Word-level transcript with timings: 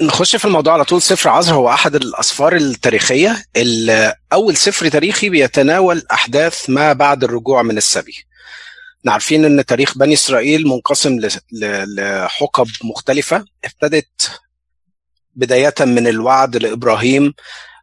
نخش 0.00 0.36
في 0.36 0.44
الموضوع 0.44 0.72
على 0.72 0.84
طول. 0.84 1.02
سفر 1.02 1.28
عزر 1.28 1.54
هو 1.54 1.68
أحد 1.68 1.94
الأسفار 1.94 2.56
التاريخية. 2.56 3.44
أول 4.32 4.56
سفر 4.56 4.88
تاريخي 4.88 5.28
بيتناول 5.28 6.02
أحداث 6.12 6.70
ما 6.70 6.92
بعد 6.92 7.24
الرجوع 7.24 7.62
من 7.62 7.76
السبي. 7.76 8.14
إحنا 9.00 9.12
عارفين 9.12 9.44
إن 9.44 9.64
تاريخ 9.64 9.98
بني 9.98 10.14
إسرائيل 10.14 10.66
منقسم 10.68 11.20
لحقب 11.52 12.66
مختلفة. 12.84 13.44
ابتدت 13.64 14.30
بداية 15.34 15.74
من 15.80 16.06
الوعد 16.06 16.56
لإبراهيم 16.56 17.34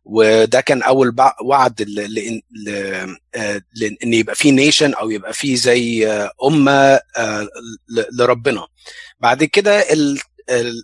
وده 0.06 0.62
كان 0.62 0.82
أول 0.84 1.16
وعد 1.44 1.82
ل- 1.82 2.14
ل- 2.14 2.42
ل- 2.52 3.18
آه، 3.36 3.62
يبقى 4.04 4.36
في 4.36 4.52
nation 4.52 4.94
أو 4.94 5.10
يبقى 5.12 5.34
في 5.34 5.56
زي 5.56 6.08
آه، 6.12 6.32
أمة 6.44 7.00
آه، 7.18 7.48
لربنا. 8.14 8.68
بعد 9.20 9.44
كده 9.44 9.80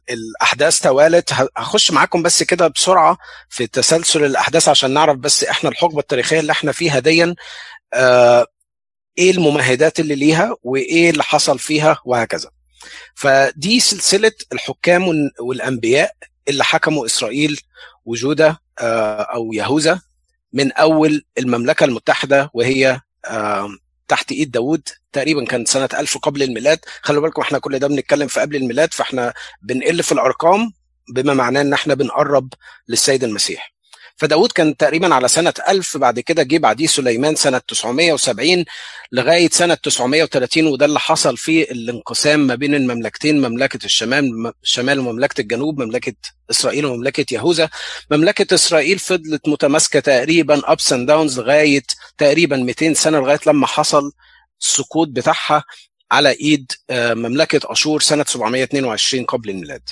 الأحداث 0.09 0.79
توالت. 0.79 1.33
هخش 1.57 1.91
معاكم 1.91 2.21
بس 2.23 2.43
كده 2.43 2.67
بسرعة 2.67 3.17
في 3.49 3.67
تسلسل 3.67 4.25
الأحداث 4.25 4.69
عشان 4.69 4.91
نعرف 4.93 5.17
بس 5.17 5.43
إحنا 5.43 5.69
الحقبة 5.69 5.99
التاريخية 5.99 6.39
اللي 6.39 6.51
إحنا 6.51 6.71
فيها 6.71 6.99
ديا 6.99 7.35
آه، 7.93 8.47
إيه 9.17 9.31
الممهدات 9.31 9.99
اللي 9.99 10.15
ليها 10.15 10.55
وإيه 10.63 11.09
اللي 11.09 11.23
حصل 11.23 11.59
فيها 11.59 11.97
وهكذا. 12.05 12.49
فدي 13.15 13.79
سلسلة 13.79 14.31
الحكام 14.53 15.07
وال- 15.07 15.31
والأنبياء 15.39 16.11
اللي 16.47 16.63
حكموا 16.63 17.05
إسرائيل 17.05 17.59
وجودة 18.05 18.61
آه، 18.79 19.21
أو 19.21 19.53
يهوذا 19.53 20.01
من 20.53 20.71
أول 20.71 21.25
المملكة 21.37 21.83
المتحدة 21.83 22.49
وهي 22.53 22.99
تحت 24.07 24.31
إيد 24.31 24.51
داوود 24.51 24.89
تقريبا 25.13 25.45
كان 25.45 25.65
سنة 25.65 25.89
1000 25.93 26.17
قبل 26.17 26.43
الميلاد. 26.43 26.79
خلوا 27.01 27.21
بالكم 27.21 27.41
إحنا 27.41 27.59
كل 27.59 27.79
ده 27.79 27.87
بنتكلم 27.87 28.27
في 28.27 28.39
قبل 28.39 28.55
الميلاد 28.55 28.93
فإحنا 28.93 29.33
بنقل 29.61 30.03
في 30.03 30.11
الأرقام 30.11 30.71
بما 31.13 31.33
معناه 31.33 31.61
إن 31.61 31.73
إحنا 31.73 31.93
بنقرب 31.93 32.53
للسيد 32.87 33.23
المسيح. 33.23 33.76
فداود 34.17 34.51
كان 34.51 34.77
تقريبا 34.77 35.15
على 35.15 35.27
سنة 35.27 35.53
1000 35.69 35.97
بعد 35.97 36.19
كده 36.19 36.43
جه 36.43 36.57
بعديه 36.57 36.87
سليمان 36.87 37.35
سنة 37.35 37.57
970 37.57 38.65
لغاية 39.11 39.49
سنة 39.49 39.73
930 39.73 40.67
وده 40.67 40.85
اللي 40.85 40.99
حصل 40.99 41.37
فيه 41.37 41.63
الانقسام 41.63 42.39
ما 42.47 42.55
بين 42.55 42.75
المملكتين 42.75 43.41
مملكة 43.41 43.85
الشمال 43.85 44.53
الشمال 44.63 44.99
ومملكة 44.99 45.41
الجنوب 45.41 45.81
مملكة 45.81 46.13
إسرائيل 46.51 46.85
ومملكة 46.85 47.33
يهوذا 47.35 47.69
مملكة 48.11 48.55
إسرائيل 48.55 48.99
فضلت 48.99 49.47
متماسكة 49.49 49.99
تقريبا 49.99 50.61
ups 50.61 50.89
and 50.91 51.07
downs 51.09 51.37
لغاية 51.37 51.83
تقريبا 52.17 52.57
200 52.57 52.93
سنة 52.93 53.19
لغاية 53.19 53.39
لما 53.47 53.67
حصل 53.67 54.11
السقوط 54.61 55.07
بتاعها 55.07 55.63
على 56.11 56.31
إيد 56.31 56.71
آه، 56.89 57.13
مملكة 57.13 57.59
أشور 57.71 58.01
سنة 58.01 58.23
722 58.27 59.25
قبل 59.25 59.49
الميلاد. 59.49 59.89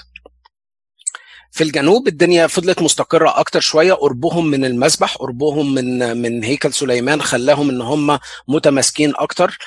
في 1.55 1.63
الجنوب 1.63 2.07
الدنيا 2.07 2.47
فضلت 2.47 2.81
مستقرة 2.81 3.39
أكتر 3.39 3.59
شوية. 3.59 3.93
قربهم 3.93 4.47
من 4.47 4.65
المسبح 4.65 5.15
قربهم 5.15 5.73
من 5.73 6.17
من 6.17 6.43
هيكل 6.43 6.73
سليمان 6.73 7.21
خلاهم 7.21 7.69
إن 7.69 7.81
هم 7.81 8.19
متماسكين 8.47 9.13
أكتر. 9.15 9.57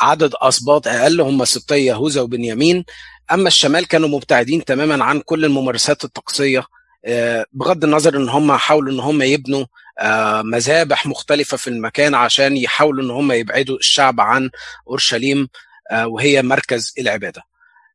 عدد 0.00 0.32
أسباط 0.34 0.88
أقل 0.88 1.20
هم 1.20 1.44
سبطي 1.44 1.84
يهوذا 1.84 2.20
وبنيامين. 2.20 2.84
أما 3.32 3.48
الشمال 3.48 3.86
كانوا 3.88 4.08
مبتعدين 4.08 4.64
تماما 4.64 5.04
عن 5.04 5.20
كل 5.20 5.44
الممارسات 5.44 6.04
الطقسية 6.04 6.64
آه، 7.04 7.46
بغض 7.52 7.84
النظر 7.84 8.16
إن 8.16 8.28
هم 8.28 8.52
حاولوا 8.52 8.92
إن 8.92 9.00
هم 9.00 9.22
يبنوا 9.22 9.64
آه، 9.98 10.42
مذابح 10.42 11.06
مختلفة 11.06 11.56
في 11.56 11.68
المكان 11.70 12.14
عشان 12.14 12.56
يحاولوا 12.56 13.04
إن 13.04 13.10
هم 13.10 13.32
يبعدوا 13.32 13.76
الشعب 13.76 14.20
عن 14.20 14.50
أورشليم 14.88 15.48
آه، 15.90 16.06
وهي 16.06 16.42
مركز 16.42 16.94
العبادة. 16.98 17.42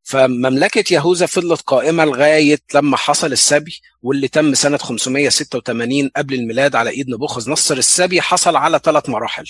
فمملكة 0.03 0.93
يهوذا 0.93 1.25
فضلت 1.25 1.61
قائمة 1.61 2.05
لغاية 2.05 2.59
لما 2.75 2.97
حصل 2.97 3.31
السبي 3.31 3.81
واللي 4.01 4.27
تم 4.27 4.53
سنة 4.53 4.77
586 4.77 6.09
قبل 6.15 6.33
الميلاد 6.33 6.75
على 6.75 6.89
إيد 6.89 7.09
نبوخذ 7.09 7.51
نصر 7.51 7.77
السبي 7.77 8.21
حصل 8.21 8.55
على 8.55 8.79
ثلاث 8.83 9.09
مراحل. 9.09 9.45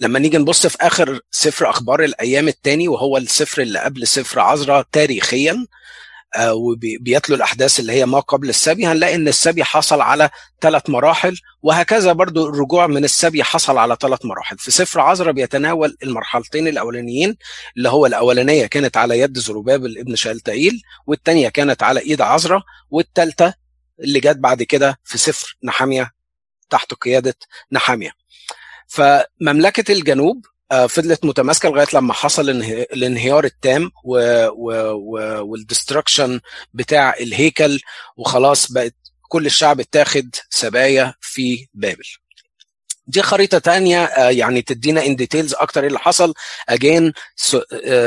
لما 0.00 0.18
نيجي 0.18 0.38
نبص 0.38 0.66
في 0.66 0.76
آخر 0.80 1.20
سفر 1.30 1.70
أخبار 1.70 2.04
الأيام 2.04 2.48
الثاني 2.48 2.88
وهو 2.88 3.16
السفر 3.16 3.62
اللي 3.62 3.78
قبل 3.78 4.06
سفر 4.06 4.40
عزرا 4.40 4.84
تاريخيا 4.92 5.66
وبيتلو 6.40 7.36
الأحداث 7.36 7.80
اللي 7.80 7.92
هي 7.92 8.06
ما 8.06 8.20
قبل 8.20 8.48
السبي. 8.48 8.86
هنلاقي 8.86 9.14
إن 9.14 9.28
السبي 9.28 9.64
حصل 9.64 10.00
على 10.00 10.30
ثلاث 10.60 10.90
مراحل 10.90 11.36
وهكذا 11.62 12.12
برضو 12.12 12.48
الرجوع 12.48 12.86
من 12.86 13.04
السبي 13.04 13.44
حصل 13.44 13.78
على 13.78 13.96
ثلاث 14.00 14.24
مراحل. 14.24 14.58
في 14.58 14.70
سفر 14.70 15.00
عزرا 15.00 15.32
بيتناول 15.32 15.96
المرحلتين 16.02 16.68
الأولانيين 16.68 17.36
اللي 17.76 17.88
هو 17.88 18.06
الأولانية 18.06 18.66
كانت 18.66 18.96
على 18.96 19.18
يد 19.18 19.38
زروبابل 19.38 19.98
ابن 19.98 20.16
شالتايل 20.16 20.82
والثانية 21.06 21.48
كانت 21.48 21.82
على 21.82 22.00
إيد 22.00 22.20
عزرا 22.20 22.62
والثالثة 22.90 23.54
اللي 24.00 24.20
جت 24.20 24.36
بعد 24.36 24.62
كده 24.62 24.98
في 25.04 25.18
سفر 25.18 25.56
نحميا 25.64 26.10
تحت 26.70 26.94
قيادة 26.94 27.34
نحميا. 27.72 28.10
فمملكة 28.88 29.92
الجنوب 29.92 30.46
آه، 30.46 30.51
فضلت 30.88 31.24
متماسكة 31.24 31.68
لغاية 31.68 31.86
لما 31.94 32.12
حصل 32.12 32.42
الانه- 32.50 32.86
الانهيار 32.92 33.44
التام 33.44 33.90
وال 35.42 35.57
destruction 35.57 36.40
بتاع 36.74 37.14
الهيكل 37.20 37.80
وخلاص 38.16 38.72
بقت 38.72 38.94
كل 39.28 39.46
الشعب 39.46 39.80
اتاخد 39.80 40.28
سبايا 40.50 41.14
في 41.20 41.66
بابل. 41.74 42.04
دي 43.06 43.22
خريطة 43.22 43.58
تانية 43.58 44.04
آه، 44.04 44.30
يعني 44.30 44.62
تدينا 44.62 45.06
in 45.06 45.16
details 45.16 45.54
أكتر 45.54 45.80
إيه 45.80 45.88
اللي 45.88 45.98
حصل. 45.98 46.34
again 46.68 47.12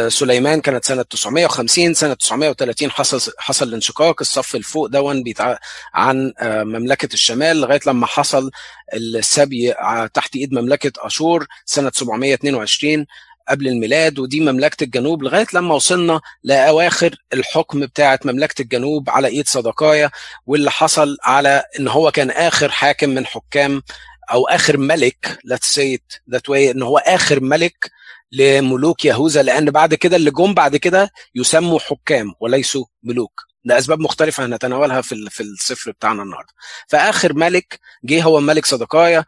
سليمان 0.08 0.62
كانت 0.62 0.86
سنة 0.86 1.02
950 1.02 1.94
سنة 1.94 2.14
930 2.14 2.92
حصل 2.92 3.32
حصل 3.40 3.68
الانشقاق 3.68 4.16
الصف 4.22 4.56
الفوق 4.56 4.88
ده 4.88 5.02
اللي 5.02 5.24
بيتع... 5.24 5.58
عن 5.94 6.34
آه، 6.40 6.64
مملكة 6.64 7.14
الشمال 7.14 7.62
لغاية 7.62 7.80
لما 7.88 8.08
حصل 8.08 8.52
السبي 8.94 9.74
تحت 10.14 10.36
إيد 10.36 10.54
مملكة 10.54 10.92
أشور 11.06 11.46
سنة 11.66 11.92
722 11.96 13.06
قبل 13.50 13.68
الميلاد. 13.68 14.20
ودي 14.20 14.40
مملكة 14.40 14.84
الجنوب 14.84 15.24
لغاية 15.24 15.48
لما 15.54 15.76
وصلنا 15.76 16.22
لأواخر 16.44 17.16
الحكم 17.34 17.80
بتاعة 17.80 18.20
مملكة 18.26 18.62
الجنوب 18.62 19.10
على 19.10 19.28
إيد 19.28 19.48
صدقايا. 19.48 20.12
واللي 20.46 20.72
حصل 20.72 21.18
على 21.24 21.64
إن 21.80 21.88
هو 21.88 22.12
كان 22.12 22.32
آخر 22.32 22.72
حاكم 22.72 23.10
من 23.10 23.26
حكام 23.26 23.82
أو 24.32 24.48
آخر 24.48 24.78
ملك 24.78 25.40
let's 25.54 25.68
say 25.76 25.98
it 25.98 26.36
that 26.36 26.42
way 26.52 26.70
إن 26.72 26.82
هو 26.82 26.98
آخر 26.98 27.40
ملك 27.40 27.92
لملوك 28.32 29.06
يهوذا 29.06 29.44
لأن 29.44 29.72
بعد 29.72 29.94
كده 29.94 30.16
اللي 30.16 30.32
جم 30.32 30.54
بعد 30.54 30.76
كده 30.76 31.10
يسموا 31.36 31.80
حكام 31.80 32.34
وليسوا 32.40 32.86
ملوك. 33.04 33.42
لاسباب 33.64 34.00
مختلفة 34.00 34.46
هنتناولها 34.46 35.02
في 35.02 35.30
في 35.30 35.44
السفر 35.44 35.92
بتاعنا 35.92 36.24
النهارده. 36.24 36.54
فآخر 36.88 37.34
ملك 37.34 37.80
جه 38.04 38.24
هو 38.24 38.40
ملك 38.40 38.66
صدقايا 38.66 39.26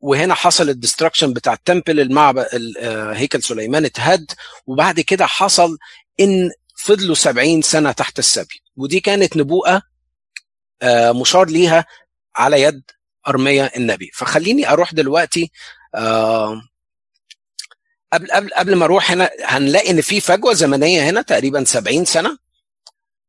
وهنا 0.00 0.34
حصل 0.34 0.68
ال 0.68 0.73
destruction 0.73 1.32
بتاع 1.32 1.52
ال 1.52 1.59
temple 1.59 2.00
المعبد 2.00 2.46
ال- 2.54 2.78
آه، 2.78 3.12
هيكل 3.12 3.42
سليمان 3.42 3.84
اتهد 3.84 4.30
وبعد 4.66 5.00
كده 5.00 5.26
حصل 5.26 5.78
إن 6.20 6.50
فضلوا 6.76 7.14
70 7.14 7.62
سنة 7.62 7.92
تحت 7.92 8.18
السبي. 8.18 8.62
ودي 8.76 9.00
كانت 9.00 9.36
نبوءة 9.36 9.82
آه، 10.82 11.12
مشار 11.12 11.46
ليها 11.48 11.86
على 12.36 12.62
يد 12.62 12.82
ارميا 13.28 13.76
النبي. 13.76 14.10
فخليني 14.14 14.68
أروح 14.70 14.94
دلوقتي 14.94 15.50
آه، 15.94 16.62
قبل 18.12 18.30
قبل 18.30 18.50
قبل 18.54 18.74
ما 18.74 18.84
أروح 18.84 19.12
هنا 19.12 19.30
هنلاقي 19.44 19.90
إن 19.90 20.00
في 20.00 20.20
فجوة 20.20 20.52
زمنية 20.52 21.10
هنا 21.10 21.22
تقريبا 21.22 21.64
70 21.64 22.04
سنة 22.04 22.38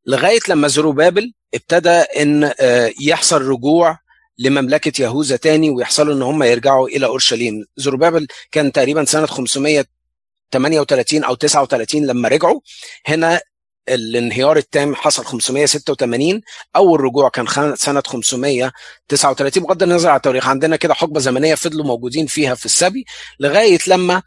لغاية 0.06 0.40
لما 0.50 0.68
زروبابل 0.68 1.34
ابتدى 1.54 1.90
إن 1.90 2.52
آه، 2.60 2.92
يحصل 3.02 3.42
رجوع 3.42 4.00
لمملكة 4.38 5.02
يهوذا 5.02 5.36
تاني 5.36 5.70
ويحصلوا 5.70 6.14
إن 6.14 6.22
هم 6.22 6.44
يرجعوا 6.44 6.88
إلى 6.88 7.06
أورشليم. 7.06 7.66
زروبابل 7.78 8.28
كان 8.52 8.72
تقريبا 8.72 9.06
سنة 9.06 9.26
538 9.26 11.24
أو 11.24 11.36
39 11.36 12.06
لما 12.06 12.30
رجعوا 12.30 12.60
هنا 13.08 13.42
الانهيار 13.90 14.58
التام 14.58 14.96
حصل 14.96 15.26
586 15.26 16.42
أول 16.76 17.02
رجوع 17.02 17.30
كان 17.30 17.76
سنة 17.76 18.04
539 18.08 19.64
بغض 19.64 19.84
النظر 19.84 20.10
عن 20.10 20.16
التاريخ 20.16 20.48
عندنا 20.48 20.76
كده 20.76 20.94
حقبة 20.94 21.20
زمنية 21.20 21.56
فضلوا 21.56 21.86
موجودين 21.86 22.26
فيها 22.28 22.56
في 22.56 22.66
السبي 22.66 23.06
لغاية 23.40 23.80
لما 23.88 24.22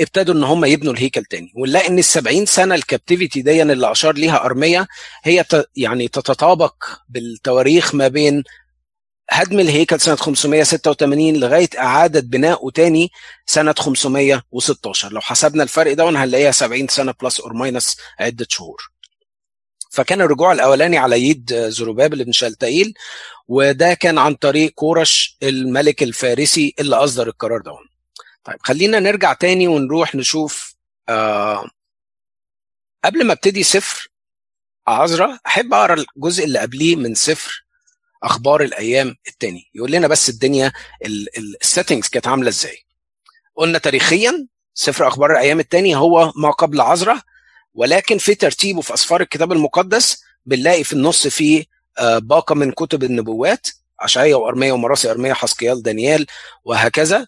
ابتدوا 0.00 0.34
إن 0.34 0.44
هم 0.44 0.64
يبنوا 0.64 0.92
الهيكل 0.92 1.24
تاني. 1.24 1.52
ونلاقي 1.56 1.88
إن 1.88 1.98
ال 1.98 2.04
70 2.04 2.46
سنة 2.46 2.74
ال 2.74 2.81
captivity 2.81 3.42
دي 3.42 3.62
اللي 3.62 3.92
أشار 3.92 4.14
ليها 4.14 4.44
أرميا 4.44 4.86
هي 5.24 5.44
يعني 5.76 6.08
تتطابق 6.08 6.74
بالتواريخ 7.08 7.94
ما 7.94 8.08
بين 8.08 8.42
هدم 9.30 9.60
الهيكل 9.60 10.00
سنة 10.00 10.16
586 10.16 11.36
لغاية 11.36 11.68
إعادة 11.78 12.20
بنائه 12.20 12.70
تاني 12.74 13.10
سنة 13.46 13.74
516 13.78 15.12
لو 15.12 15.20
حسبنا 15.20 15.62
الفرق 15.62 15.92
ده 15.92 16.08
هنلاقيها 16.08 16.50
70 16.50 16.88
سنة 16.88 17.14
plus 17.22 17.40
or 17.40 17.52
minus 17.52 17.96
عدة 18.20 18.46
شهور. 18.48 18.99
فكان 19.90 20.20
الرجوع 20.20 20.52
الأولاني 20.52 20.98
على 20.98 21.20
يد 21.22 21.54
زروبابل 21.54 22.24
بن 22.24 22.32
شالتايل 22.32 22.94
وده 23.48 23.94
كان 23.94 24.18
عن 24.18 24.34
طريق 24.34 24.70
كورش 24.70 25.36
الملك 25.42 26.02
الفارسي 26.02 26.74
اللي 26.80 26.96
أصدر 26.96 27.26
القرار 27.26 27.60
ده. 27.60 27.72
طيب 28.44 28.56
خلينا 28.62 29.00
نرجع 29.00 29.32
تاني 29.32 29.68
ونروح 29.68 30.14
نشوف 30.14 30.74
آه 31.08 31.70
قبل 33.04 33.24
ما 33.26 33.32
أبتدي 33.32 33.62
سفر 33.62 34.08
عذراء 34.88 35.38
أحب 35.46 35.74
أقرأ 35.74 36.04
الجزء 36.16 36.44
اللي 36.44 36.58
قبليه 36.58 36.96
من 36.96 37.14
سفر 37.14 37.64
أخبار 38.22 38.62
الأيام 38.62 39.16
الثاني 39.28 39.70
يقول 39.74 39.90
لنا 39.92 40.08
بس 40.08 40.28
الدنيا 40.28 40.72
السيتنجز 41.62 42.08
كانت 42.08 42.26
عاملة 42.28 42.48
إزاي. 42.48 42.78
قلنا 43.56 43.78
تاريخيا 43.78 44.46
سفر 44.74 45.08
أخبار 45.08 45.32
الأيام 45.32 45.60
الثاني 45.60 45.96
هو 45.96 46.32
ما 46.36 46.50
قبل 46.50 46.80
عذراء 46.80 47.20
ولكن 47.74 48.18
في 48.18 48.34
ترتيبه 48.34 48.80
في 48.80 48.94
أسفار 48.94 49.20
الكتاب 49.20 49.52
المقدس 49.52 50.22
بنلاقي 50.46 50.84
في 50.84 50.92
النص 50.92 51.26
فيه 51.26 51.64
باقة 52.16 52.54
من 52.54 52.72
كتب 52.72 53.04
النبوات 53.04 53.66
اشعيا 54.00 54.36
وارميا 54.36 54.72
ومراسي 54.72 55.10
ارميا 55.10 55.34
حسقيال 55.34 55.82
دانيال 55.82 56.26
وهكذا. 56.64 57.26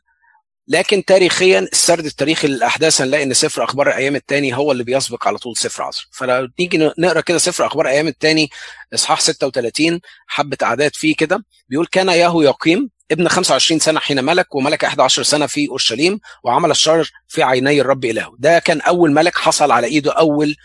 لكن 0.68 1.04
تاريخيا 1.04 1.58
السرد 1.58 2.04
التاريخي 2.04 2.48
للأحداث 2.48 3.00
هنلاقي 3.00 3.22
إن 3.22 3.34
سفر 3.34 3.64
أخبار 3.64 3.88
الأيام 3.88 4.16
الثاني 4.16 4.56
هو 4.56 4.72
اللي 4.72 4.84
بيسبق 4.84 5.28
على 5.28 5.38
طول 5.38 5.56
سفر 5.56 5.82
عصر. 5.82 6.08
فلو 6.12 6.48
نيجي 6.60 6.90
نقرأ 6.98 7.20
كده 7.20 7.38
سفر 7.38 7.66
أخبار 7.66 7.86
الأيام 7.86 8.08
الثاني 8.08 8.50
إصحاح 8.94 9.20
36 9.20 10.00
حبة 10.26 10.56
اعداد 10.62 10.94
فيه 10.94 11.16
كده. 11.16 11.44
بيقول 11.68 11.86
كان 11.86 12.08
ياهو 12.08 12.42
يقيم 12.42 12.90
ابن 13.12 13.28
25 13.28 13.80
سنة 13.80 14.00
حين 14.00 14.24
ملك 14.24 14.54
وملك 14.54 14.84
11 14.84 15.22
سنة 15.22 15.46
في 15.46 15.68
أورشليم 15.68 16.20
وعمل 16.44 16.70
الشر 16.70 17.12
في 17.28 17.42
عيني 17.42 17.80
الرب 17.80 18.04
إلهه. 18.04 18.34
ده 18.38 18.58
كان 18.58 18.80
أول 18.80 19.12
ملك 19.12 19.38
حصل 19.38 19.70
على 19.70 19.86
إيده 19.86 20.12
أول 20.12 20.56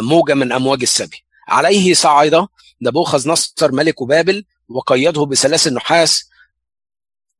موجة 0.00 0.34
من 0.34 0.52
أمواج 0.52 0.82
السبي. 0.82 1.24
عليه 1.48 1.94
صعد 1.94 2.46
نبوخذ 2.82 3.28
نصر 3.28 3.72
ملك 3.72 4.02
بابل 4.02 4.44
وقيده 4.68 5.26
بسلاسل 5.26 5.74
نحاس 5.74 6.28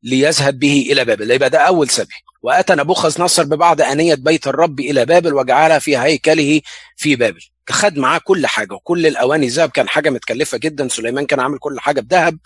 ليذهب 0.02 0.58
به 0.58 0.88
إلى 0.93 1.04
بابل. 1.04 1.31
يبقى 1.31 1.50
ده 1.50 1.58
أول 1.58 1.88
سبي 1.88 2.14
وأتى 2.43 2.75
نبوخذ 2.75 3.22
نصر 3.22 3.44
ببعض 3.44 3.81
آنية 3.81 4.14
بيت 4.14 4.46
الرب 4.46 4.81
إلى 4.81 5.04
بابل 5.04 5.34
وجعلها 5.34 5.78
في 5.78 5.96
هيكله 5.98 6.60
في 6.96 7.16
بابل. 7.16 7.40
خد 7.70 7.98
معاه 7.98 8.19
كل 8.25 8.46
حاجة 8.46 8.75
وكل 8.75 9.06
الأواني. 9.06 9.46
ذهب 9.46 9.70
كان 9.70 9.88
حاجة 9.88 10.10
متكلفة 10.10 10.58
جدا. 10.58 10.88
سليمان 10.88 11.26
كان 11.26 11.40
عامل 11.40 11.58
كل 11.58 11.81
حاجة 11.81 12.00
بذهب 12.00 12.38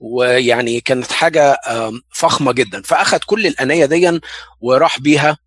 ويعني 0.00 0.80
كانت 0.80 1.12
حاجة 1.12 1.56
فخمة 2.14 2.52
جدا. 2.52 2.82
فأخذ 2.82 3.18
كل 3.26 3.46
الآنية 3.46 3.86
دي 3.86 4.20
وراح 4.60 5.00
بيها 5.00 5.38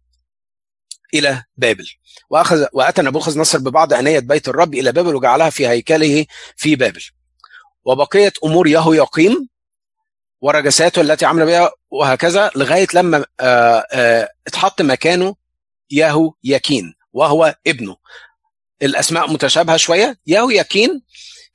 إلى 1.14 1.44
بابل. 1.58 1.86
وأخذ 2.30 2.66
وأتى 2.74 3.02
نبوخذ 3.02 3.40
نصر 3.40 3.58
ببعض 3.58 3.94
آنية 3.94 4.20
بيت 4.20 4.48
الرب 4.48 4.74
إلى 4.74 4.92
بابل 4.92 5.16
وجعلها 5.16 5.50
في 5.50 5.68
هيكله 5.68 6.26
في 6.56 6.76
بابل. 6.76 7.02
وبقيه 7.86 8.34
أمور 8.46 8.68
يهو 8.68 8.94
يقيم 8.94 9.51
ورجساته 10.42 11.02
التي 11.02 11.26
عمل 11.26 11.46
بها 11.46 11.72
وهكذا 11.92 12.52
لغاية 12.56 12.88
لما 12.94 13.26
آآ 13.40 13.88
آآ 13.94 14.30
اتحط 14.48 14.82
مكانه 14.82 15.36
ياهو 15.92 16.34
يكين 16.44 16.94
وهو 17.14 17.56
ابنه. 17.68 17.96
الأسماء 18.82 19.32
متشابهة 19.32 19.78
شوية. 19.78 20.18
ياهو 20.28 20.50
يكين 20.50 21.02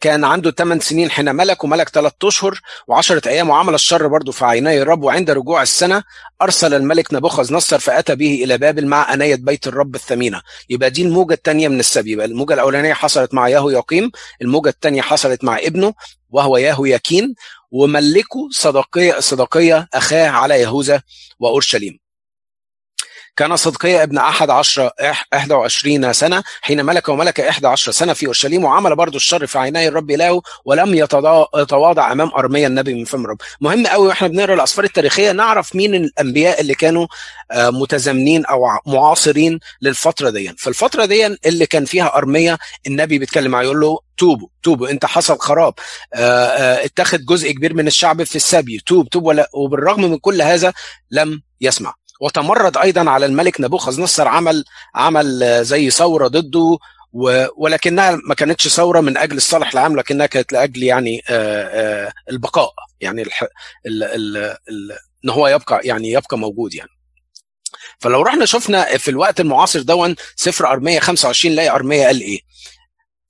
كان 0.01 0.25
عنده 0.25 0.51
8 0.51 0.81
سنين 0.81 1.11
حين 1.11 1.35
ملك 1.35 1.65
وملك 1.65 1.89
3 1.89 2.29
أشهر 2.29 2.61
و10 2.93 3.27
أيام 3.27 3.51
وعمل 3.51 3.75
الشر 3.75 4.07
برضه 4.07 4.33
في 4.33 4.45
عيني 4.45 4.83
الرب 4.83 5.03
وعند 5.03 5.31
رجوع 5.31 5.63
السنة 5.63 6.03
أرسل 6.43 6.75
الملك 6.75 7.15
نبوخذ 7.15 7.55
نصر 7.55 7.79
فأتى 7.79 8.15
به 8.15 8.45
إلى 8.45 8.59
بابل 8.59 8.87
مع 8.87 9.15
انيه 9.15 9.35
بيت 9.35 9.67
الرب 9.67 9.95
الثمينة. 9.95 10.43
يبقى 10.71 10.91
دي 10.91 11.03
الموجة 11.03 11.35
الثانية 11.35 11.69
من 11.69 11.81
السبي 11.81 12.11
يبقى 12.13 12.27
الموجة 12.27 12.55
الأولانية 12.55 12.93
حصلت 12.93 13.35
مع 13.35 13.49
ياهو 13.49 13.71
يقيم 13.71 14.11
الموجة 14.43 14.69
الثانية 14.69 15.03
حصلت 15.03 15.45
مع 15.45 15.59
ابنه 15.59 15.95
وهو 16.31 16.57
ياهو 16.57 16.85
يكين. 16.85 17.35
وملكوا 17.71 18.49
صدقية 18.51 19.21
صدقية 19.21 19.89
أخاه 19.95 20.29
على 20.29 20.55
يهوذا 20.61 21.03
وأورشليم. 21.39 22.06
كان 23.37 23.57
صدقية 23.57 24.03
ابن 24.03 24.19
أحد 24.19 24.51
عشر 24.51 24.91
إحدى 25.35 25.55
وعشرين 25.55 26.13
سنة 26.13 26.43
حين 26.63 26.85
ملك 26.85 27.09
وملك 27.09 27.41
إحدى 27.41 27.67
عشر 27.67 27.93
سنة 27.93 28.13
في 28.13 28.27
أورشليم 28.27 28.65
وعمل 28.65 28.97
برضو 28.97 29.17
الشر 29.17 29.47
في 29.47 29.59
عيني 29.59 29.89
الرب 29.89 30.11
له 30.11 30.43
ولم 30.65 30.95
يتواضع 30.95 32.13
أمام 32.13 32.31
أرميا 32.37 32.67
النبي 32.67 32.95
من 32.95 33.05
فم 33.05 33.25
الرب 33.25 33.39
مهم 33.61 33.87
قوي 33.87 34.09
وإحنا 34.09 34.29
بنقرأ 34.29 34.55
الأسفار 34.55 34.85
التاريخية 34.85 35.33
نعرف 35.33 35.77
مين 35.77 35.95
الأنبياء 35.95 36.61
اللي 36.61 36.75
كانوا 36.75 37.07
متزامنين 37.55 38.47
أو 38.47 38.67
معاصرين 38.87 39.61
للفترة 39.83 40.31
دي 40.31 40.53
في 40.57 40.67
الفترة 40.67 41.05
دي 41.05 41.27
اللي 41.27 41.67
كان 41.67 41.85
فيها 41.85 42.17
أرميا 42.17 42.59
النبي 42.87 43.19
بيتكلم 43.19 43.51
معاه 43.51 43.63
يقول 43.63 43.81
له 43.81 43.99
توبوا 44.17 44.49
توبوا 44.63 44.91
أنت 44.91 45.07
حصل 45.07 45.39
خراب. 45.39 45.75
اتخذ 46.15 47.19
جزء 47.19 47.53
كبير 47.53 47.75
من 47.75 47.87
الشعب 47.87 48.25
في 48.25 48.37
السبي 48.37 48.83
توب 48.87 49.09
توب. 49.09 49.25
ولا 49.25 49.51
وبالرغم 49.53 50.03
من 50.03 50.19
كل 50.19 50.43
هذا 50.43 50.73
لم 51.11 51.43
يسمع. 51.61 51.95
وتمرد 52.21 52.77
أيضا 52.77 53.11
على 53.11 53.27
الملك 53.27 53.61
نبوخذ 53.61 54.01
نصر 54.03 54.29
عمل 54.29 54.65
عمل 54.95 55.65
زي 55.65 55.91
ثورة 55.91 56.29
ضده 56.29 56.79
ولكنها 57.57 58.19
ما 58.29 58.35
كانتش 58.35 58.69
ثورة 58.69 59.01
من 59.01 59.17
أجل 59.17 59.37
الصالح 59.37 59.73
العام 59.73 59.97
لكنها 59.97 60.27
كانت 60.27 60.53
لأجل 60.53 60.83
يعني 60.83 61.23
البقاء 62.31 62.73
يعني 63.01 63.23
ال 63.23 63.31
ال 63.87 64.03
ال 64.05 64.37
ال 64.69 64.93
إن 65.25 65.31
هو 65.31 65.49
يبقى 65.49 65.81
يعني 65.85 66.11
يبقى 66.11 66.39
موجود 66.39 66.75
يعني. 66.75 66.91
فلو 68.01 68.23
رحنا 68.23 68.45
شفنا 68.47 68.85
في 68.99 69.11
الوقت 69.11 69.41
المعاصر 69.41 69.81
دون 69.83 70.17
سفر 70.37 70.67
أرمية 70.73 70.99
25 71.01 71.55
نلاقي 71.55 71.71
أرمية 71.71 72.07
قال 72.07 72.21
إيه. 72.21 72.41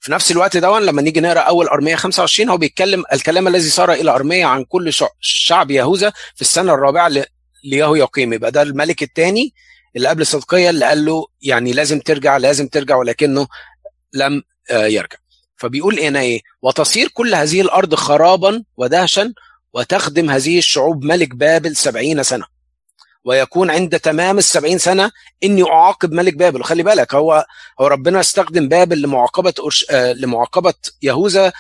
في 0.01 0.13
نفس 0.13 0.31
الوقت 0.31 0.57
دون 0.57 0.83
لما 0.83 1.03
نيجي 1.03 1.21
نقرأ 1.21 1.41
أول 1.41 1.67
أرمية 1.67 1.97
25 1.97 2.49
هو 2.51 2.57
بيتكلم 2.57 3.05
الكلام 3.13 3.49
الذي 3.49 3.69
صار 3.71 3.93
إلى 3.93 4.11
أرمية 4.11 4.45
عن 4.47 4.65
كل 4.65 4.93
شعب 5.21 5.71
يهوذا 5.71 6.13
في 6.35 6.43
السنة 6.43 6.75
الرابعة 6.75 7.09
ليهو 7.67 7.95
يقيم. 7.95 8.33
يبقى 8.33 8.51
ده 8.51 8.63
الملك 8.63 9.03
الثاني 9.03 9.55
اللي 9.97 10.09
قبل 10.09 10.27
صدقية 10.27 10.71
اللي 10.71 10.85
قال 10.87 11.05
له 11.05 11.27
يعني 11.43 11.73
لازم 11.73 12.01
ترجع 12.01 12.37
لازم 12.37 12.69
ترجع 12.69 12.97
ولكنه 12.97 13.47
لم 14.13 14.43
يرجع. 14.71 15.17
فبيقول 15.57 16.01
هنا 16.01 16.21
إيه؟ 16.21 16.41
وتصير 16.63 17.09
كل 17.09 17.35
هذه 17.35 17.61
الأرض 17.61 17.95
خرابا 17.95 18.65
ودهشا 18.77 19.35
وتخدم 19.73 20.31
هذه 20.31 20.59
الشعوب 20.59 21.05
ملك 21.05 21.35
بابل 21.35 21.77
سبعين 21.77 22.23
سنة. 22.23 22.56
ويكون 23.27 23.71
عند 23.71 24.01
تمام 24.01 24.39
السبعين 24.39 24.79
سنة 24.79 25.11
إني 25.45 25.63
أعاقب 25.71 26.13
ملك 26.13 26.35
بابل. 26.35 26.61
وخلي 26.61 26.83
بالك 26.83 27.15
هو 27.15 27.47
هو 27.81 27.87
ربنا 27.87 28.21
استخدم 28.21 28.69
بابل 28.69 29.03
لمعاقبة 29.03 29.55
أرش... 29.65 29.87
لمعاقبة 29.91 30.75
يهوذا 31.03 31.53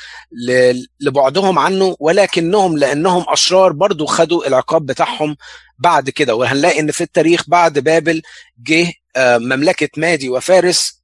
لبعدهم 1.00 1.58
عنه 1.58 1.96
ولكنهم 2.00 2.78
لأنهم 2.78 3.24
أشرار 3.28 3.72
برضو 3.72 4.06
خدوا 4.06 4.46
العقاب 4.46 4.86
بتاعهم 4.86 5.36
بعد 5.78 6.10
كده. 6.10 6.34
وهنلاقي 6.34 6.80
إن 6.80 6.90
في 6.90 7.00
التاريخ 7.00 7.44
بعد 7.48 7.78
بابل 7.78 8.22
جه 8.62 8.92
مملكة 9.18 9.88
مادي 9.96 10.28
وفارس 10.28 11.02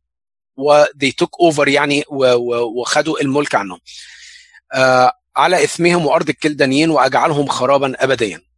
ودي 0.56 1.12
توك 1.12 1.36
اوفر 1.40 1.68
يعني 1.68 2.04
وخدوا 2.76 3.20
الملك 3.20 3.54
عنهم. 3.54 3.78
على 5.36 5.64
إثمهم 5.64 6.06
وأرض 6.06 6.28
الكلدانيين 6.28 6.90
وأجعلهم 6.90 7.46
خرابا 7.46 7.94
ابديا. 8.04 8.51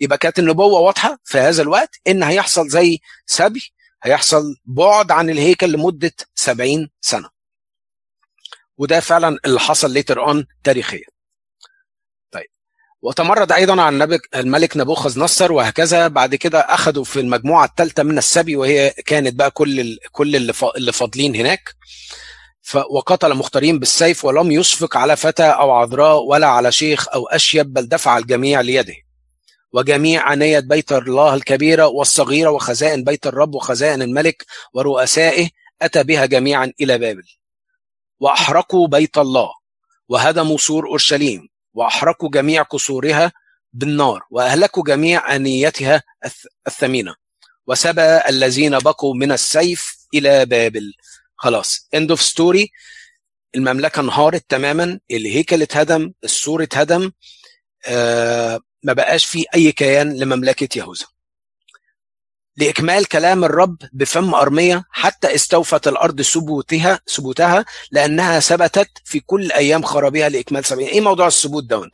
يبقى 0.00 0.18
كانت 0.18 0.38
النبوة 0.38 0.80
واضحة 0.80 1.18
في 1.24 1.38
هذا 1.38 1.62
الوقت 1.62 2.00
إن 2.06 2.22
هيحصل 2.22 2.68
زي 2.68 3.00
سبي 3.26 3.60
هيحصل 4.02 4.56
بعد 4.64 5.10
عن 5.10 5.30
الهيكل 5.30 5.72
لمدة 5.72 6.12
70 6.34 6.88
سنة. 7.00 7.28
وده 8.78 9.00
فعلا 9.00 9.38
اللي 9.44 9.60
حصل 9.60 9.90
later 9.90 10.26
on 10.26 10.46
تاريخيا. 10.64 11.04
طيب 12.30 12.46
وتمرد 13.02 13.52
أيضا 13.52 13.82
على 13.82 14.18
الملك 14.34 14.76
نبوخذ 14.76 15.20
نصر 15.20 15.52
وهكذا. 15.52 16.08
بعد 16.08 16.34
كده 16.34 16.60
أخذوا 16.60 17.04
في 17.04 17.20
المجموعة 17.20 17.64
الثالثة 17.64 18.02
من 18.02 18.18
السبي 18.18 18.56
وهي 18.56 18.90
كانت 18.90 19.34
بقى 19.34 19.50
كل 19.50 19.98
كل 20.12 20.36
اللي, 20.36 20.52
فاضلين 20.92 21.36
هناك. 21.36 21.74
وقتل 22.90 23.34
مختارين 23.34 23.78
بالسيف 23.78 24.24
ولم 24.24 24.50
يشفق 24.50 24.96
على 24.96 25.16
فتى 25.16 25.44
أو 25.46 25.70
عذراء 25.70 26.18
ولا 26.22 26.46
على 26.46 26.72
شيخ 26.72 27.08
أو 27.08 27.26
أشيب 27.26 27.72
بل 27.72 27.88
دفع 27.88 28.18
الجميع 28.18 28.60
ليده. 28.60 28.94
وجميع 29.76 30.22
عنية 30.22 30.60
بيت 30.60 30.92
الله 30.92 31.34
الكبيرة 31.34 31.86
والصغيرة 31.86 32.50
وخزائن 32.50 33.04
بيت 33.04 33.26
الرب 33.26 33.54
وخزائن 33.54 34.02
الملك 34.02 34.46
ورؤسائه 34.74 35.48
أتى 35.82 36.02
بها 36.02 36.26
جميعا 36.26 36.72
إلى 36.80 36.98
بابل. 36.98 37.22
وأحرقوا 38.20 38.88
بيت 38.88 39.18
الله 39.18 39.50
وهدموا 40.08 40.58
سور 40.58 40.86
أورشليم 40.86 41.48
وأحرقوا 41.74 42.30
جميع 42.30 42.62
قصورها 42.62 43.32
بالنار 43.72 44.22
وأهلكوا 44.30 44.82
جميع 44.86 45.36
أنيتها 45.36 46.02
الثمينة. 46.66 47.14
وسبى 47.66 48.20
الذين 48.28 48.78
بقوا 48.78 49.14
من 49.14 49.32
السيف 49.32 49.96
إلى 50.14 50.46
بابل. 50.46 50.92
خلاص 51.36 51.88
end 51.96 52.08
of 52.16 52.20
story. 52.20 52.66
المملكة 53.54 54.00
انهارت 54.00 54.44
تماما 54.48 55.00
الهيكل 55.10 55.62
اتهدم 55.62 56.12
السور 56.24 56.62
اتهدم 56.62 57.12
آه 57.86 58.60
ما 58.86 58.92
بقاش 58.92 59.24
في 59.24 59.44
أي 59.54 59.72
كيان 59.72 60.18
لمملكة 60.18 60.78
يهوذا. 60.78 61.06
لإكمال 62.56 63.06
كلام 63.08 63.44
الرب 63.44 63.76
بفم 63.92 64.34
أرمية 64.34 64.84
حتى 64.90 65.34
استوفت 65.34 65.88
الأرض 65.88 66.22
ثبوتها 66.22 67.00
ثبوتها 67.10 67.64
لأنها 67.90 68.40
ثبتت 68.40 68.90
في 69.04 69.20
كل 69.20 69.52
أيام 69.52 69.82
خرابها 69.82 70.28
لإكمال 70.28 70.64
سبعين. 70.64 70.88
إيه 70.88 71.00
موضوع 71.00 71.26
الثبوت 71.26 71.64
دون 71.64 71.90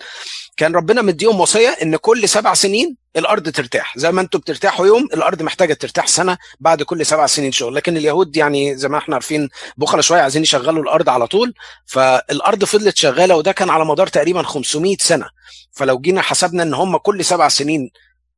كان 0.57 0.75
ربنا 0.75 1.03
مديهم 1.03 1.41
وصية 1.41 1.69
إن 1.83 1.97
كل 1.97 2.29
سبع 2.29 2.55
سنين 2.55 2.97
الأرض 3.17 3.49
ترتاح. 3.49 3.99
زي 3.99 4.13
ما 4.13 4.21
أنتم 4.21 4.39
بترتاحوا 4.39 4.87
يوم 4.87 5.05
الأرض 5.15 5.43
محتاجة 5.43 5.75
ترتاح 5.75 6.07
سنة 6.07 6.39
بعد 6.61 6.83
كل 6.83 7.07
سبع 7.07 7.27
سنين 7.27 7.53
شغل. 7.53 7.75
لكن 7.75 7.97
اليهود 7.97 8.37
يعني 8.37 8.77
زي 8.77 8.89
ما 8.89 8.99
إحنا 8.99 9.15
عارفين 9.15 9.49
بخلة 9.77 10.01
شوية 10.03 10.21
عايزين 10.21 10.43
يشغلوا 10.43 10.83
الأرض 10.83 11.09
على 11.09 11.27
طول. 11.27 11.55
فالأرض 11.87 12.65
فضلت 12.65 12.97
شغالة 12.97 13.37
وده 13.37 13.53
كان 13.53 13.71
على 13.71 13.85
مدار 13.85 14.07
تقريبا 14.07 14.43
500 14.43 14.97
سنة. 15.01 15.29
فلو 15.73 15.99
جينا 15.99 16.23
حسبنا 16.23 16.63
إن 16.63 16.75
هم 16.75 16.97
كل 16.97 17.25
سبع 17.25 17.49
سنين 17.49 17.91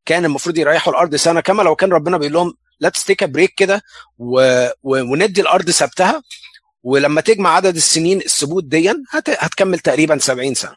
كان 0.06 0.24
المفروض 0.24 0.58
يريحوا 0.58 0.92
الأرض 0.92 1.14
سنة 1.16 1.40
كما 1.40 1.62
لو 1.62 1.76
كان 1.76 1.92
ربنا 1.92 2.18
بيقول 2.18 2.32
لهم 2.32 2.54
let's 2.80 3.04
take 3.04 3.24
break 3.24 3.54
كده 3.56 3.82
و... 4.18 4.66
و... 4.82 5.12
وندي 5.12 5.40
الأرض 5.40 5.70
سبتها 5.70 6.22
ولما 6.82 7.20
تجمع 7.20 7.50
عدد 7.56 7.76
السنين 7.76 8.18
السبوت 8.18 8.64
دي 8.64 8.90
هت... 9.10 9.30
هتكمل 9.30 9.78
تقريبا 9.78 10.18
70 10.18 10.54
سنة. 10.54 10.76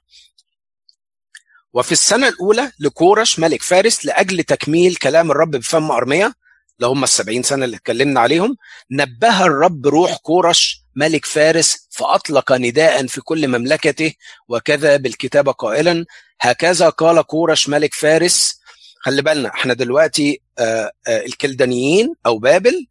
وفي 1.78 1.92
السنة 1.92 2.28
الأولى 2.28 2.72
لكورش 2.80 3.40
ملك 3.40 3.62
فارس 3.62 4.06
لأجل 4.06 4.44
تكميل 4.44 4.96
كلام 4.96 5.32
الرب 5.32 5.52
بفم 5.52 5.92
ارميه 5.92 6.34
اللي 6.78 6.88
هم 6.88 7.04
ال 7.04 7.10
70 7.10 7.44
سنة 7.44 7.66
اللي 7.66 7.78
اتكلمنا 7.78 8.20
عليهم 8.20 8.58
نبه 8.92 9.46
الرب 9.46 9.88
روح 9.88 10.18
كورش 10.18 10.82
ملك 10.96 11.26
فارس 11.26 11.88
فأطلق 11.92 12.52
نداء 12.52 13.08
في 13.08 13.22
كل 13.22 13.48
مملكته 13.48 14.14
وكذا 14.48 14.98
بالكتابه 14.98 15.52
قائلا 15.52 16.06
هكذا 16.42 16.90
قال 16.90 17.22
كورش 17.22 17.70
ملك 17.70 17.94
فارس. 17.94 18.60
خلي 19.02 19.22
بالنا 19.22 19.50
إحنا 19.50 19.74
دلوقتي 19.74 20.42
آآ 20.60 20.92
آآ 21.08 21.26
الكلدانيين 21.26 22.14
أو 22.26 22.38
بابل 22.38 22.86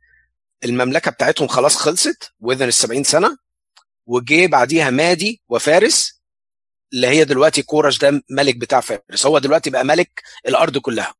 المملكة 0.65 1.11
بتاعتهم 1.11 1.49
خلاص 1.49 1.77
خلصت 1.77 2.33
وذن 2.41 2.69
ال 2.69 2.75
70 2.75 3.05
سنة 3.05 3.37
وجي 4.07 4.47
بعديها 4.47 4.91
مادي 4.91 5.43
وفارس. 5.49 6.16
اللي 6.93 7.07
هي 7.07 7.25
دلوقتي 7.25 7.63
كورش 7.63 7.99
ده 7.99 8.23
ملك 8.31 8.57
بتاع 8.57 8.81
فارس. 8.81 9.27
هو 9.27 9.39
دلوقتي 9.39 9.71
بقى 9.71 9.85
ملك 9.85 10.23
الأرض 10.49 10.79
كلها. 10.79 11.15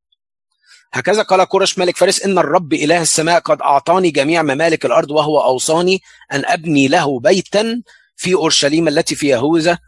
هكذا 0.93 1.21
قال 1.21 1.43
كورش 1.43 1.77
ملك 1.77 1.97
فارس 1.97 2.21
إن 2.21 2.37
الرب 2.37 2.73
إله 2.73 3.01
السماء 3.01 3.39
قد 3.39 3.61
أعطاني 3.61 4.11
جميع 4.11 4.41
ممالك 4.41 4.85
الأرض 4.85 5.11
وهو 5.11 5.41
أوصاني 5.41 6.01
أن 6.33 6.45
أبني 6.45 6.87
له 6.87 7.19
بيتا 7.19 7.81
في 8.15 8.33
أورشليم 8.33 8.87
التي 8.87 9.15
في 9.15 9.27
يهوذا. 9.27 9.79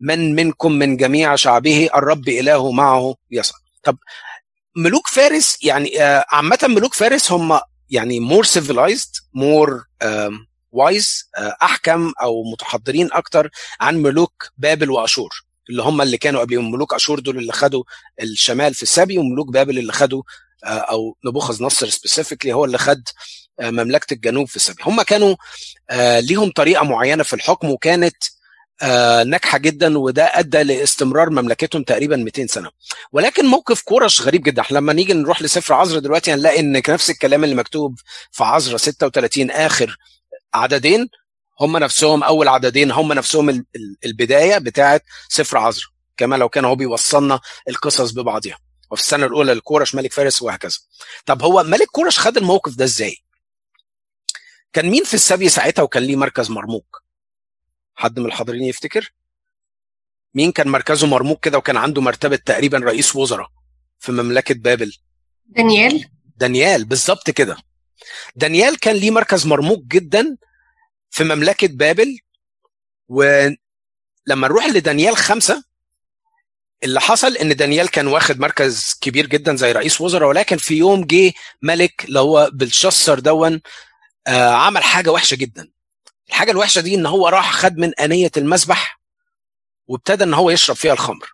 من 0.00 0.34
منكم 0.34 0.72
من 0.72 0.96
جميع 0.96 1.36
شعبه 1.36 1.90
الرب 1.94 2.28
إله 2.28 2.72
معه 2.72 3.14
يسعى. 3.30 3.60
طب 3.82 3.98
ملوك 4.76 5.08
فارس 5.08 5.58
يعني 5.64 5.98
عامة 6.32 6.58
ملوك 6.62 6.94
فارس 6.94 7.32
هم 7.32 7.60
يعني 7.90 8.20
more 8.20 8.44
civilized 8.44 9.08
more 9.34 9.84
wise 10.78 11.30
أحكم 11.62 12.12
أو 12.22 12.42
متحضرين 12.52 13.08
أكتر 13.12 13.50
عن 13.80 13.96
ملوك 14.02 14.50
بابل 14.58 14.90
وأشور 14.90 15.30
اللي 15.70 15.82
هم 15.82 16.02
اللي 16.02 16.18
كانوا 16.18 16.40
قبلهم. 16.40 16.70
ملوك 16.70 16.94
أشور 16.94 17.20
دول 17.20 17.38
اللي 17.38 17.52
خدوا 17.52 17.82
الشمال 18.22 18.74
في 18.74 18.82
السبي 18.82 19.18
وملوك 19.18 19.48
بابل 19.48 19.78
اللي 19.78 19.92
خدوا 19.92 20.22
أو 20.64 21.16
نبوخذ 21.24 21.64
نصر 21.64 21.88
specifically 21.88 22.52
هو 22.52 22.64
اللي 22.64 22.78
خد 22.78 23.02
مملكة 23.60 24.14
الجنوب 24.14 24.48
في 24.48 24.56
السبي. 24.56 24.82
هم 24.86 25.02
كانوا 25.02 25.36
ليهم 26.20 26.50
طريقة 26.50 26.84
معينة 26.84 27.22
في 27.22 27.34
الحكم 27.34 27.70
وكانت 27.70 28.16
آه 28.82 29.22
ناجحة 29.22 29.58
جدا 29.58 29.98
وده 29.98 30.24
أدى 30.34 30.62
لاستمرار 30.62 31.30
مملكتهم 31.30 31.82
تقريبا 31.82 32.16
200 32.16 32.46
سنة. 32.46 32.70
ولكن 33.12 33.46
موقف 33.46 33.82
كورش 33.82 34.22
غريب 34.22 34.42
جدا. 34.42 34.62
لما 34.70 34.92
نيجي 34.92 35.12
نروح 35.12 35.42
لسفر 35.42 35.74
عزرا 35.74 36.00
دلوقتي 36.00 36.32
هنلاقي 36.34 36.60
إن 36.60 36.82
نفس 36.88 37.10
الكلام 37.10 37.44
اللي 37.44 37.54
مكتوب 37.54 37.98
في 38.32 38.44
عزرا 38.44 38.76
36 38.76 39.50
آخر 39.50 39.96
عددين 40.54 41.08
هم 41.60 41.76
نفسهم 41.76 42.22
أول 42.22 42.48
عددين 42.48 42.90
هم 42.90 43.12
نفسهم 43.12 43.64
البداية 44.04 44.58
بتاعه 44.58 45.00
سفر 45.28 45.58
عزرا. 45.58 45.86
كما 46.16 46.36
لو 46.36 46.48
كان 46.48 46.64
هو 46.64 46.76
بيوصلنا 46.76 47.40
القصص 47.68 48.10
ببعضها 48.10 48.58
وفي 48.90 49.02
السنة 49.02 49.26
الأولى 49.26 49.54
لكورش 49.54 49.94
ملك 49.94 50.12
فارس 50.12 50.42
وهكذا. 50.42 50.78
طب 51.26 51.42
هو 51.42 51.62
ملك 51.62 51.86
كورش 51.86 52.18
خد 52.18 52.36
الموقف 52.36 52.74
ده 52.74 52.84
إزاي؟ 52.84 53.16
كان 54.72 54.86
مين 54.90 55.04
في 55.04 55.14
السبي 55.14 55.48
ساعتها 55.48 55.82
وكان 55.82 56.02
ليه 56.02 56.16
مركز 56.16 56.50
مرموق؟ 56.50 56.96
حد 57.94 58.18
من 58.18 58.26
الحاضرين 58.26 58.62
يفتكر؟ 58.62 59.12
مين 60.34 60.52
كان 60.52 60.68
مركزه 60.68 61.06
مرموق 61.06 61.40
كده 61.40 61.58
وكان 61.58 61.76
عنده 61.76 62.00
مرتبة 62.02 62.36
تقريبا 62.36 62.78
رئيس 62.78 63.16
وزراء 63.16 63.48
في 63.98 64.12
مملكة 64.12 64.54
بابل؟ 64.54 64.92
دانيال. 65.46 66.10
دانيال 66.36 66.84
بالظبط 66.84 67.30
كده. 67.30 67.56
دانيال 68.36 68.78
كان 68.80 68.96
ليه 68.96 69.10
مركز 69.10 69.46
مرموق 69.46 69.78
جدا 69.82 70.36
في 71.10 71.24
مملكة 71.24 71.68
بابل 71.68 72.18
ولما 73.08 73.56
نروح 74.28 74.66
لدانيال 74.66 75.16
خمسة 75.16 75.64
اللي 76.82 77.00
حصل 77.00 77.36
إن 77.36 77.56
دانيال 77.56 77.88
كان 77.90 78.06
واخد 78.06 78.40
مركز 78.40 78.98
كبير 79.00 79.26
جدا 79.26 79.56
زي 79.56 79.72
رئيس 79.72 80.00
وزراء 80.00 80.28
ولكن 80.28 80.56
في 80.56 80.74
يوم 80.74 81.04
جه 81.04 81.32
ملك 81.62 82.04
اللي 82.04 82.20
هو 82.20 82.50
بلشسر 82.52 83.18
دون 83.18 83.60
آه 84.26 84.50
عمل 84.50 84.82
حاجة 84.84 85.10
وحشة 85.12 85.34
جدا. 85.34 85.70
الحاجة 86.28 86.50
الوحشة 86.50 86.80
دي 86.80 86.94
إن 86.94 87.06
هو 87.06 87.28
راح 87.28 87.52
خد 87.52 87.76
من 87.76 87.94
آنية 87.94 88.30
المسبح 88.36 89.00
وابتدى 89.86 90.24
إن 90.24 90.34
هو 90.34 90.50
يشرب 90.50 90.76
فيها 90.76 90.92
الخمر. 90.92 91.32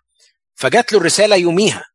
فجات 0.55 0.93
له 0.93 0.99
الرسالة 0.99 1.35
يوميها. 1.35 1.85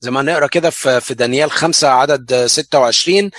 زي 0.00 0.10
ما 0.10 0.22
نقرأ 0.22 0.46
كده 0.46 0.70
في 0.70 1.14
دانيال 1.14 1.50
5 1.50 1.88
عدد 1.88 2.46
26 2.46 3.30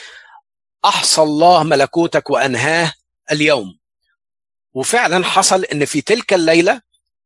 أحصى 0.85 1.21
الله 1.21 1.63
ملكوتك 1.63 2.29
وأنهاه 2.29 2.93
اليوم. 3.31 3.77
وفعلا 4.73 5.25
حصل 5.25 5.63
إن 5.63 5.85
في 5.85 6.01
تلك 6.01 6.33
الليلة 6.33 6.81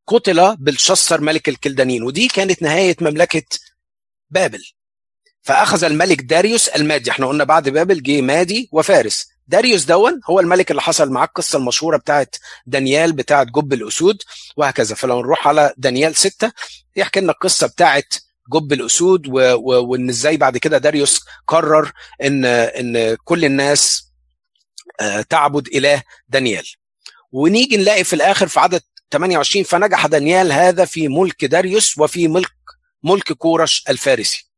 قتل 0.08 0.56
بلشسر 0.56 1.22
ملك 1.22 1.50
الكلدانيين 1.50 2.04
ودي 2.04 2.28
كانت 2.28 2.62
نهاية 2.62 2.96
مملكة 3.02 3.44
بابل. 4.30 4.64
فأخذ 5.42 5.84
الملك 5.84 6.22
داريوس 6.22 6.68
المادي 6.68 7.12
إحنا 7.12 7.28
قلنا 7.28 7.44
بعد 7.44 7.70
بابل 7.70 8.04
جه 8.04 8.22
مادي 8.22 8.70
وفارس. 8.72 9.28
داريوس 9.48 9.84
دون 9.84 10.22
هو 10.30 10.40
الملك 10.40 10.72
اللي 10.72 10.82
حصل 10.82 11.10
معاه 11.12 11.26
القصة 11.26 11.58
المشهورة 11.58 11.98
بتاعت 11.98 12.36
دانيال 12.66 13.14
بتاعت 13.14 13.48
جب 13.48 13.74
الأسود 13.74 14.18
وهكذا. 14.58 14.96
فلو 14.96 15.20
نروح 15.20 15.48
على 15.48 15.74
دانيال 15.78 16.16
ستة 16.16 16.52
يحكي 16.96 17.20
لنا 17.20 17.32
القصة 17.32 17.68
بتاعت 17.68 18.14
جب 18.54 18.74
الأسود. 18.74 19.28
وإن 19.64 20.10
إزاي 20.10 20.38
بعد 20.38 20.58
كده 20.58 20.78
داريوس 20.78 21.26
قرر 21.48 21.92
ان 22.24 22.46
إن 22.46 23.18
كل 23.24 23.46
الناس 23.46 24.12
تعبد 25.30 25.68
إله 25.68 26.04
دانيال. 26.30 26.66
ونيجي 27.32 27.78
نلاقي 27.78 28.04
في 28.04 28.14
الآخر 28.14 28.48
في 28.48 28.60
عدد 28.60 28.82
28 29.12 29.64
فنجح 29.64 30.08
دانيال 30.08 30.52
هذا 30.52 30.86
في 30.86 31.08
ملك 31.08 31.46
داريوس 31.46 31.98
وفي 31.98 32.28
ملك 32.28 32.52
ملك 33.04 33.34
كورش 33.34 33.84
الفارسي. 33.90 34.50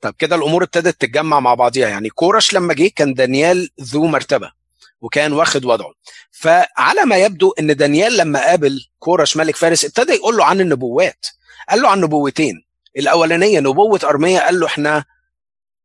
طب 0.00 0.14
كده 0.18 0.36
الأمور 0.36 0.62
ابتدت 0.62 1.00
تتجمع 1.00 1.40
مع 1.40 1.54
بعضيها. 1.54 1.88
يعني 1.88 2.08
كورش 2.08 2.54
لما 2.54 2.74
جه 2.74 2.90
كان 2.96 3.14
دانيال 3.14 3.70
ذو 3.80 4.06
مرتبة 4.06 4.52
وكان 5.00 5.32
واخد 5.32 5.64
وضعه. 5.64 5.92
فعلى 6.30 7.04
ما 7.04 7.16
يبدو 7.16 7.54
إن 7.60 7.76
دانيال 7.76 8.16
لما 8.16 8.46
قابل 8.46 8.80
كورش 8.98 9.36
ملك 9.36 9.56
فارس 9.56 9.84
ابتدى 9.84 10.12
يقول 10.12 10.36
له 10.36 10.44
عن 10.44 10.60
النبوات. 10.60 11.26
قال 11.70 11.82
له 11.82 11.88
عن 11.88 12.00
نبوتين. 12.00 12.63
الأولانية 12.96 13.60
نبوة 13.60 14.00
ارميه 14.04 14.40
قال 14.40 14.60
له 14.60 14.66
إحنا 14.66 15.04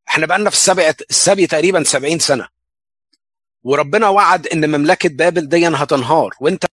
إحنا 0.10 0.26
بقالنا 0.26 0.50
في 0.50 0.56
السبع 0.56 0.94
السبي 1.10 1.48
تقريبا 1.48 1.84
70 1.84 2.20
سنة. 2.20 2.48
وربنا 3.64 4.10
وعد 4.10 4.48
إن 4.48 4.70
مملكة 4.70 5.10
بابل 5.10 5.50
دي 5.50 5.68
هتنهار. 5.68 6.36
وانت 6.42 6.66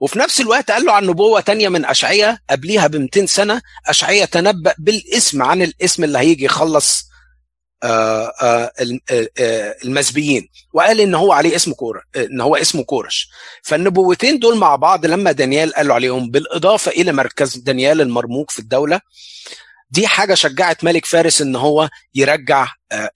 وفي 0.00 0.18
نفس 0.18 0.40
الوقت 0.40 0.70
قال 0.70 0.84
له 0.84 0.92
عن 0.92 1.06
نبوة 1.06 1.40
تانية 1.40 1.68
من 1.68 1.84
أشعية 1.84 2.42
قبليها 2.50 2.86
ب 2.86 2.96
200 2.96 3.26
سنة 3.26 3.62
أشعية 3.86 4.24
تنبأ 4.24 4.74
بالاسم 4.78 5.42
عن 5.42 5.62
الاسم 5.62 6.04
اللي 6.04 6.18
هيجي 6.18 6.44
يخلص 6.44 7.05
المسبيين. 9.84 10.48
وقال 10.72 11.00
إن 11.00 11.14
هو 11.14 11.32
عليه 11.32 11.56
اسم 11.56 11.72
كورة 11.72 12.02
إن 12.16 12.40
هو 12.40 12.56
اسمه 12.56 12.84
كورش. 12.84 13.28
فالنبوتين 13.62 14.38
دول 14.38 14.56
مع 14.56 14.76
بعض 14.76 15.06
لما 15.06 15.32
دانيال 15.32 15.74
قالوا 15.74 15.94
عليهم 15.94 16.30
بالإضافة 16.30 16.90
إلى 16.90 17.12
مركز 17.12 17.56
دانيال 17.56 18.00
المرموق 18.00 18.50
في 18.50 18.58
الدولة 18.58 19.00
دي 19.90 20.06
حاجة 20.06 20.34
شجعت 20.34 20.84
ملك 20.84 21.06
فارس 21.06 21.42
إن 21.42 21.56
هو 21.56 21.88
يرجع 22.14 22.68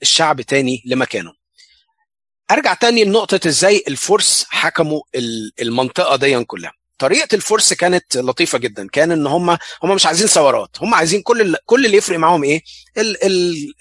الشعب 0.02 0.40
تاني 0.40 0.82
لمكانه. 0.86 1.32
أرجع 2.50 2.74
تاني 2.74 3.04
لنقطة 3.04 3.48
إزاي 3.48 3.84
الفرس 3.88 4.46
حكموا 4.48 5.00
المنطقة 5.60 6.16
دي 6.16 6.44
كلها. 6.44 6.72
طريقة 6.98 7.34
الفرس 7.34 7.72
كانت 7.72 8.16
لطيفة 8.16 8.58
جدا. 8.58 8.88
كان 8.88 9.12
إن 9.12 9.26
هم 9.26 9.50
هم 9.82 9.94
مش 9.94 10.06
عايزين 10.06 10.26
ثورات. 10.26 10.70
هم 10.80 10.94
عايزين 10.94 11.22
كل 11.22 11.56
كل 11.66 11.86
اللي 11.86 11.96
يفرق 11.96 12.18
معاهم 12.18 12.44
إيه؟ 12.44 12.62
ال 12.98 13.24
ال 13.24 13.74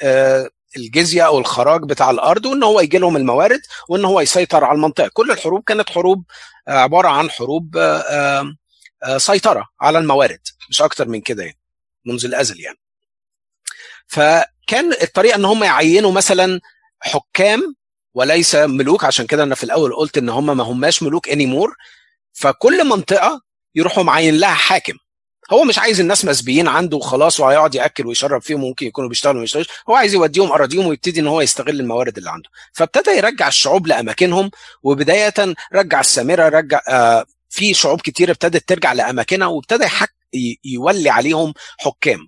الجزية 0.78 1.22
أو 1.26 1.40
الخراج 1.40 1.84
بتاع 1.84 2.10
الأرض 2.10 2.46
وإن 2.46 2.64
هو 2.64 2.80
يجي 2.80 2.98
لهم 2.98 3.18
الموارد 3.18 3.62
وإن 3.90 4.06
هو 4.06 4.22
يسيطر 4.22 4.64
على 4.64 4.76
المنطقة. 4.76 5.10
كل 5.14 5.32
الحروب 5.32 5.64
كانت 5.64 5.90
حروب 5.90 6.24
عبارة 6.68 7.08
عن 7.08 7.30
حروب 7.30 7.78
سيطرة 9.18 9.68
على 9.82 10.00
الموارد 10.00 10.40
مش 10.70 10.82
أكتر 10.82 11.08
من 11.08 11.22
كده 11.22 11.44
يعني 11.44 11.60
منذ 12.06 12.26
الأزل 12.26 12.60
يعني. 12.60 12.78
فكان 14.08 14.94
الطريقة 15.02 15.36
إن 15.36 15.46
هم 15.46 15.64
يعينوا 15.64 16.12
مثلا 16.12 16.60
حكام 17.00 17.76
وليس 18.14 18.56
ملوك 18.56 19.04
عشان 19.06 19.26
كده 19.28 19.44
أنا 19.44 19.56
في 19.56 19.64
الأول 19.64 19.96
قلت 19.96 20.18
إن 20.18 20.30
هم 20.30 20.58
ما 20.58 20.64
هماش 20.64 21.04
ملوك 21.04 21.30
انيمور 21.30 21.76
فكل 22.34 22.88
منطقة 22.88 23.42
يروحوا 23.76 24.04
معين 24.04 24.38
لها 24.38 24.54
حاكم. 24.54 24.94
هو 25.50 25.64
مش 25.64 25.80
عايز 25.80 26.00
الناس 26.00 26.26
مسبيين 26.26 26.68
عنده 26.68 26.98
وخلاص 26.98 27.40
وهيقعد 27.40 27.76
يأكل 27.76 28.08
ويشرب 28.08 28.42
فيهم 28.42 28.62
ممكن 28.62 28.88
يكونوا 28.88 29.10
بيشتغلوا 29.10 29.36
وما 29.36 29.44
يشتغلوش 29.44 29.68
هو 29.90 29.96
عايز 29.96 30.14
يوديهم 30.14 30.52
أراضيهم 30.52 30.86
ويبتدي 30.88 31.20
إن 31.20 31.28
هو 31.28 31.42
يستغل 31.42 31.80
الموارد 31.80 32.18
اللي 32.18 32.30
عنده. 32.30 32.50
فابتدى 32.74 33.12
يرجع 33.12 33.48
الشعوب 33.48 33.88
لأماكنهم 33.88 34.52
وبداية 34.84 35.34
رجع 35.74 36.00
السامرة 36.00 36.50
رجع 36.50 36.82
آه 36.90 37.26
في 37.50 37.74
شعوب 37.74 38.02
كتير 38.02 38.32
ابتدت 38.32 38.70
ترجع 38.70 38.94
لأماكنها 38.94 39.48
وابتدى 39.48 39.84
يحك 39.84 40.14
يولي 40.66 41.10
عليهم 41.10 41.54
حكام. 41.78 42.20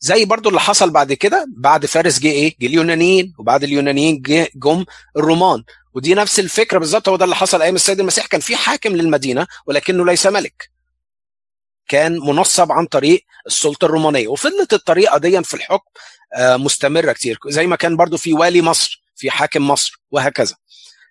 زي 0.00 0.24
برضو 0.24 0.48
اللي 0.48 0.60
حصل 0.60 0.90
بعد 0.90 1.12
كده 1.12 1.46
بعد 1.56 1.86
فارس 1.86 2.18
جه 2.18 2.28
إيه؟ 2.28 2.56
جه 2.60 2.66
اليونانيين 2.66 3.32
وبعد 3.38 3.64
اليونانيين 3.64 4.22
جه 4.22 4.48
جم 4.54 4.84
الرومان. 5.16 5.62
ودي 5.94 6.14
نفس 6.14 6.40
الفكرة 6.40 6.78
بالظبط 6.78 7.08
هو 7.08 7.16
ده 7.16 7.24
اللي 7.24 7.36
حصل 7.36 7.62
أيام 7.62 7.74
السيد 7.74 8.00
المسيح. 8.00 8.26
كان 8.26 8.40
في 8.40 8.56
حاكم 8.56 8.96
للمدينة 8.96 9.46
ولكنه 9.66 10.04
ليس 10.06 10.26
ملك. 10.26 10.75
كان 11.88 12.18
منصب 12.18 12.72
عن 12.72 12.86
طريق 12.86 13.24
السلطة 13.46 13.84
الرومانية. 13.84 14.28
وفضلت 14.28 14.72
الطريقة 14.72 15.18
دي 15.18 15.42
في 15.42 15.54
الحكم 15.54 15.90
مستمرة 16.40 17.12
كتير. 17.12 17.38
زي 17.48 17.66
ما 17.66 17.76
كان 17.76 17.96
برضو 17.96 18.16
في 18.16 18.32
والي 18.32 18.62
مصر 18.62 19.02
في 19.16 19.30
حاكم 19.30 19.68
مصر 19.68 20.00
وهكذا. 20.10 20.54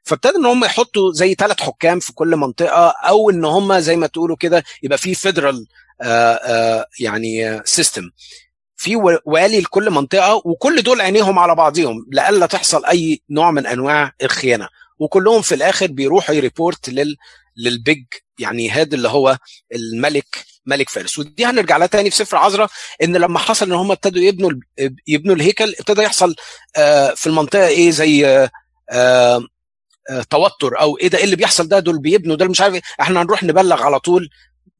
فابتدى 0.03 0.35
إن 0.37 0.45
هم 0.45 0.65
يحطوا 0.65 1.11
زي 1.13 1.33
ثلاث 1.33 1.61
حكام 1.61 1.99
في 1.99 2.13
كل 2.13 2.35
منطقة 2.35 2.93
أو 3.07 3.29
إن 3.29 3.45
هم 3.45 3.79
زي 3.79 3.95
ما 3.95 4.07
تقولوا 4.07 4.35
كده 4.39 4.63
يبقى 4.83 4.97
في 4.97 5.15
federal 5.15 5.67
يعني 6.99 7.61
system 7.65 8.03
في 8.77 8.95
والي 9.25 9.59
لكل 9.61 9.89
منطقة 9.89 10.41
وكل 10.45 10.81
دول 10.81 11.01
عينيهم 11.01 11.39
على 11.39 11.55
بعضهم 11.55 12.05
لئلا 12.11 12.45
تحصل 12.45 12.85
أي 12.85 13.21
نوع 13.29 13.51
من 13.51 13.65
أنواع 13.67 14.11
الخيانة. 14.23 14.67
وكلهم 14.99 15.41
في 15.41 15.55
الآخر 15.55 15.87
بيروحوا 15.87 16.35
ي 16.35 16.43
report 16.43 16.89
لل 16.89 17.15
للبيج 17.57 18.03
يعني 18.39 18.69
هاد 18.69 18.93
اللي 18.93 19.07
هو 19.07 19.37
الملك 19.75 20.45
ملك 20.65 20.89
فارس. 20.89 21.19
ودي 21.19 21.45
هنرجع 21.45 21.77
لها 21.77 21.87
تاني 21.87 22.09
في 22.09 22.15
سفر 22.15 22.37
عذراء 22.37 22.69
إن 23.03 23.17
لما 23.17 23.39
حصل 23.39 23.65
إن 23.65 23.71
هم 23.71 23.91
ابتدوا 23.91 24.21
يبنوا 24.23 24.51
يبنوا 25.07 25.35
الهيكل 25.35 25.75
ابتدى 25.79 26.01
يحصل 26.01 26.35
في 27.15 27.27
المنطقة 27.27 27.67
إيه 27.67 27.91
زي 27.91 28.49
توتر 30.29 30.79
أو 30.81 30.97
إيه 30.97 31.07
ده 31.07 31.17
إيه 31.17 31.23
اللي 31.23 31.35
بيحصل 31.35 31.67
ده 31.67 31.79
دول 31.79 31.99
بيبنوا 31.99 32.35
دول 32.35 32.49
مش 32.49 32.61
عارف 32.61 32.79
إحنا 33.01 33.21
هنروح 33.21 33.43
نبلغ 33.43 33.83
على 33.83 33.99
طول 33.99 34.29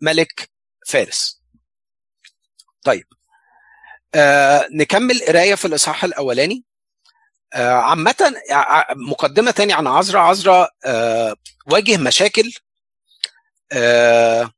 ملك 0.02 0.50
فارس. 0.88 1.42
طيب 2.84 3.06
آه 4.16 4.68
نكمل 4.72 5.22
قراية 5.28 5.56
في 5.56 5.66
الإصحاح 5.66 6.04
الأولاني. 6.04 6.64
آه 7.54 7.72
عامة 7.74 8.34
مقدمة 8.96 9.52
تاني 9.52 9.74
عن 9.74 9.88
عزرا 9.88 10.22
عزرا 10.24 10.70
آه 10.86 11.36
واجه 11.68 11.98
مشاكل 11.98 12.52
آه 13.72 14.52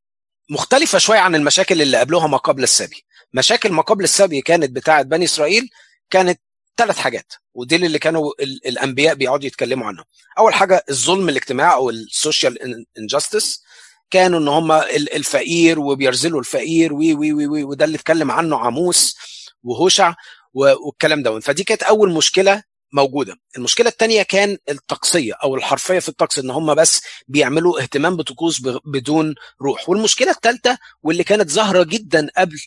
مختلفة 0.50 0.98
شوية 0.98 1.20
عن 1.20 1.36
المشاكل 1.36 1.82
اللي 1.82 1.98
قبلوها 1.98 2.28
ما 2.28 2.38
قبل 2.38 2.64
السبي 2.64 3.06
مشاكل 3.34 3.72
ما 3.72 3.82
قبل 3.82 4.04
السبي 4.04 4.42
كانت 4.42 4.70
بتاعة 4.72 5.02
بني 5.02 5.26
إسرائيل 5.26 5.70
كانت 6.10 6.42
ثلاث 6.78 6.98
حاجات 6.98 7.34
ودي 7.54 7.76
اللي 7.76 8.00
كانوا 8.00 8.32
الأنبياء 8.42 9.16
بيقعدوا 9.16 9.46
يتكلموا 9.48 9.88
عنها 9.88 10.06
أول 10.40 10.54
حاجة 10.54 10.84
الظلم 10.90 11.30
الاجتماعي 11.30 11.74
أو 11.74 11.90
ال 11.90 12.04
social 12.04 12.86
injustice 13.00 13.64
كانوا 14.10 14.40
إن 14.40 14.48
هم 14.48 14.72
الفقير 15.16 15.80
وبيرزلوا 15.80 16.40
الفقير 16.40 16.94
وي 16.94 17.14
وي 17.14 17.34
وي, 17.34 17.48
وي 17.48 17.64
وده 17.64 17.86
اللي 17.86 17.98
اتكلم 17.98 18.32
عنه 18.32 18.58
عاموس 18.58 19.18
وهوشع 19.64 20.14
والكلام 20.54 21.24
ده. 21.24 21.40
فدي 21.40 21.64
كانت 21.64 21.84
أول 21.84 22.12
مشكلة 22.12 22.64
موجودة. 22.94 23.36
المشكلة 23.58 23.90
الثانية 23.90 24.24
كان 24.24 24.58
الطقسية 24.70 25.34
أو 25.44 25.56
الحرفية 25.56 26.00
في 26.00 26.10
الطقس 26.10 26.40
إن 26.40 26.50
هم 26.50 26.76
بس 26.76 27.02
بيعملوا 27.28 27.82
اهتمام 27.82 28.16
بطقوس 28.16 28.62
بدون 28.86 29.36
روح. 29.62 29.90
والمشكلة 29.90 30.32
الثالثه 30.32 30.78
واللي 31.04 31.24
كانت 31.24 31.52
ظاهرة 31.52 31.84
جدا 31.84 32.28
قبل 32.38 32.58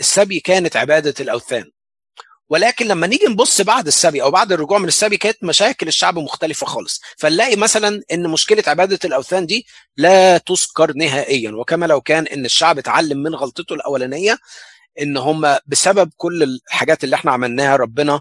السبي 0.00 0.40
كانت 0.40 0.76
عبادة 0.76 1.14
الأوثان. 1.20 1.64
ولكن 2.48 2.86
لما 2.86 3.06
نيجي 3.06 3.26
نبص 3.26 3.60
بعد 3.60 3.86
السبي 3.86 4.22
أو 4.22 4.30
بعد 4.30 4.52
الرجوع 4.52 4.78
من 4.78 4.88
السبي 4.88 5.16
كانت 5.16 5.44
مشاكل 5.44 5.88
الشعب 5.88 6.18
مختلفة 6.18 6.66
خالص. 6.66 7.00
فنلاقي 7.18 7.56
مثلا 7.56 8.02
إن 8.12 8.28
مشكلة 8.28 8.62
عبادة 8.66 8.98
الأوثان 9.04 9.46
دي 9.46 9.66
لا 9.96 10.38
تذكر 10.38 10.92
نهائيا. 10.96 11.50
وكما 11.50 11.86
لو 11.86 12.00
كان 12.00 12.26
إن 12.26 12.44
الشعب 12.44 12.78
اتعلم 12.78 13.18
من 13.18 13.34
غلطته 13.34 13.74
الأولانية 13.74 14.38
إن 15.00 15.16
هم 15.16 15.56
بسبب 15.66 16.10
كل 16.16 16.42
الحاجات 16.42 17.04
اللي 17.04 17.16
إحنا 17.16 17.32
عملناها 17.32 17.76
ربنا 17.76 18.20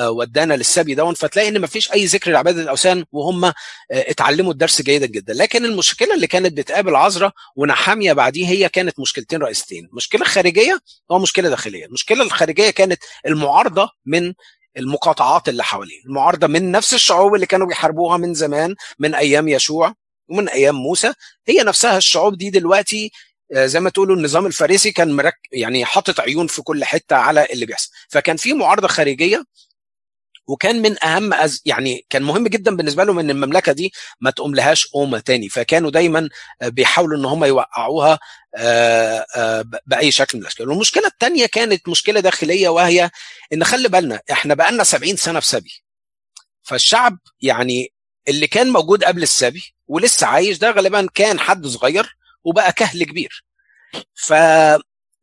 ودانا 0.00 0.54
للسبي 0.54 0.94
دون 0.94 1.14
فتلاقي 1.14 1.48
إن 1.48 1.60
مفيش 1.60 1.92
أي 1.92 2.04
ذكر 2.04 2.30
لعباده 2.30 2.62
الأوثان 2.62 3.04
وهم 3.12 3.52
اتعلموا 3.90 4.52
الدرس 4.52 4.82
جيدا 4.82 5.06
جدا. 5.06 5.32
لكن 5.32 5.64
المشكلة 5.64 6.14
اللي 6.14 6.26
كانت 6.26 6.52
بتقابل 6.52 6.96
عذراء 6.96 7.32
ونحامية 7.56 8.12
بعديه 8.12 8.46
هي 8.48 8.68
كانت 8.68 9.00
مشكلتين 9.00 9.42
رئيستين 9.42 9.88
مشكلة 9.92 10.24
خارجية 10.24 10.80
ومشكله 11.08 11.48
داخلية. 11.48 11.86
المشكلة 11.86 12.22
الخارجية 12.22 12.70
كانت 12.70 13.02
المعارضة 13.26 13.90
من 14.06 14.32
المقاطعات 14.76 15.48
اللي 15.48 15.64
حواليه. 15.64 16.00
المعارضة 16.06 16.46
من 16.46 16.70
نفس 16.70 16.94
الشعوب 16.94 17.34
اللي 17.34 17.46
كانوا 17.46 17.66
بيحاربوها 17.66 18.16
من 18.16 18.34
زمان 18.34 18.74
من 18.98 19.14
أيام 19.14 19.48
يشوع 19.48 19.94
ومن 20.28 20.48
أيام 20.48 20.74
موسى. 20.74 21.12
هي 21.48 21.62
نفسها 21.62 21.96
الشعوب 21.96 22.38
دي 22.38 22.50
دلوقتي 22.50 23.10
زي 23.52 23.80
ما 23.80 23.90
تقولوا 23.90 24.16
النظام 24.16 24.46
الفارسي 24.46 24.92
كان 24.92 25.12
مرك 25.12 25.38
يعني 25.52 25.84
حاطط 25.84 26.20
عيون 26.20 26.46
في 26.46 26.62
كل 26.62 26.84
حتة 26.84 27.16
على 27.16 27.46
اللي 27.52 27.66
بيحصل. 27.66 27.90
فكان 28.08 28.36
في 28.36 28.52
معارضة 28.52 28.88
خارجية 28.88 29.44
وكان 30.48 30.82
من 30.82 31.04
أهم 31.04 31.34
أز 31.34 31.62
يعني 31.64 32.06
كان 32.10 32.22
مهم 32.22 32.48
جدا 32.48 32.76
بالنسبة 32.76 33.04
لهم 33.04 33.18
إن 33.18 33.30
المملكة 33.30 33.72
دي 33.72 33.92
ما 34.20 34.30
تقوم 34.30 34.54
لهاش 34.54 34.86
قومة 34.86 35.18
تاني. 35.20 35.48
فكانوا 35.48 35.90
دايما 35.90 36.28
بيحاولوا 36.62 37.18
إن 37.18 37.24
هم 37.24 37.44
يوقعوها 37.44 38.18
بأي 39.86 40.10
شكل 40.10 40.38
من 40.38 40.42
الأشكال. 40.42 40.68
والمشكلة 40.70 41.06
الثانية 41.06 41.46
كانت 41.46 41.88
مشكلة 41.88 42.20
داخلية 42.20 42.68
وهي 42.68 43.10
إن 43.52 43.64
خلي 43.64 43.88
بالنا 43.88 44.20
إحنا 44.30 44.54
بقالنا 44.54 44.84
70 44.84 45.16
سنة 45.16 45.40
في 45.40 45.46
سبي. 45.46 45.82
فالشعب 46.62 47.18
يعني 47.40 47.92
اللي 48.28 48.46
كان 48.46 48.70
موجود 48.70 49.04
قبل 49.04 49.22
السبي 49.22 49.62
ولسه 49.86 50.26
عايش 50.26 50.58
ده 50.58 50.70
غالبا 50.70 51.08
كان 51.14 51.40
حد 51.40 51.66
صغير 51.66 52.16
وبقى 52.46 52.72
كهل 52.72 53.04
كبير. 53.04 53.44
ف 54.14 54.34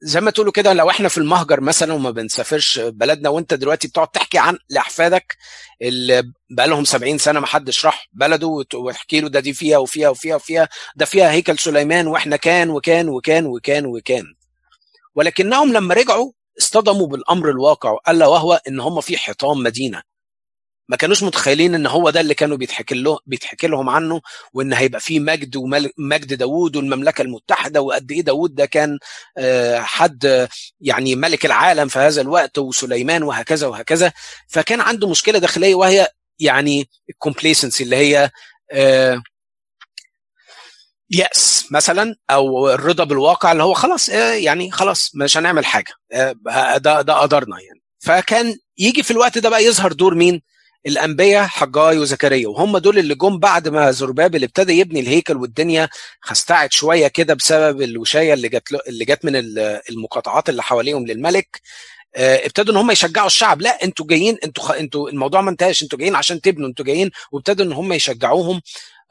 زي 0.06 0.22
ما 0.22 0.32
تقولوا 0.32 0.52
كده 0.52 0.74
لو 0.74 0.90
إحنا 0.90 1.10
في 1.10 1.18
المهجر 1.18 1.62
مثلا 1.62 1.94
وما 1.94 2.12
بنسافرش 2.12 2.80
بلدنا 2.80 3.30
وانت 3.30 3.54
دلوقتي 3.54 3.88
بتقعد 3.88 4.08
تحكي 4.08 4.38
عن 4.38 4.58
لأحفادك 4.70 5.38
اللي 5.82 6.24
بقى 6.50 6.68
لهم 6.68 6.86
70 6.86 7.18
سنة 7.18 7.40
ما 7.40 7.48
حدش 7.48 7.86
راح 7.86 8.08
بلده 8.14 8.48
وتحكي 8.74 9.22
له 9.22 9.30
ده 9.30 9.40
دي 9.40 9.54
فيها 9.54 9.78
وفيها 9.78 10.10
وفيها 10.10 10.36
وفيها 10.36 10.70
ده 10.96 11.06
فيها 11.06 11.32
هيكل 11.32 11.60
سليمان 11.60 12.08
وإحنا 12.08 12.36
كان 12.36 12.70
وكان 12.70 13.10
وكان 13.10 13.46
وكان 13.46 13.86
وكان. 13.86 14.24
ولكنهم 15.16 15.74
لما 15.74 15.94
رجعوا 15.94 16.32
اصطدموا 16.62 17.08
بالأمر 17.08 17.50
الواقع 17.50 17.98
الا 18.10 18.28
وهو 18.28 18.62
إن 18.68 18.80
هم 18.80 19.02
في 19.02 19.18
حيطان 19.18 19.58
مدينة. 19.64 20.02
ما 20.90 20.98
كانوش 20.98 21.24
متخيلين 21.24 21.76
إن 21.76 21.86
هو 21.88 22.10
ده 22.10 22.20
اللي 22.22 22.34
كانوا 22.34 22.58
بيتحكي 22.58 22.96
له 22.96 23.20
بيتحكي 23.26 23.68
لهم 23.68 23.90
عنه 23.90 24.22
وإن 24.54 24.74
هيبقى 24.74 25.00
فيه 25.02 25.20
مجد 25.20 25.56
ومجد 25.56 26.34
داوود 26.34 26.76
والمملكة 26.76 27.22
المتحدة 27.22 27.82
وقد 27.82 28.12
إيه 28.12 28.22
داوود 28.22 28.56
ده 28.56 28.66
كان 28.66 29.00
حد 29.80 30.48
يعني 30.82 31.16
ملك 31.16 31.46
العالم 31.46 31.88
في 31.88 32.00
هذا 32.00 32.22
الوقت 32.22 32.58
وسليمان 32.58 33.24
وهكذا 33.24 33.68
وهكذا 33.68 34.12
فكان 34.48 34.82
عنده 34.82 35.10
مشكلة 35.10 35.40
داخلية 35.40 35.76
وهي 35.76 36.08
يعني 36.40 36.90
الكومبليسنسي 37.10 37.84
اللي 37.84 37.96
هي 37.96 38.30
يأس 41.10 41.66
مثلا 41.72 42.16
أو 42.30 42.70
الرضا 42.70 43.04
بالواقع 43.04 43.52
اللي 43.52 43.64
هو 43.64 43.74
خلاص 43.74 44.10
يعني 44.10 44.72
خلاص 44.72 45.12
مش 45.16 45.38
هنعمل 45.38 45.66
حاجة 45.66 45.92
ده 46.78 47.02
ده 47.02 47.14
قدرنا 47.14 47.62
يعني 47.62 47.82
فكان 48.00 48.56
يجي 48.78 49.04
في 49.04 49.12
الوقت 49.12 49.38
ده 49.38 49.50
بقى 49.50 49.64
يظهر 49.66 49.92
دور 49.94 50.16
مين؟ 50.16 50.42
الأنبياء 50.86 51.48
حجاي 51.48 51.98
وزكريا 51.98 52.48
وهم 52.48 52.78
دول 52.78 53.00
اللي 53.00 53.16
جم 53.16 53.40
بعد 53.40 53.68
ما 53.68 53.92
زربابل 53.92 54.44
ابتدى 54.44 54.80
يبني 54.80 55.00
الهيكل 55.00 55.38
والدنيا 55.38 55.90
خستعت 56.22 56.72
شوية 56.72 57.08
كده 57.08 57.34
بسبب 57.34 57.82
الوشاية 57.82 58.34
اللي 58.34 58.50
جت 58.50 58.68
اللي 58.88 59.06
جت 59.06 59.26
من 59.26 59.32
المقاطعات 59.90 60.50
اللي 60.50 60.64
حواليهم 60.64 61.08
للملك. 61.08 61.62
ابتدوا 62.16 62.74
إن 62.74 62.80
هم 62.80 62.92
يشجعوا 62.92 63.28
الشعب. 63.28 63.62
لا 63.62 63.84
أنتوا 63.84 64.08
جايين 64.08 64.38
أنتوا 64.44 64.64
خ... 64.64 64.72
أنتوا 64.72 65.10
الموضوع 65.10 65.42
ما 65.42 65.50
انتهاش. 65.50 65.84
أنتوا 65.84 66.00
جايين 66.00 66.16
عشان 66.16 66.42
تبنوا 66.42 66.68
أنتوا 66.68 66.86
جايين. 66.86 67.12
وابتدوا 67.32 67.66
إن 67.66 67.74
هم 67.74 67.94
يشجعوهم. 67.94 68.62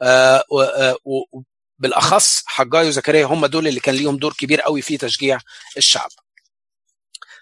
آه 0.01 0.43
و... 0.51 0.61
آه 0.61 0.97
و... 1.05 1.41
بالاخص 1.79 2.43
حجاي 2.45 2.87
وزكريا 2.87 3.25
هم 3.25 3.45
دول 3.45 3.67
اللي 3.67 3.79
كان 3.79 3.95
ليهم 3.95 4.17
دور 4.17 4.33
كبير 4.33 4.61
قوي 4.61 4.81
في 4.81 4.97
تشجيع 4.97 5.39
الشعب. 5.77 6.09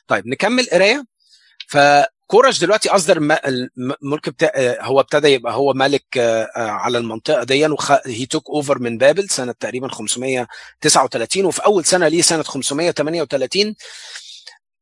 طيب 0.07 0.27
نكمل 0.27 0.67
قراية. 0.71 1.05
فكورش 2.31 2.59
دلوقتي 2.59 2.89
أصدر 2.89 3.17
الملك 3.45 4.29
بتاع 4.29 4.51
هو 4.81 4.99
ابتدى 4.99 5.27
يبقى 5.27 5.53
هو 5.53 5.73
ملك 5.73 6.03
على 6.55 6.97
المنطقة 6.97 7.43
دي 7.43 7.65
هي 8.05 8.25
توك 8.25 8.49
اوفر 8.49 8.79
من 8.79 8.97
بابل 8.97 9.29
سنة 9.29 9.51
تقريبا 9.59 9.87
539 9.87 11.45
وفي 11.45 11.65
أول 11.65 11.85
سنة 11.85 12.07
ليه 12.07 12.21
سنة 12.21 12.43
538 12.43 13.75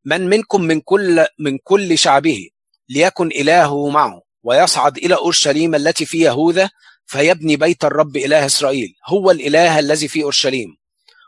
من 0.05 0.29
منكم 0.29 0.61
من 0.61 0.79
كل 0.81 1.25
من 1.39 1.57
كل 1.63 1.97
شعبه 1.97 2.49
ليكن 2.89 3.27
إلهه 3.27 3.89
معه 3.89 4.21
ويصعد 4.43 4.97
إلى 4.97 5.15
أورشليم 5.15 5.75
التي 5.75 6.05
في 6.05 6.19
يهوذا 6.19 6.69
فيبني 7.05 7.55
بيت 7.55 7.85
الرب 7.85 8.17
إله 8.17 8.45
إسرائيل. 8.45 8.93
هو 9.05 9.31
الإله 9.31 9.79
الذي 9.79 10.07
في 10.07 10.23
أورشليم. 10.23 10.77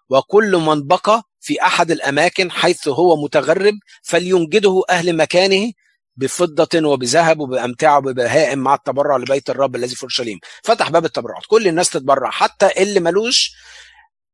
وكل 0.10 0.58
من 0.58 0.88
بقى 0.88 1.24
في 1.40 1.62
أحد 1.64 1.92
الأماكن 1.92 2.52
حيث 2.52 2.88
هو 2.88 3.24
متغرب 3.24 3.74
فلينجده 4.04 4.82
أهل 4.90 5.18
مكانه 5.18 5.72
بفضة 6.16 6.88
وبذهب 6.88 7.40
وبأمتعة 7.40 7.98
وببهائم 7.98 8.60
مع 8.60 8.74
التبرع 8.74 9.18
لبيت 9.18 9.50
الرب 9.50 9.76
الذي 9.76 9.96
في 9.96 10.04
أورشليم. 10.04 10.40
فتح 10.64 10.90
باب 10.90 11.06
التبرعات. 11.06 11.44
كل 11.48 11.68
الناس 11.68 11.90
تتبرع. 11.90 12.30
حتى 12.30 12.82
اللي 12.84 13.00
ملوش 13.00 13.56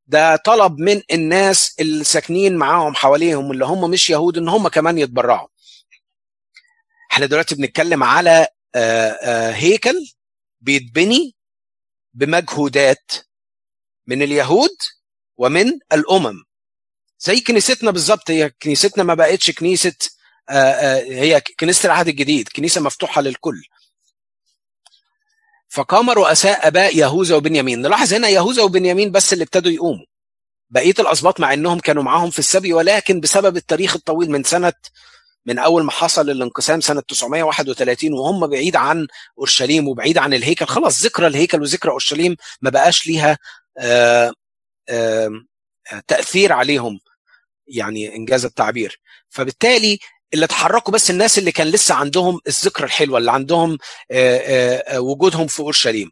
ده 0.08 0.36
طلب 0.36 0.80
من 0.80 1.02
الناس 1.12 1.76
اللي 1.80 2.04
ساكنين 2.04 2.56
معاهم 2.56 2.96
حواليهم 2.96 3.52
اللي 3.52 3.66
هم 3.66 3.90
مش 3.90 4.10
يهود 4.10 4.38
إن 4.38 4.50
هم 4.50 4.68
كمان 4.68 4.98
يتبرعوا. 4.98 5.48
إحنا 7.12 7.26
دلوقتي 7.26 7.56
بنتكلم 7.56 8.04
على 8.04 8.48
هيكل 9.54 9.96
بيتبني 10.62 11.36
بمجهودات 12.14 13.12
من 14.08 14.22
اليهود 14.22 14.78
ومن 15.38 15.80
الأمم. 15.94 16.44
زي 17.20 17.42
كنيستنا 17.42 17.92
بالظبط. 17.92 18.32
هي 18.32 18.50
كنيستنا 18.50 19.04
ما 19.04 19.14
بقتش 19.14 19.52
كنيسة 19.52 19.96
هي 20.50 21.42
كنيسة 21.60 21.88
العهد 21.88 22.08
الجديد 22.08 22.50
كنيسة 22.50 22.82
مفتوحة 22.82 23.22
للكل. 23.22 23.64
فقام 25.70 26.10
رؤساء 26.10 26.68
آباء 26.68 26.98
يهوذا 26.98 27.36
وبنيامين. 27.36 27.82
نلاحظ 27.82 28.14
هنا 28.14 28.28
يهوذا 28.30 28.64
وبنيامين 28.64 29.12
بس 29.12 29.34
اللي 29.34 29.44
ابتدوا 29.44 29.72
يقوموا. 29.72 30.06
بقية 30.70 30.94
الاسباط 31.00 31.40
مع 31.40 31.54
إنهم 31.54 31.80
كانوا 31.80 32.04
معاهم 32.04 32.30
في 32.30 32.40
السبي 32.40 32.74
ولكن 32.74 33.20
بسبب 33.20 33.58
التاريخ 33.58 33.96
الطويل 33.96 34.32
من 34.32 34.44
سنة 34.44 34.74
من 35.46 35.60
أول 35.60 35.84
ما 35.84 35.92
حصل 35.92 36.30
الانقسام 36.30 36.82
سنة 36.82 37.02
931 37.02 38.14
وهم 38.14 38.48
بعيد 38.48 38.76
عن 38.76 39.08
أورشليم 39.40 39.88
وبعيد 39.88 40.18
عن 40.18 40.34
الهيكل. 40.34 40.66
خلاص 40.66 41.02
ذكرى 41.04 41.28
الهيكل 41.28 41.62
وذكرى 41.62 41.92
أورشليم 41.92 42.36
ما 42.62 42.70
بقاش 42.70 43.08
ليها 43.08 43.38
آآ 43.78 44.34
آآ 44.90 45.44
تأثير 46.08 46.54
عليهم 46.54 47.00
يعني 47.68 48.16
إن 48.16 48.26
جاز 48.26 48.46
التعبير. 48.46 49.02
فبالتالي 49.30 50.00
اللي 50.34 50.46
اتحركوا 50.46 50.94
بس 50.94 51.10
الناس 51.10 51.38
اللي 51.38 51.52
كان 51.52 51.68
لسه 51.68 51.96
عندهم 51.96 52.40
الذكرى 52.48 52.86
الحلوة 52.86 53.18
اللي 53.18 53.32
عندهم 53.32 53.78
آآ 54.12 54.84
آآ 54.96 55.00
وجودهم 55.00 55.48
في 55.48 55.60
أورشليم. 55.60 56.12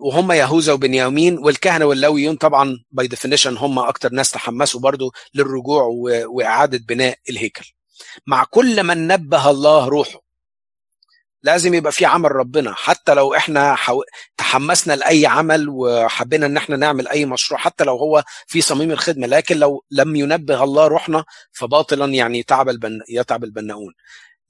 وهم 0.00 0.32
يهوذا 0.32 0.72
وبنيامين 0.72 1.38
والكهنة 1.38 1.84
واللاويين 1.84 2.36
طبعا 2.36 2.84
by 2.90 3.06
definition 3.06 3.56
هم 3.56 3.78
أكتر 3.78 4.12
ناس 4.12 4.30
تحمسوا 4.30 4.80
برضو 4.80 5.12
للرجوع 5.34 5.82
وإعادة 6.28 6.78
بناء 6.88 7.18
الهيكل. 7.30 7.64
مع 8.26 8.44
كل 8.44 8.82
من 8.84 9.06
نبه 9.06 9.50
الله 9.50 9.88
روحه 9.88 10.20
لازم 11.42 11.74
يبقى 11.74 11.92
في 11.92 12.06
عمل 12.06 12.32
ربنا. 12.32 12.74
حتى 12.74 13.14
لو 13.14 13.34
إحنا 13.34 13.74
حو... 13.74 14.02
تحمسنا 14.36 14.92
لأي 14.96 15.26
عمل 15.26 15.66
وحبينا 15.68 16.46
إن 16.46 16.56
إحنا 16.56 16.76
نعمل 16.76 17.08
أي 17.08 17.24
مشروع 17.24 17.60
حتى 17.60 17.84
لو 17.84 17.96
هو 17.96 18.24
في 18.46 18.60
صميم 18.60 18.90
الخدمة. 18.90 19.26
لكن 19.26 19.56
لو 19.58 19.84
لم 19.90 20.16
ينبه 20.16 20.64
الله 20.64 20.86
روحنا 20.86 21.24
فباطلا 21.52 22.12
يعني 22.14 22.42
تعب 22.42 22.68
البن... 22.68 23.00
يتعب 23.08 23.44
البناؤون. 23.44 23.92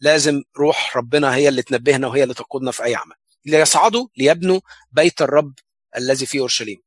لازم 0.00 0.42
روح 0.59 0.96
ربنا 0.96 1.35
هي 1.35 1.48
اللي 1.48 1.62
تنبهنا 1.62 2.07
وهي 2.07 2.22
اللي 2.22 2.35
تقودنا 2.35 2.70
في 2.70 2.85
أي 2.85 2.94
عمل. 2.94 3.14
ليصعدوا 3.46 4.07
ليبنوا 4.16 4.61
بيت 4.92 5.22
الرب 5.22 5.53
الذي 5.96 6.26
في 6.26 6.38
أورشليم. 6.38 6.79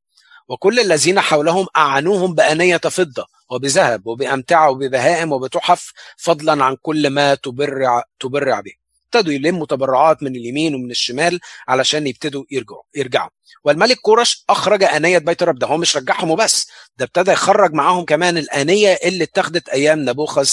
وكل 0.48 0.80
الذين 0.80 1.20
حولهم 1.20 1.68
أعانوهم 1.78 2.36
بأنية 2.36 2.78
فضة 2.78 3.28
وبذهب 3.50 4.08
وبأمتعة 4.08 4.70
وببهائم 4.70 5.32
وبتحف 5.32 5.92
فضلا 6.18 6.64
عن 6.64 6.78
كل 6.82 7.10
ما 7.10 7.36
تبرع 7.36 8.04
تبرع 8.20 8.60
به. 8.60 8.83
ابتدوا 9.16 9.34
يلموا 9.34 9.66
تبرعات 9.66 10.24
من 10.24 10.36
اليمين 10.36 10.76
ومن 10.76 10.92
الشمال 10.92 11.40
علشان 11.68 12.08
يبتدوا 12.08 12.44
يرجعوا 12.52 12.82
يرجعوا. 12.96 13.30
والملك 13.64 13.98
كورش 13.98 14.46
أخرج 14.50 14.84
أنية 14.84 15.18
بيت 15.18 15.42
الرب 15.44 15.60
ده 15.60 15.68
هو 15.68 15.78
مش 15.78 15.98
رجعهم 15.98 16.32
وبس 16.32 16.68
ده 16.98 17.06
ابتدى 17.06 17.32
يخرج 17.32 17.74
معاهم 17.74 18.06
كمان 18.06 18.38
الأنية 18.38 19.00
اللي 19.04 19.24
اتخذت 19.24 19.70
أيام 19.70 20.10
نبوخذ 20.10 20.50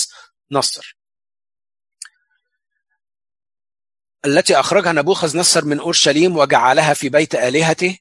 نصر 0.52 0.96
التي 4.24 4.60
أخرجها 4.60 4.92
نبوخذ 4.92 5.38
نصر 5.38 5.64
من 5.64 5.80
أورشليم 5.80 6.36
وجعلها 6.36 6.94
في 6.94 7.08
بيت 7.08 7.34
آلهته. 7.34 7.98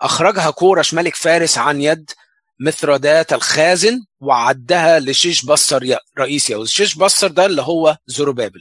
أخرجها 0.00 0.50
كورش 0.50 0.94
ملك 0.94 1.16
فارس 1.16 1.58
عن 1.58 1.80
يد 1.80 2.10
مثردات 2.60 3.32
الخازن 3.32 4.04
وعدها 4.20 5.00
لشيش 5.00 5.44
بصر 5.44 5.96
رئيس 6.18 6.50
يهوذا 6.50 6.70
شيش 6.70 6.94
بصر 6.94 7.28
ده 7.28 7.46
اللي 7.46 7.62
هو 7.62 7.96
زروبابل 8.06 8.60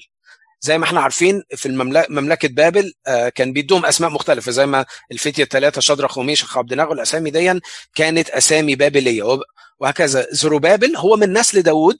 زي 0.65 0.77
ما 0.77 0.85
إحنا 0.85 1.01
عارفين 1.01 1.43
في 1.55 1.69
مملكة 2.09 2.47
بابل 2.47 2.93
آه 3.07 3.29
كان 3.29 3.53
بيدوهم 3.53 3.85
أسماء 3.85 4.09
مختلفة 4.09 4.51
زي 4.51 4.65
ما 4.65 4.85
الفتية 5.11 5.43
الثلاثه 5.43 5.81
شدرخ 5.81 6.17
وميشخ 6.17 6.55
وعبد 6.57 6.73
ناغو 6.73 6.93
الاسامي 6.93 7.29
دي 7.29 7.59
كانت 7.95 8.29
أسامي 8.29 8.75
بابلية. 8.75 9.39
وهكذا. 9.79 10.27
زروبابل 10.31 10.95
هو 10.95 11.15
من 11.15 11.33
نسل 11.33 11.61
داوود 11.61 11.97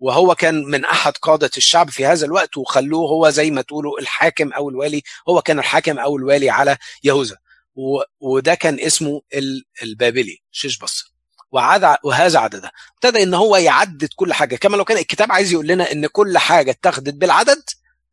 وهو 0.00 0.34
كان 0.34 0.64
من 0.64 0.84
أحد 0.84 1.12
قادة 1.22 1.50
الشعب 1.56 1.90
في 1.90 2.06
هذا 2.06 2.26
الوقت 2.26 2.56
وخلوه 2.56 3.08
هو 3.10 3.30
زي 3.30 3.50
ما 3.50 3.62
تقولوا 3.62 4.00
الحاكم 4.00 4.52
أو 4.52 4.70
الوالي 4.70 5.02
هو 5.28 5.42
كان 5.42 5.58
الحاكم 5.58 5.98
أو 5.98 6.16
الوالي 6.16 6.50
على 6.50 6.76
يهوذا. 7.04 7.36
وده 8.20 8.54
كان 8.54 8.80
اسمه 8.80 9.20
البابلي 9.82 10.38
شيشبصر 10.50 11.14
وعدها 11.52 11.96
وهذا 12.04 12.38
عددها 12.38 12.70
ابتدى 12.94 13.22
إن 13.22 13.34
هو 13.34 13.56
يعدد 13.56 14.08
كل 14.16 14.32
حاجة. 14.32 14.56
كما 14.56 14.76
لو 14.76 14.84
كان 14.84 14.98
الكتاب 14.98 15.32
عايز 15.32 15.52
يقول 15.52 15.66
لنا 15.66 15.92
إن 15.92 16.06
كل 16.06 16.38
حاجة 16.38 16.70
اتخذت 16.70 17.14
بالعدد 17.14 17.62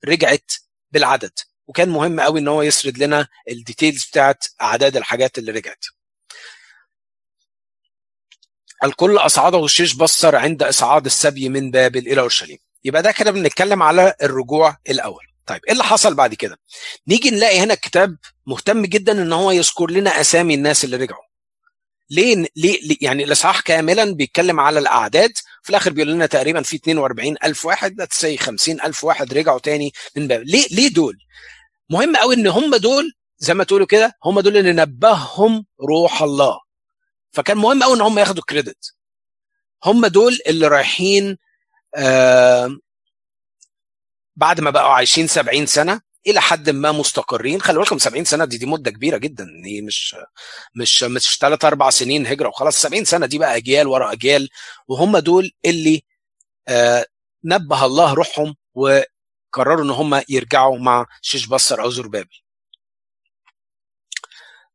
رجعت 0.05 0.51
بالعدد. 0.91 1.31
وكان 1.67 1.89
مهم 1.89 2.19
قوي 2.19 2.39
إن 2.39 2.47
هو 2.47 2.61
يسرد 2.61 2.97
لنا 2.97 3.27
ال 3.49 3.56
details 3.56 4.05
بتاعت 4.05 4.43
أعداد 4.61 4.97
الحاجات 4.97 5.37
اللي 5.37 5.51
رجعت. 5.51 5.85
الكل 8.83 9.17
أصعده 9.17 9.65
شيشبصر 9.65 10.35
عند 10.35 10.63
إصعاد 10.63 11.05
السبي 11.05 11.49
من 11.49 11.71
بابل 11.71 11.99
إلى 12.07 12.21
اورشليم 12.21 12.57
يبقى 12.83 13.01
ده 13.01 13.11
كده 13.11 13.31
بنتكلم 13.31 13.83
على 13.83 14.13
الرجوع 14.23 14.77
الأول. 14.89 15.23
طيب 15.45 15.61
إيه 15.65 15.71
اللي 15.73 15.83
حصل 15.83 16.15
بعد 16.15 16.33
كده؟ 16.33 16.57
نيجي 17.07 17.29
نلاقي 17.31 17.59
هنا 17.59 17.73
الكتاب 17.73 18.17
مهتم 18.47 18.85
جدا 18.85 19.11
إن 19.21 19.33
هو 19.33 19.51
يذكر 19.51 19.91
لنا 19.91 20.21
أسامي 20.21 20.53
الناس 20.55 20.83
اللي 20.83 20.97
رجعوا. 20.97 21.24
ليه 22.09 22.45
ليه 22.55 22.97
يعني 23.01 23.23
الإصحاح 23.23 23.61
كاملا 23.61 24.13
بيتكلم 24.13 24.59
على 24.59 24.79
الأعداد 24.79 25.31
في 25.63 25.69
الآخر 25.69 25.93
بيقول 25.93 26.11
لنا 26.11 26.25
تقريبا 26.25 26.61
في 26.61 26.75
42 26.75 27.35
ألف 27.43 27.65
واحد 27.65 27.97
لا 27.97 28.05
تسي 28.05 28.37
50 28.37 28.81
ألف 28.81 29.03
واحد 29.03 29.33
رجعوا 29.33 29.59
تاني 29.59 29.91
من 30.15 30.27
بابل 30.27 30.45
ليه 30.47 30.67
ليه 30.71 30.87
دول؟ 30.87 31.17
مهم 31.89 32.15
قوي 32.15 32.35
إن 32.35 32.47
هم 32.47 32.75
دول 32.75 33.11
زي 33.37 33.53
ما 33.53 33.63
تقولوا 33.63 33.87
كده 33.87 34.13
هم 34.25 34.39
دول 34.39 34.57
اللي 34.57 34.71
نبههم 34.73 35.65
روح 35.89 36.21
الله. 36.21 36.59
فكان 37.31 37.57
مهم 37.57 37.83
قوي 37.83 37.95
إن 37.95 38.01
هم 38.01 38.19
ياخدوا 38.19 38.43
كريدت 38.49 38.95
هم 39.85 40.05
دول 40.05 40.39
اللي 40.47 40.67
رايحين 40.67 41.37
آه 41.95 42.77
بعد 44.35 44.61
ما 44.61 44.69
بقوا 44.69 44.89
عايشين 44.93 45.27
70 45.27 45.65
سنة 45.65 46.01
إلى 46.27 46.41
حد 46.41 46.69
ما 46.69 46.91
مستقرين. 46.91 47.61
خلي 47.61 47.77
بالكم 47.79 47.97
70 47.97 48.25
سنة 48.25 48.45
دي 48.45 48.57
دي 48.57 48.65
مدة 48.65 48.91
كبيرة 48.91 49.17
جدا. 49.17 49.47
دي 49.63 49.81
مش 49.81 50.15
مش 50.75 51.03
مش 51.03 51.37
3 51.39 51.67
4 51.67 51.89
سنين 51.89 52.27
هجرة 52.27 52.47
وخلاص. 52.49 52.81
70 52.81 53.05
سنة 53.05 53.25
دي 53.25 53.37
بقى 53.37 53.57
أجيال 53.57 53.87
ورا 53.87 54.11
أجيال. 54.13 54.49
وهم 54.87 55.17
دول 55.17 55.51
اللي 55.65 56.03
آه 56.67 57.05
نبه 57.45 57.85
الله 57.85 58.13
روحهم 58.13 58.55
وقرروا 58.73 59.83
إن 59.85 59.89
هم 59.89 60.21
يرجعوا 60.29 60.77
مع 60.79 61.05
شيش 61.21 61.47
بصر 61.47 61.81
أو 61.81 61.89
زربابل 61.89 62.29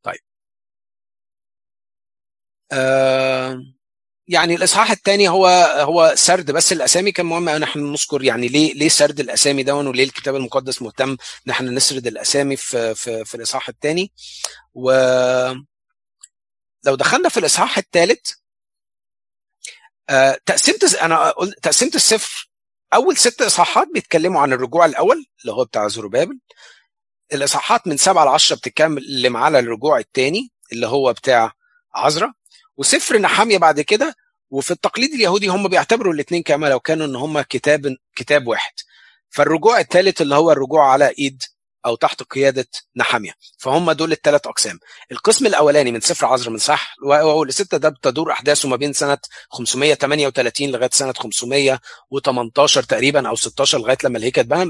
طيب. 0.02 0.20
آه 2.72 3.62
يعني 4.30 4.54
الإصحاح 4.54 4.90
الثاني 4.90 5.28
هو 5.28 5.46
هو 5.80 6.12
سرد 6.16 6.50
بس 6.50 6.72
الأسامي 6.72 7.12
كان 7.12 7.26
مهم 7.26 7.48
ان 7.48 7.62
إحنا 7.62 7.82
نذكر 7.82 8.22
يعني 8.24 8.48
ليه 8.48 8.74
ليه 8.74 8.88
سرد 8.88 9.20
الأسامي 9.20 9.62
دون 9.62 9.86
وليه 9.86 10.04
الكتاب 10.04 10.36
المقدس 10.36 10.82
مهتم 10.82 11.10
ان 11.46 11.50
إحنا 11.50 11.70
نسرد 11.70 12.06
الأسامي 12.06 12.56
في 12.56 12.94
في, 12.94 13.24
في 13.24 13.34
الإصحاح 13.34 13.68
الثاني. 13.68 14.12
و 14.74 14.90
لو 16.84 16.94
دخلنا 16.94 17.28
في 17.28 17.40
الإصحاح 17.40 17.78
الثالث 17.78 18.30
آه 20.10 20.38
تقسيمة 20.46 20.78
أنا 21.02 21.30
قلت 21.30 21.58
تقسيمة 21.62 21.92
السفر. 21.94 22.50
أول 22.94 23.16
ست 23.16 23.42
إصحاحات 23.42 23.88
بيتكلموا 23.94 24.40
عن 24.40 24.52
الرجوع 24.52 24.84
الأول 24.86 25.26
اللي 25.42 25.52
هو 25.52 25.64
بتاع 25.64 25.88
زروبابل 25.88 26.38
الإصحاحات 27.32 27.86
من 27.86 27.96
7 27.96 28.24
ل 28.24 28.28
10 28.28 28.56
بتتكلم 28.56 29.36
على 29.36 29.58
الرجوع 29.58 29.98
الثاني 29.98 30.50
اللي 30.72 30.86
هو 30.86 31.12
بتاع 31.12 31.52
عزرا. 31.94 32.34
وسفر 32.80 33.18
نحامية 33.18 33.58
بعد 33.58 33.80
كده 33.80 34.14
وفي 34.50 34.70
التقليد 34.70 35.14
اليهودي 35.14 35.46
هم 35.48 35.68
بيعتبروا 35.68 36.12
الاثنين 36.12 36.42
كما 36.42 36.66
لو 36.66 36.80
كانوا 36.80 37.06
إن 37.06 37.16
هم 37.16 37.40
كتاب 37.40 37.96
كتاب 38.16 38.46
واحد. 38.46 38.72
فالرجوع 39.30 39.80
الثالث 39.80 40.22
اللي 40.22 40.34
هو 40.34 40.52
الرجوع 40.52 40.92
على 40.92 41.12
إيد 41.18 41.42
أو 41.86 41.94
تحت 41.96 42.22
قيادة 42.22 42.66
نحامية. 42.96 43.32
فهم 43.58 43.92
دول 43.92 44.12
الثلاث 44.12 44.46
أقسام. 44.46 44.78
القسم 45.12 45.46
الأولاني 45.46 45.92
من 45.92 46.00
سفر 46.00 46.26
عزر 46.26 46.50
من 46.50 46.58
صح 46.58 46.94
وأول 47.04 47.52
ستة 47.52 47.76
ده 47.76 47.88
بتدور 47.88 48.32
أحداثه 48.32 48.68
ما 48.68 48.76
بين 48.76 48.92
سنة 48.92 49.18
538 49.50 50.68
لغاية 50.70 50.90
سنة 50.92 51.12
518 51.12 52.82
تقريبا 52.82 53.28
أو 53.28 53.36
16 53.36 53.78
لغاية 53.78 53.98
لما 54.04 54.18
الهيكل 54.18 54.40
اتبنى 54.40 54.64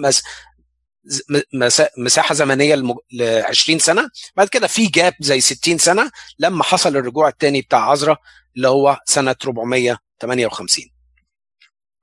مساحة 1.98 2.34
زمنية 2.34 2.74
ل 3.12 3.22
20 3.22 3.78
سنة. 3.78 4.08
بعد 4.36 4.48
كده 4.48 4.66
في 4.66 4.86
جاب 4.86 5.14
زي 5.20 5.40
60 5.40 5.78
سنة 5.78 6.10
لما 6.38 6.64
حصل 6.64 6.96
الرجوع 6.96 7.28
الثاني 7.28 7.60
بتاع 7.62 7.90
عزرا 7.90 8.16
اللي 8.56 8.68
هو 8.68 9.00
سنة 9.04 9.36
458 9.44 10.84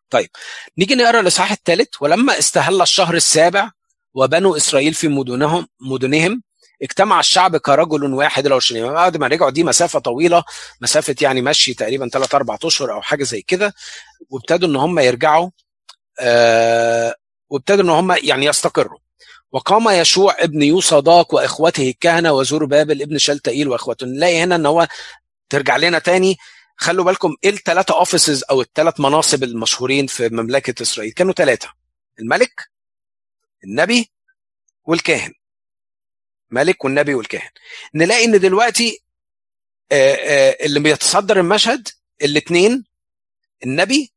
طيب 0.09 0.29
نيجي 0.77 0.95
نقرأ 0.95 1.19
الإصحاح 1.19 1.51
الثالث 1.51 1.87
ولما 2.01 2.39
استهل 2.39 2.81
الشهر 2.81 3.15
السابع 3.15 3.71
وبنو 4.13 4.55
إسرائيل 4.57 4.93
في 4.93 5.07
مدنهم 5.07 5.67
مدنهم 5.81 6.43
اجتمع 6.81 7.19
الشعب 7.19 7.57
كرجل 7.57 8.13
واحد 8.13 8.45
إلى 8.45 8.53
اورشليم 8.53 8.93
بعد 8.93 9.17
ما 9.17 9.27
رجعوا 9.27 9.49
دي 9.49 9.63
مسافة 9.63 9.99
طويلة 9.99 10.43
مسافة 10.81 11.15
يعني 11.21 11.41
مشي 11.41 11.73
تقريبا 11.73 12.09
3 12.09 12.35
4 12.35 12.59
أشهر 12.63 12.93
أو 12.93 13.01
حاجة 13.01 13.23
زي 13.23 13.41
كده 13.41 13.73
وابتدوا 14.29 14.69
إن 14.69 14.75
هم 14.75 14.99
يرجعوا 14.99 15.49
آه 16.19 17.15
وابتدوا 17.49 17.83
إن 17.83 17.89
هم 17.89 18.11
يعني 18.11 18.45
يستقروا. 18.45 18.99
وقام 19.51 19.89
يشوع 19.89 20.35
ابن 20.39 20.61
يوصداق 20.61 21.33
وإخوته 21.33 21.89
الكهنة 21.89 22.31
وزربابل 22.31 23.01
ابن 23.01 23.17
شلتائيل 23.17 23.67
وإخوته. 23.67 24.05
نلاقي 24.05 24.43
هنا 24.43 24.55
إن 24.55 24.65
هو 24.65 24.87
ترجع 25.49 25.77
لنا 25.77 25.99
تاني. 25.99 26.37
خلوا 26.77 27.05
بالكم 27.05 27.35
إيه 27.43 27.49
الثلاثه 27.49 27.93
اوفيسز 27.93 28.43
أو 28.43 28.61
الثلاث 28.61 28.99
مناصب 28.99 29.43
المشهورين 29.43 30.07
في 30.07 30.29
مملكة 30.29 30.81
إسرائيل؟ 30.81 31.11
كانوا 31.11 31.33
ثلاثة 31.33 31.73
الملك 32.19 32.69
النبي 33.63 34.11
والكاهن. 34.85 35.33
ملك 36.51 36.83
والنبي 36.83 37.13
والكاهن. 37.13 37.49
نلاقي 37.95 38.25
إن 38.25 38.39
دلوقتي 38.39 39.03
آآ 39.91 40.15
آآ 40.15 40.57
اللي 40.65 40.79
بيتصدر 40.79 41.39
المشهد 41.39 41.87
الاثنين 42.21 42.85
النبي 43.63 44.13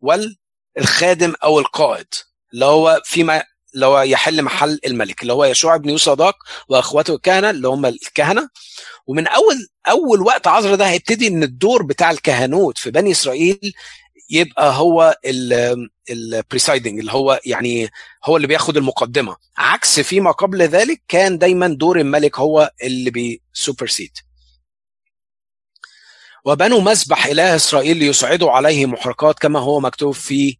والخادم 0.00 1.34
أو 1.42 1.58
القائد. 1.58 2.14
اللي 2.54 2.64
هو 2.64 3.00
فيما 3.04 3.42
اللي 3.74 3.86
هو 3.86 4.00
يحل 4.00 4.42
محل 4.42 4.78
الملك 4.86 5.22
اللي 5.22 5.32
هو 5.32 5.44
يشوع 5.44 5.76
بن 5.76 5.88
يوصداق 5.90 6.36
واخواته 6.68 7.14
الكهنة 7.14 7.50
اللي 7.50 7.68
هم 7.68 7.86
الكهنة. 7.86 8.48
ومن 9.06 9.26
اول 9.26 9.68
أول 9.88 10.20
وقت 10.22 10.46
عزرا 10.46 10.76
ده 10.76 10.88
هيبتدي 10.88 11.28
إن 11.28 11.42
الدور 11.42 11.82
بتاع 11.82 12.10
الكهنوت 12.10 12.78
في 12.78 12.90
بني 12.90 13.10
إسرائيل 13.10 13.72
يبقى 14.30 14.72
هو 14.76 15.16
ال 16.10 16.19
presiding 16.19 16.98
اللي 16.98 17.12
هو 17.12 17.40
يعني 17.46 17.90
هو 18.24 18.36
اللي 18.36 18.46
بياخد 18.46 18.76
المقدمة. 18.76 19.36
عكس 19.58 20.00
فيما 20.00 20.30
قبل 20.30 20.62
ذلك 20.62 21.02
كان 21.08 21.38
دايما 21.38 21.68
دور 21.68 22.00
الملك 22.00 22.38
هو 22.38 22.72
اللي 22.82 23.10
بي 23.10 23.28
supersede 23.28 24.10
وبنوا 26.44 26.80
مسبح 26.80 27.26
إله 27.26 27.56
إسرائيل 27.56 27.96
ليصعدوا 27.96 28.50
عليه 28.50 28.86
محرقات 28.86 29.38
كما 29.38 29.60
هو 29.60 29.80
مكتوب 29.80 30.14
في 30.14 30.56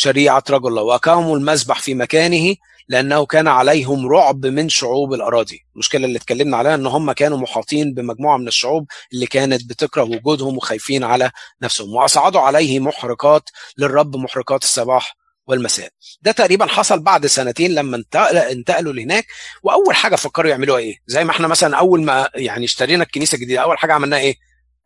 شريعة 0.00 0.44
رجل 0.50 0.68
الله. 0.68 0.82
وأقاموا 0.82 1.36
المسبح 1.36 1.80
في 1.80 1.94
مكانه 1.94 2.56
لأنه 2.88 3.26
كان 3.26 3.48
عليهم 3.48 4.08
رعب 4.08 4.46
من 4.46 4.68
شعوب 4.68 5.14
الأراضي. 5.14 5.66
المشكلة 5.74 6.04
اللي 6.06 6.18
اتكلمنا 6.18 6.56
عليها 6.56 6.74
إن 6.74 6.86
هم 6.86 7.12
كانوا 7.12 7.38
محاطين 7.38 7.94
بمجموعة 7.94 8.36
من 8.36 8.48
الشعوب 8.48 8.86
اللي 9.12 9.26
كانت 9.26 9.64
بتكره 9.70 10.02
وجودهم 10.02 10.56
وخايفين 10.56 11.04
على 11.04 11.30
نفسهم. 11.62 11.94
وأصعدوا 11.94 12.40
عليه 12.40 12.80
محرقات 12.80 13.50
للرب 13.78 14.16
محرقات 14.16 14.62
الصباح 14.62 15.16
والمساء. 15.46 15.88
ده 16.22 16.32
تقريبا 16.32 16.66
حصل 16.66 17.00
بعد 17.00 17.26
سنتين 17.26 17.74
لما 17.74 18.02
انتقلوا 18.50 18.92
لهناك. 18.92 19.26
وأول 19.62 19.94
حاجة 19.94 20.16
فكروا 20.16 20.50
يعملوها 20.50 20.78
إيه؟ 20.78 20.96
زي 21.06 21.24
ما 21.24 21.30
إحنا 21.30 21.48
مثلا 21.48 21.76
أول 21.76 22.02
ما 22.02 22.28
يعني 22.34 22.64
اشترينا 22.64 23.02
الكنيسة 23.04 23.36
الجديدة 23.36 23.60
أول 23.60 23.78
حاجة 23.78 23.92
عملناها 23.92 24.20
إيه؟ 24.20 24.34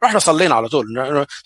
رحنا 0.05 0.19
صلينا 0.19 0.55
على 0.55 0.69
طول. 0.69 0.87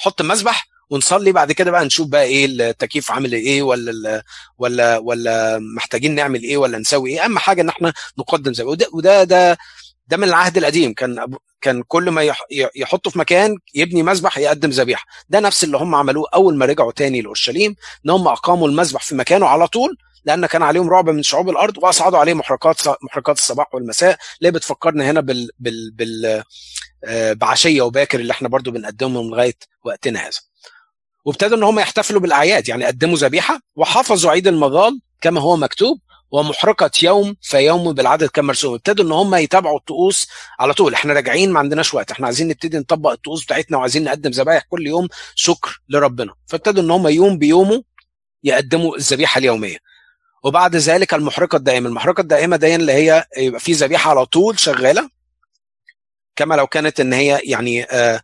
نحط 0.00 0.20
المسبح 0.20 0.73
ونصلي 0.90 1.33
بعد 1.33 1.53
كده 1.53 1.70
بقى 1.70 1.85
نشوف 1.85 2.09
بقى 2.09 2.23
إيه 2.25 2.47
التكييف 2.47 3.11
عامل 3.11 3.33
إيه 3.33 3.62
ولا 3.62 4.23
ولا 4.59 4.99
ولا 4.99 5.59
محتاجين 5.77 6.14
نعمل 6.14 6.42
إيه 6.42 6.57
ولا 6.57 6.79
نسوي 6.79 7.11
إيه. 7.11 7.25
أهم 7.25 7.38
حاجة 7.38 7.61
إن 7.62 7.68
إحنا 7.68 7.92
نقدم 8.18 8.53
زي 8.53 8.64
وده 8.64 8.87
وده 8.92 9.25
ده 9.25 9.59
ده 10.09 10.16
من 10.16 10.25
العهد 10.29 10.57
القديم. 10.59 10.92
كان 10.94 11.27
كان 11.61 11.83
كل 11.83 12.11
ما 12.11 12.35
يحطه 12.77 13.11
في 13.11 13.18
مكان 13.18 13.57
يبني 13.75 14.03
مسبح 14.03 14.38
يقدم 14.38 14.70
ذبيحة. 14.70 15.07
ده 15.29 15.40
نفس 15.40 15.64
اللي 15.64 15.77
هم 15.77 15.94
عملوه 15.94 16.27
أول 16.35 16.57
ما 16.57 16.66
رجعوا 16.66 16.92
تاني 16.92 17.23
لأورشليم 17.23 17.75
إن 18.07 18.11
هم 18.11 18.29
أقاموا 18.29 18.68
المسبح 18.68 19.03
في 19.03 19.14
مكانه 19.14 19.47
على 19.47 19.68
طول 19.68 19.97
لأن 20.25 20.47
كان 20.47 20.62
عليهم 20.62 20.90
رعب 20.90 21.11
من 21.11 21.23
شعوب 21.23 21.51
الأرض 21.51 21.79
وأصعدوا 21.79 22.18
عليه 22.18 22.35
محرقات 22.35 22.77
محرقات 23.03 23.37
الصباح 23.38 23.75
والمساء. 23.75 24.18
اللي 24.40 24.51
بتفكرنا 24.51 25.11
هنا 25.11 25.20
بال 25.20 25.51
بال 25.59 25.90
بال 25.90 26.44
بعشية 27.35 27.83
وباكر 27.83 28.20
اللي 28.20 28.33
إحنا 28.33 28.49
برضو 28.49 28.70
بنقدمهم 28.70 29.31
لغاية 29.31 29.55
وقتنا 29.85 30.20
هذا. 30.20 30.38
وابتدوا 31.24 31.56
إن 31.56 31.62
هم 31.62 31.78
يحتفلوا 31.78 32.20
بالأعياد 32.20 32.68
يعني 32.68 32.84
قدموا 32.84 33.16
ذبيحة 33.16 33.60
وحفظوا 33.76 34.30
عيد 34.30 34.48
المظال 34.48 35.00
كما 35.20 35.40
هو 35.40 35.56
مكتوب 35.56 36.00
ومحرقة 36.30 36.90
يوم 37.02 37.37
فيوم 37.42 37.92
بالعدد 37.92 38.28
كما 38.28 38.46
مرسوم 38.46 38.74
ابتدوا 38.74 39.04
إن 39.04 39.12
هم 39.12 39.34
يتابعوا 39.34 39.78
الطقوس 39.78 40.28
على 40.60 40.74
طول. 40.74 40.94
إحنا 40.94 41.12
راجعين 41.12 41.52
ما 41.52 41.58
عندناش 41.58 41.94
وقت 41.94 42.10
إحنا 42.10 42.26
عايزين 42.26 42.48
نبتدي 42.48 42.78
نطبق 42.78 43.10
الطقوس 43.10 43.44
بتاعتنا 43.44 43.76
وعايزين 43.76 44.04
نقدم 44.04 44.30
ذبايح 44.30 44.62
كل 44.68 44.87
يوم 44.87 45.08
شكر 45.34 45.82
لربنا. 45.88 46.34
فابتدوا 46.46 46.82
إن 46.82 46.90
هم 46.90 47.08
يوم 47.08 47.38
بيومه 47.38 47.82
يقدموا 48.44 48.96
الذبيحة 48.96 49.38
اليومية. 49.38 49.78
وبعد 50.44 50.76
ذلك 50.76 51.14
المحرقة 51.14 51.56
الدائمة. 51.56 51.88
المحرقة 51.88 52.20
الدائمة 52.20 52.56
دي 52.56 52.74
اللي 52.74 52.92
هي 52.92 53.24
يبقى 53.37 53.60
في 53.60 53.72
ذبيحة 53.72 54.10
على 54.10 54.26
طول 54.26 54.58
شغالة 54.60 55.08
كما 56.37 56.54
لو 56.54 56.66
كانت 56.66 57.00
إن 57.00 57.12
هي 57.12 57.40
يعني 57.44 57.84
آه 57.84 58.20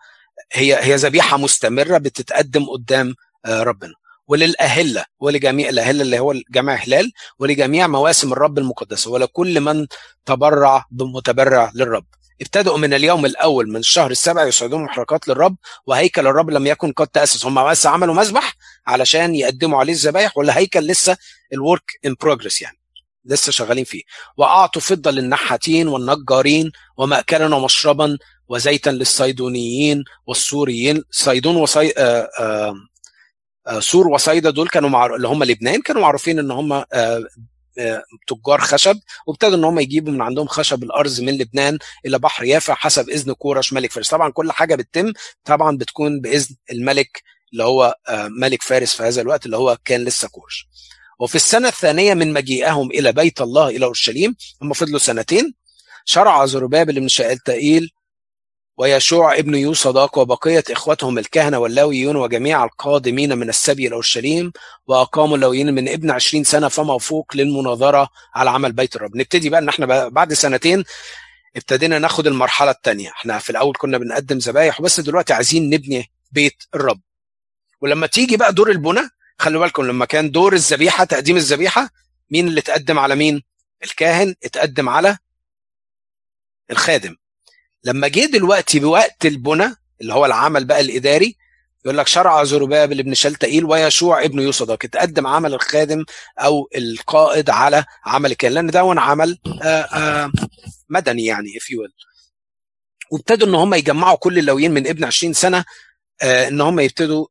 هي 0.53 0.79
هي 0.85 0.95
ذبيحة 0.97 1.37
مستمرة 1.37 1.99
بتتقدم 1.99 2.65
قدام 2.71 3.15
ربنا. 3.47 3.93
وللأهلة 4.27 5.05
ولجميع 5.21 5.69
الأهلة 5.69 6.03
اللي 6.03 6.19
هو 6.19 6.35
جمع 6.51 6.75
هلال 6.75 7.13
ولجميع 7.39 7.87
مواسم 7.87 8.33
الرب 8.33 8.59
المقدسة 8.59 9.11
ولكل 9.11 9.61
من 9.61 9.87
تبرع 10.27 10.85
بمتبرع 10.91 11.73
للرب. 11.75 12.05
ابتدأوا 12.41 12.79
من 12.79 12.95
اليوم 12.95 13.27
الأول 13.27 13.69
من 13.69 13.77
الشهر 13.77 14.11
السابع 14.11 14.45
يصعدون 14.45 14.83
محرقات 14.83 15.29
للرب 15.29 15.57
وهيكل 15.87 16.27
الرب 16.27 16.51
لم 16.51 16.67
يكن 16.67 16.93
قد 16.93 17.09
تأسس. 17.09 17.47
هم 17.47 17.71
بس 17.71 17.87
عملوا 17.87 18.15
مذبح 18.15 18.55
علشان 18.87 19.35
يقدموا 19.35 19.79
عليه 19.81 19.93
الذبايح 19.93 20.39
ولا 20.39 20.59
هيكل 20.59 20.81
لسه 20.81 21.17
الورك 21.53 21.85
ان 22.05 22.17
بروجرس 22.21 22.63
يعني. 22.63 22.77
لسه 23.25 23.53
شغالين 23.53 23.85
فيه. 23.85 24.03
وأعطوا 24.37 24.83
فضة 24.83 25.11
للنحاتين 25.11 25.89
والنجارين 25.89 26.73
ومأكلا 26.97 27.55
ومشربا 27.55 28.19
وزيتا 28.51 28.91
للصيدونيين 28.91 30.05
والسوريين. 30.27 31.03
صيدون 31.11 31.57
وصي... 31.57 31.93
آآ 31.97 32.31
آآ 32.41 32.75
آآ 33.67 33.81
سور 33.81 34.09
وصيدا 34.09 34.51
دول 34.51 34.69
كانوا 34.69 34.89
مع... 34.89 35.07
اللي 35.07 35.29
هم 35.29 35.45
لبنان 35.45 35.81
كانوا 35.83 36.03
معروفين 36.03 36.39
إن 36.39 36.51
هم 36.51 36.85
تجار 38.27 38.61
خشب 38.61 38.99
وابتدوا 39.27 39.57
إن 39.59 39.65
هم 39.65 39.79
يجيبوا 39.79 40.13
من 40.13 40.23
عندهم 40.23 40.47
خشب 40.47 40.83
الأرز 40.83 41.21
من 41.21 41.39
لبنان 41.39 41.79
إلى 42.07 42.19
بحر 42.19 42.45
يافع 42.45 42.75
حسب 42.75 43.11
إذن 43.11 43.33
كورش 43.33 43.73
ملك 43.73 43.93
فارس. 43.93 44.09
طبعا 44.11 44.31
كل 44.31 44.53
حاجة 44.53 44.75
بتتم 44.75 45.13
طبعا 45.45 45.77
بتكون 45.77 46.21
بإذن 46.21 46.57
الملك 46.73 47.23
اللي 47.53 47.65
هو 47.65 47.95
ملك 48.41 48.63
فارس 48.63 48.95
في 48.95 49.03
هذا 49.03 49.23
الوقت 49.23 49.47
اللي 49.47 49.57
هو 49.57 49.79
كان 49.85 50.05
لسه 50.05 50.29
كورش. 50.29 50.67
وفي 51.21 51.35
السنة 51.35 51.69
الثانية 51.69 52.15
من 52.15 52.33
مجيئهم 52.33 52.91
إلى 52.91 53.13
بيت 53.13 53.41
الله 53.41 53.69
إلى 53.69 53.85
أورشليم 53.85 54.37
هم 54.63 54.73
فضلوا 54.73 54.99
سنتين 54.99 55.55
شرع 56.05 56.47
زربابل 56.47 57.01
بن 57.01 57.09
شألتائيل 57.09 57.91
ويشوع 58.81 59.35
ابن 59.35 59.55
يوصداق 59.55 60.19
وبقية 60.19 60.65
إخوتهم 60.71 61.19
الكهنة 61.19 61.59
واللاويون 61.59 62.17
وجميع 62.17 62.65
القادمين 62.65 63.39
من 63.39 63.49
السبي 63.49 63.87
إلى 63.87 63.95
أورشليم 63.95 64.53
وأقاموا 64.87 65.37
اللاويين 65.37 65.75
من 65.75 65.89
ابن 65.89 66.11
عشرين 66.11 66.45
سنة 66.45 66.69
فما 66.69 66.99
فوق 66.99 67.37
للمناظرة 67.37 68.09
على 68.35 68.51
عمل 68.51 68.73
بيت 68.73 68.97
الرب 68.97 69.17
نبتدي 69.17 69.51
بقى 69.51 69.61
إن 69.61 69.69
إحنا 69.69 70.09
بعد 70.09 70.33
سنتين 70.33 70.85
ابتدينا 71.57 71.99
ناخد 71.99 72.27
المرحلة 72.27 72.71
الثانية 72.71 73.09
إحنا 73.11 73.39
في 73.39 73.51
الأول 73.51 73.75
كنا 73.79 73.99
بنقدم 73.99 74.39
ذبايح 74.39 74.81
وبس 74.81 75.01
دلوقتي 75.01 75.33
عايزين 75.33 75.71
نبني 75.71 76.11
بيت 76.33 76.63
الرب 76.75 77.01
ولما 77.81 78.07
تيجي 78.07 78.37
بقى 78.37 78.53
دور 78.53 78.71
البنى 78.71 79.01
خلوا 79.39 79.61
بالكم 79.63 79.83
لما 79.87 80.05
كان 80.05 80.31
دور 80.31 80.53
الذبيحة 80.53 81.05
تقديم 81.05 81.37
الذبيحة 81.37 81.91
مين 82.31 82.49
اللي 82.49 82.61
اتقدم 82.61 82.99
على 82.99 83.15
مين؟ 83.15 83.43
الكاهن 83.85 84.35
اتقدم 84.45 84.89
على 84.89 85.19
الخادم. 86.71 87.17
لما 87.85 88.09
جه 88.09 88.25
دلوقتي 88.27 88.81
بوقت 88.81 89.27
البنى 89.27 89.75
اللي 90.01 90.15
هو 90.15 90.27
العمل 90.27 90.65
بقى 90.65 90.81
الإداري 90.81 91.37
يقول 91.85 91.99
لك 91.99 92.07
شرع 92.09 92.45
زربابل 92.45 92.99
ابن 92.99 93.15
شلتائيل 93.15 93.65
ويشوع 93.65 94.25
ابن 94.25 94.41
يوصدق 94.41 94.85
اتقدم 94.85 95.27
عمل 95.27 95.55
الخادم 95.55 96.05
أو 96.39 96.69
القائد 96.77 97.51
على 97.51 97.85
عمل 98.07 98.31
الكاهن 98.31 98.53
لأن 98.53 98.67
ده 98.67 98.81
عمل 98.81 99.39
آآ 99.63 99.89
آآ 99.93 100.33
مدني 100.89 101.25
يعني 101.25 101.49
if 101.49 101.63
you 101.63 101.77
will. 101.77 102.07
وابتدوا 103.11 103.49
إن 103.49 103.55
هم 103.55 103.75
يجمعوا 103.75 104.17
كل 104.17 104.39
اللويين 104.39 104.71
من 104.71 104.87
ابن 104.87 105.05
20 105.05 105.33
سنة 105.33 105.65
إن 106.23 106.61
هم 106.61 106.81
يبتدوا 106.81 107.27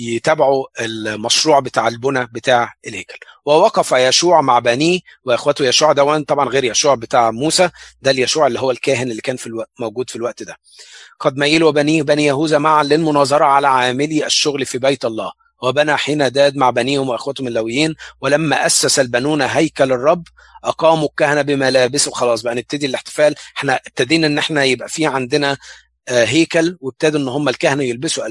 يتابعوا 0.00 0.66
المشروع 0.80 1.60
بتاع 1.60 1.88
البنى 1.88 2.26
بتاع 2.32 2.74
الهيكل. 2.86 3.18
ووقف 3.46 3.92
يشوع 3.92 4.40
مع 4.40 4.58
بنيه 4.58 5.00
واخواته 5.24 5.64
يشوع 5.64 5.92
ده 5.92 6.20
طبعا 6.24 6.48
غير 6.48 6.64
يشوع 6.64 6.94
بتاع 6.94 7.30
موسى 7.30 7.70
ده 8.02 8.10
اليشوع 8.10 8.46
اللي 8.46 8.60
هو 8.60 8.70
الكاهن 8.70 9.10
اللي 9.10 9.22
كان 9.22 9.36
في 9.36 9.46
الوقت 9.46 9.70
موجود 9.78 10.10
في 10.10 10.16
الوقت 10.16 10.42
ده. 10.42 10.56
قد 11.20 11.36
ميل 11.36 11.64
وبنيه 11.64 12.02
بني 12.02 12.24
يهوذا 12.24 12.58
معا 12.58 12.82
للمناظرة 12.82 13.44
على 13.44 13.68
عاملي 13.68 14.26
الشغل 14.26 14.66
في 14.66 14.78
بيت 14.78 15.04
الله. 15.04 15.32
وبنى 15.62 15.96
حين 15.96 16.32
داد 16.32 16.56
مع 16.56 16.70
بنيهم 16.70 17.08
وإخوتهم 17.08 17.46
اللويين 17.46 17.94
ولما 18.20 18.66
أسس 18.66 19.00
البنون 19.00 19.42
هيكل 19.42 19.92
الرب 19.92 20.24
أقاموا 20.64 21.08
الكهنة 21.08 21.42
بملابسه. 21.42 22.10
خلاص 22.10 22.42
بقى 22.42 22.54
نبتدي 22.54 22.86
الاحتفال. 22.86 23.34
إحنا 23.56 23.80
ابتدينا 23.86 24.26
إن 24.26 24.38
إحنا 24.38 24.64
يبقى 24.64 24.88
في 24.88 25.06
عندنا 25.06 25.56
هيكل 26.10 26.76
وابتدوا 26.80 27.20
إن 27.20 27.28
هم 27.28 27.48
الكهنة 27.48 27.82
يلبسوا 27.84 28.24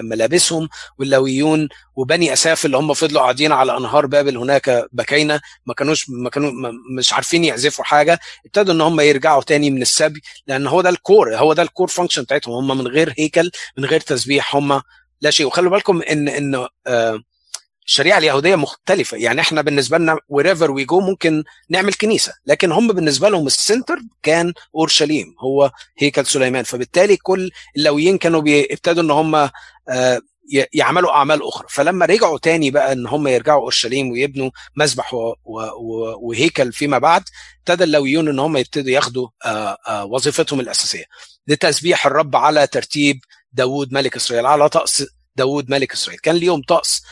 ملابسهم 0.00 0.68
واللويون 0.98 1.68
وبني 1.96 2.32
أساف 2.32 2.66
اللي 2.66 2.76
هم 2.76 2.94
فضلوا 2.94 3.20
قاعدين 3.22 3.52
على 3.52 3.76
أنهار 3.76 4.06
بابل 4.06 4.36
هناك 4.36 4.84
بكينا 4.92 5.40
ما 5.66 5.74
كانوش 5.74 6.06
ما 6.10 6.30
كانوا 6.30 6.52
مش 6.98 7.12
عارفين 7.12 7.44
يعزفوا 7.44 7.84
حاجة. 7.84 8.20
ابتدوا 8.46 8.74
إن 8.74 8.80
هم 8.80 9.00
يرجعوا 9.00 9.42
تاني 9.42 9.70
من 9.70 9.82
السبي 9.82 10.20
لأن 10.46 10.66
هو 10.66 10.80
ده 10.80 10.88
ال 10.88 10.98
core 10.98 11.36
هو 11.36 11.52
ده 11.52 11.62
ال 11.62 11.67
core 11.67 11.88
function 11.88 12.22
بتاعتهم. 12.22 12.54
هم 12.70 12.78
من 12.78 12.86
غير 12.86 13.14
هيكل 13.18 13.50
من 13.78 13.84
غير 13.84 14.00
تسبيح 14.00 14.56
هم 14.56 14.82
لا 15.20 15.30
شيء. 15.30 15.46
وخلوا 15.46 15.70
بالكم 15.70 16.02
إن 16.02 16.28
إن 16.28 16.66
آه 16.86 17.20
الشريعة 17.86 18.18
اليهودية 18.18 18.56
مختلفة. 18.56 19.16
يعني 19.16 19.40
إحنا 19.40 19.62
بالنسبة 19.62 19.98
لنا 19.98 20.16
wherever 20.16 20.68
we 20.68 20.84
go 20.90 20.94
ممكن 20.94 21.44
نعمل 21.70 21.94
كنيسة. 21.94 22.32
لكن 22.46 22.72
هم 22.72 22.88
بالنسبة 22.88 23.28
لهم 23.28 23.46
ال 23.46 23.53
center 23.53 23.98
كان 24.22 24.52
أورشليم 24.74 25.34
هو 25.38 25.70
هيكل 25.98 26.26
سليمان. 26.26 26.64
فبالتالي 26.64 27.16
كل 27.16 27.50
اللويين 27.76 28.18
كانوا 28.18 28.40
بيبتدوا 28.40 29.02
إن 29.02 29.10
هم 29.10 29.34
آه 29.88 30.20
يعملوا 30.72 31.10
أعمال 31.12 31.42
أخرى. 31.48 31.66
فلما 31.70 32.06
رجعوا 32.06 32.38
تاني 32.38 32.70
بقى 32.70 32.92
إن 32.92 33.06
هم 33.06 33.28
يرجعوا 33.28 33.62
أورشليم 33.62 34.10
ويبنوا 34.10 34.50
مذبح 34.76 35.14
وهيكل 36.22 36.72
فيما 36.72 36.98
بعد 36.98 37.22
ابتدى 37.58 37.84
اللويون 37.84 38.28
إن 38.28 38.38
هم 38.38 38.56
يبتدوا 38.56 38.90
ياخدوا 38.90 39.28
آه 39.44 39.76
آه 39.88 40.04
وظيفتهم 40.04 40.60
الأساسية. 40.60 41.04
لتسبيح 41.48 42.06
الرب 42.06 42.36
على 42.36 42.66
ترتيب 42.66 43.20
داوود 43.52 43.92
ملك 43.92 44.16
إسرائيل 44.16 44.46
على 44.46 44.68
طقس 44.68 45.04
داوود 45.36 45.70
ملك 45.70 45.92
إسرائيل. 45.92 46.20
كان 46.20 46.34
ليهم 46.34 46.62
طقس 46.62 47.02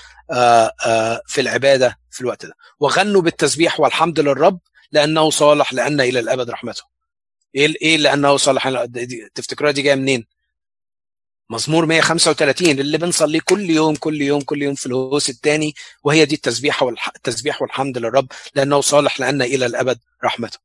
في 1.27 1.40
العبادة 1.40 1.99
في 2.11 2.21
الوقت 2.21 2.47
ده. 2.47 2.53
وغنوا 2.81 3.23
بالتسبيح 3.23 3.81
والحمد 3.81 4.21
للرب 4.21 4.59
لأنه 4.92 5.31
صالح 5.31 5.73
لأن 5.73 6.01
إلى 6.01 6.21
الأبد 6.21 6.51
رحمته. 6.51 6.83
إيه 7.55 7.75
إيه 7.83 7.97
لأنه 7.97 8.37
صالح؟ 8.37 8.85
تفتكروها 9.35 9.73
دي 9.73 9.83
جاية 9.83 9.95
منين؟ 9.95 10.27
مزمور 11.51 11.87
135 11.87 12.71
اللي 12.81 12.99
بنصليه 12.99 13.40
كل 13.45 13.71
يوم 13.71 13.95
كل 13.97 14.23
يوم 14.23 14.40
كل 14.40 14.62
يوم 14.62 14.75
في 14.75 14.87
الهوس 14.87 15.31
الثاني 15.31 15.75
وهي 16.05 16.25
دي 16.25 16.35
التسبيح 16.35 16.83
والتسبيح 16.83 17.62
والحمد 17.62 17.99
للرب 17.99 18.27
لأنه 18.55 18.81
صالح 18.81 19.21
لأن 19.21 19.42
إلى 19.42 19.66
الأبد 19.66 19.99
رحمته. 20.25 20.59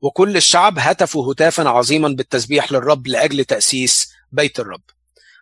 وكل 0.00 0.36
الشعب 0.36 0.78
هتفوا 0.78 1.32
هتافا 1.32 1.68
عظيما 1.68 2.08
بالتسبيح 2.08 2.72
للرب 2.72 3.06
لأجل 3.06 3.44
تأسيس 3.44 4.12
بيت 4.32 4.60
الرب. 4.60 4.82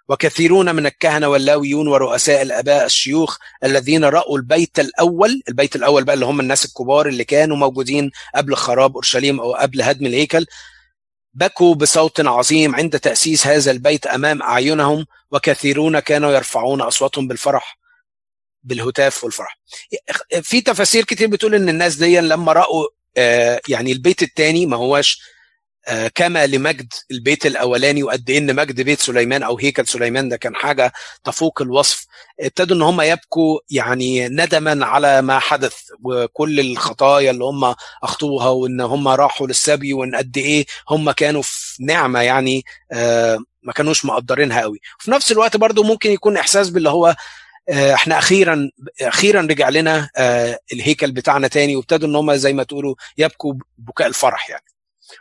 وكثيرون 0.08 0.74
من 0.74 0.86
الكهنة 0.86 1.28
واللاويون 1.28 1.88
ورؤساء 1.88 2.42
الآباء 2.42 2.86
الشيوخ 2.86 3.36
الذين 3.64 4.04
رأوا 4.04 4.36
البيت 4.38 4.80
الأول، 4.80 5.42
البيت 5.48 5.76
الأول 5.76 6.04
بقى 6.04 6.14
اللي 6.14 6.26
هم 6.26 6.40
الناس 6.40 6.64
الكبار 6.64 7.08
اللي 7.08 7.24
كانوا 7.24 7.56
موجودين 7.56 8.10
قبل 8.34 8.54
خراب 8.56 8.94
أورشليم 8.94 9.40
أو 9.40 9.54
قبل 9.54 9.82
هدم 9.82 10.06
الهيكل 10.06 10.46
بكوا 11.34 11.74
بصوت 11.74 12.20
عظيم 12.20 12.74
عند 12.74 12.98
تأسيس 13.00 13.46
هذا 13.46 13.70
البيت 13.70 14.06
أمام 14.06 14.42
أعينهم 14.42 15.06
وكثيرون 15.30 15.98
كانوا 15.98 16.32
يرفعون 16.32 16.80
أصواتهم 16.80 17.28
بالفرح 17.28 17.78
بالهتاف 18.62 19.24
والفرح. 19.24 19.58
في 20.42 20.60
تفاسير 20.60 21.04
كتير 21.04 21.28
بتقول 21.28 21.54
إن 21.54 21.68
الناس 21.68 21.94
دي 21.96 22.20
لما 22.20 22.52
رأوا 22.52 22.86
يعني 23.68 23.92
البيت 23.92 24.22
الثاني 24.22 24.66
ما 24.66 24.76
هواش 24.76 25.20
كما 26.14 26.47
لمجد 26.47 26.92
البيت 27.11 27.47
الأولاني 27.47 28.03
وقد 28.03 28.31
إيه 28.31 28.38
إن 28.38 28.57
مجد 28.57 28.81
بيت 28.81 29.01
سليمان 29.01 29.42
أو 29.42 29.59
هيكل 29.59 29.87
سليمان 29.87 30.29
ده 30.29 30.37
كان 30.37 30.55
حاجة 30.57 30.92
تفوق 31.25 31.62
الوصف. 31.62 32.07
ابتدوا 32.40 32.77
إن 32.77 32.83
هم 32.83 33.01
يبكوا 33.01 33.61
يعني 33.70 34.29
ندما 34.29 34.87
على 34.87 35.23
ما 35.23 35.38
حدث 35.38 35.75
وكل 36.03 36.61
الخطايا 36.61 37.31
اللي 37.31 37.44
هم 37.44 37.75
أخطوها 38.03 38.49
وإن 38.49 38.81
هم 38.81 39.09
راحوا 39.09 39.47
للسبي 39.47 39.92
وإن 39.92 40.14
قد 40.16 40.37
إيه 40.37 40.66
هم 40.90 41.11
كانوا 41.11 41.42
في 41.42 41.85
نعمة 41.85 42.20
يعني 42.20 42.64
ما 43.62 43.73
كانوش 43.75 44.05
مقدرينها 44.05 44.61
قوي. 44.61 44.81
وفي 45.01 45.11
نفس 45.11 45.33
الوقت 45.33 45.57
برضو 45.57 45.83
ممكن 45.83 46.11
يكون 46.11 46.37
إحساس 46.37 46.70
باللي 46.70 46.88
هو 46.90 47.16
إحنا 47.70 48.18
أخيرا 48.18 48.70
أخيرا 49.03 49.40
رجع 49.42 49.68
لنا 49.68 50.11
الهيكل 50.73 51.12
بتاعنا 51.12 51.49
تاني. 51.49 51.77
وابتدوا 51.77 52.09
إن 52.09 52.16
هم 52.16 52.35
زي 52.35 52.53
ما 52.53 52.62
تقولوا 52.62 52.94
يبكوا 53.18 53.55
بكاء 53.79 54.07
الفرح 54.07 54.51
يعني. 54.51 54.64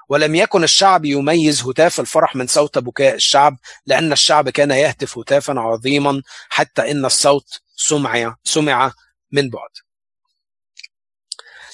ولم 0.09 0.35
يكن 0.35 0.63
الشعب 0.63 1.05
يميز 1.05 1.61
هتاف 1.61 1.99
الفرح 1.99 2.35
من 2.35 2.47
صوت 2.47 2.77
بكاء 2.77 3.15
الشعب 3.15 3.57
لأن 3.85 4.11
الشعب 4.13 4.49
كان 4.49 4.71
يهتف 4.71 5.17
هتافا 5.17 5.53
عظيما 5.59 6.21
حتى 6.49 6.91
إن 6.91 7.05
الصوت 7.05 7.59
سمع 7.75 8.35
سمع 8.43 8.93
من 9.31 9.49
بعد. 9.49 9.69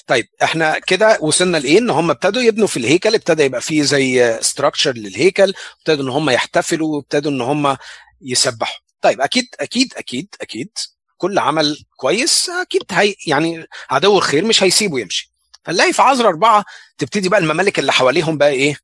طيب 0.06 0.28
إحنا 0.42 0.78
كده 0.78 1.18
وصلنا 1.20 1.58
لإيه؟ 1.58 1.78
إن 1.78 1.90
هم 1.90 2.10
ابتدوا 2.10 2.42
يبنوا 2.42 2.66
في 2.66 2.76
الهيكل 2.76 3.14
ابتدى 3.14 3.42
يبقى 3.42 3.60
فيه 3.60 3.82
زي 3.82 4.38
ستراكشر 4.42 4.92
للهيكل 4.92 5.54
ابتدوا 5.78 6.04
إن 6.04 6.08
هم 6.08 6.30
يحتفلوا 6.30 6.96
وابتدوا 6.96 7.30
إن 7.32 7.40
هم 7.40 7.76
يسبحوا. 8.22 8.80
طيب 9.00 9.20
أكيد 9.20 9.46
أكيد 9.60 9.94
أكيد 9.96 10.34
أكيد 10.40 10.70
كل 11.16 11.38
عمل 11.38 11.84
كويس 11.96 12.50
أكيد 12.50 12.82
هي 12.90 13.14
يعني 13.26 13.66
عدو 13.90 14.18
الخير 14.18 14.44
مش 14.44 14.62
هيسيبه 14.62 15.00
يمشي. 15.00 15.32
فنلاقي 15.70 15.92
في 15.92 16.02
عذر 16.02 16.28
أربعة 16.28 16.64
تبتدي 16.98 17.28
بقى 17.28 17.40
الممالك 17.40 17.78
اللي 17.78 17.92
حواليهم 17.92 18.38
بقى 18.38 18.48
إيه؟ 18.48 18.76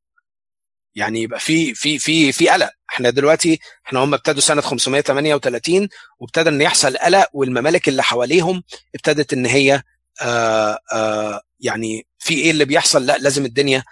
يعني 0.94 1.22
يبقى 1.22 1.40
في 1.40 1.74
في 1.74 1.98
في 1.98 2.32
في 2.32 2.48
قلق. 2.48 2.70
إحنا 2.90 3.10
دلوقتي 3.10 3.60
إحنا 3.86 4.00
هم 4.04 4.14
ابتدوا 4.14 4.40
سنة 4.40 4.60
538 4.60 5.88
وابتدى 6.18 6.48
إن 6.48 6.60
يحصل 6.60 6.96
قلق 6.96 7.28
والممالك 7.32 7.88
اللي 7.88 8.02
حواليهم 8.02 8.62
ابتدت 8.94 9.32
إن 9.32 9.46
هي 9.46 9.82
آآ 10.22 10.78
آآ 10.92 11.42
يعني 11.60 12.06
في 12.18 12.34
إيه 12.34 12.50
اللي 12.50 12.64
بيحصل؟ 12.64 13.06
لأ 13.06 13.18
لازم 13.18 13.44
الدنيا 13.44 13.84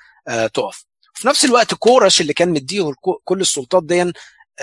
تقف. 0.54 0.85
في 1.14 1.28
نفس 1.28 1.44
الوقت 1.44 1.74
كورش 1.74 2.20
اللي 2.20 2.33
كان 2.33 2.48
مديه 2.48 2.92
كل 3.24 3.40
السلطات 3.40 3.85
دي 3.85 4.12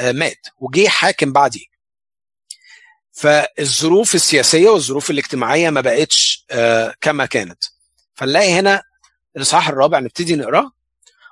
مات 0.02 0.48
وجه 0.58 0.88
حاكم 0.88 1.34
بعديه. 1.34 1.66
فالظروف 3.12 4.16
السياسية 4.16 4.70
والظروف 4.70 5.12
الاجتماعية 5.12 5.70
ما 5.70 5.82
بقتش 5.82 6.46
كما 7.02 7.26
كانت. 7.26 7.64
فنلاقي 8.22 8.52
هنا 8.54 8.84
الإصحاح 9.38 9.70
الرابع 9.70 10.00
نبتدي 10.00 10.36
نقراه 10.36 10.72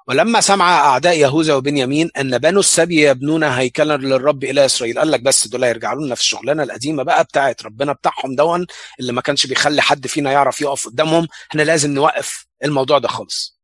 ولما 0.07 0.41
سمع 0.41 0.79
أعداء 0.79 1.17
يهوذا 1.17 1.53
وبنيامين 1.55 2.09
أن 2.17 2.37
بنو 2.37 2.59
السبي 2.59 3.01
يبنون 3.09 3.43
هيكلا 3.43 3.97
للرب 3.97 4.43
إلى 4.43 4.65
إسرائيل 4.65 4.99
قال 4.99 5.11
لك 5.11 5.21
بس 5.21 5.47
دول 5.47 5.63
هيرجعوا 5.63 6.01
لنا 6.05 6.15
في 6.15 6.21
الشغلانة 6.21 6.63
القديمة 6.63 7.03
بقى 7.03 7.23
بتاعت 7.23 7.63
ربنا 7.63 7.93
بتاعهم 7.93 8.35
دون 8.35 8.65
اللي 8.99 9.13
ما 9.13 9.21
كانش 9.21 9.47
بيخلي 9.47 9.81
حد 9.81 10.07
فينا 10.07 10.31
يعرف 10.31 10.61
يقف 10.61 10.85
قدامهم. 10.87 11.27
إحنا 11.51 11.61
لازم 11.61 11.91
نوقف 11.93 12.45
الموضوع 12.63 12.97
ده 12.99 13.07
خالص. 13.07 13.59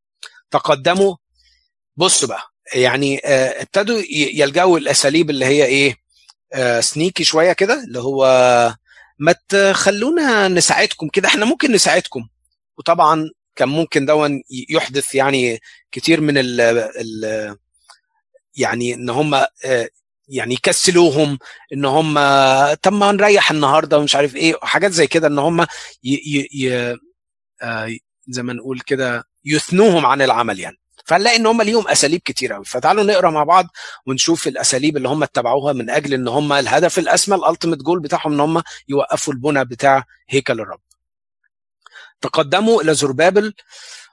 تقدموا. 0.52 1.16
بصوا 1.98 2.28
بقى 2.30 2.44
يعني 2.74 3.22
آه 3.26 3.62
ابتدوا 3.62 4.02
يلجأوا 4.12 4.78
الأساليب 4.78 5.30
اللي 5.30 5.46
هي 5.46 5.66
إيه 5.66 5.98
سنيكي 6.82 7.24
شوية 7.24 7.54
كده 7.54 7.84
اللي 7.84 8.00
هو 8.00 8.26
ما 9.20 9.36
تخلونا 9.50 10.48
نساعدكم 10.48 11.08
كده. 11.10 11.28
إحنا 11.28 11.46
ممكن 11.46 11.72
نساعدكم 11.72 12.28
وطبعا 12.78 13.30
كان 13.56 13.70
ممكن 13.70 14.06
دون 14.06 14.42
يحدث 14.70 15.16
يعني 15.16 15.60
كتير 15.92 16.22
من 16.22 16.38
ال 16.38 16.62
ال 16.62 17.58
يعني 18.56 18.94
إن 18.94 19.10
هم 19.10 19.46
يعني 20.28 20.54
يكسلوهم 20.54 21.40
إن 21.74 21.86
هم 21.86 22.14
طب 22.74 22.94
ما 22.94 23.12
نريح 23.12 23.52
النهارده 23.52 23.98
ومش 24.00 24.16
عارف 24.16 24.36
إيه 24.36 24.56
حاجات 24.64 24.92
زي 24.92 25.08
كده 25.08 25.28
إن 25.28 25.40
هم 25.40 25.62
ي 25.62 25.66
ي 26.04 26.48
ي 26.54 26.98
زي 28.28 28.44
ما 28.44 28.54
نقول 28.54 28.80
كده 28.80 29.24
يثنوهم 29.46 30.06
عن 30.06 30.22
العمل 30.22 30.60
يعني. 30.60 30.78
فنلاقي 31.06 31.36
إن 31.38 31.46
هم 31.46 31.62
ليهم 31.62 31.88
أساليب 31.88 32.22
كتير 32.26 32.54
قوي 32.54 32.66
فتعالوا 32.66 33.04
نقرأ 33.04 33.30
مع 33.30 33.44
بعض 33.44 33.68
ونشوف 34.08 34.48
الأساليب 34.48 34.98
اللي 34.98 35.10
هم 35.10 35.24
اتبعوها 35.24 35.74
من 35.74 35.90
أجل 35.90 36.14
إن 36.14 36.28
هم 36.28 36.54
الهدف 36.54 37.00
الأسمى 37.00 37.36
الألتيميت 37.36 37.80
جول 37.80 38.00
بتاعهم 38.00 38.34
إن 38.34 38.40
هم 38.40 38.64
يوقفوا 38.90 39.34
البنى 39.34 39.66
بتاع 39.66 40.04
هيكل 40.30 40.60
الرب. 40.62 40.80
تقدموا 42.22 42.82
إلى 42.82 42.94
زربابل 42.94 43.54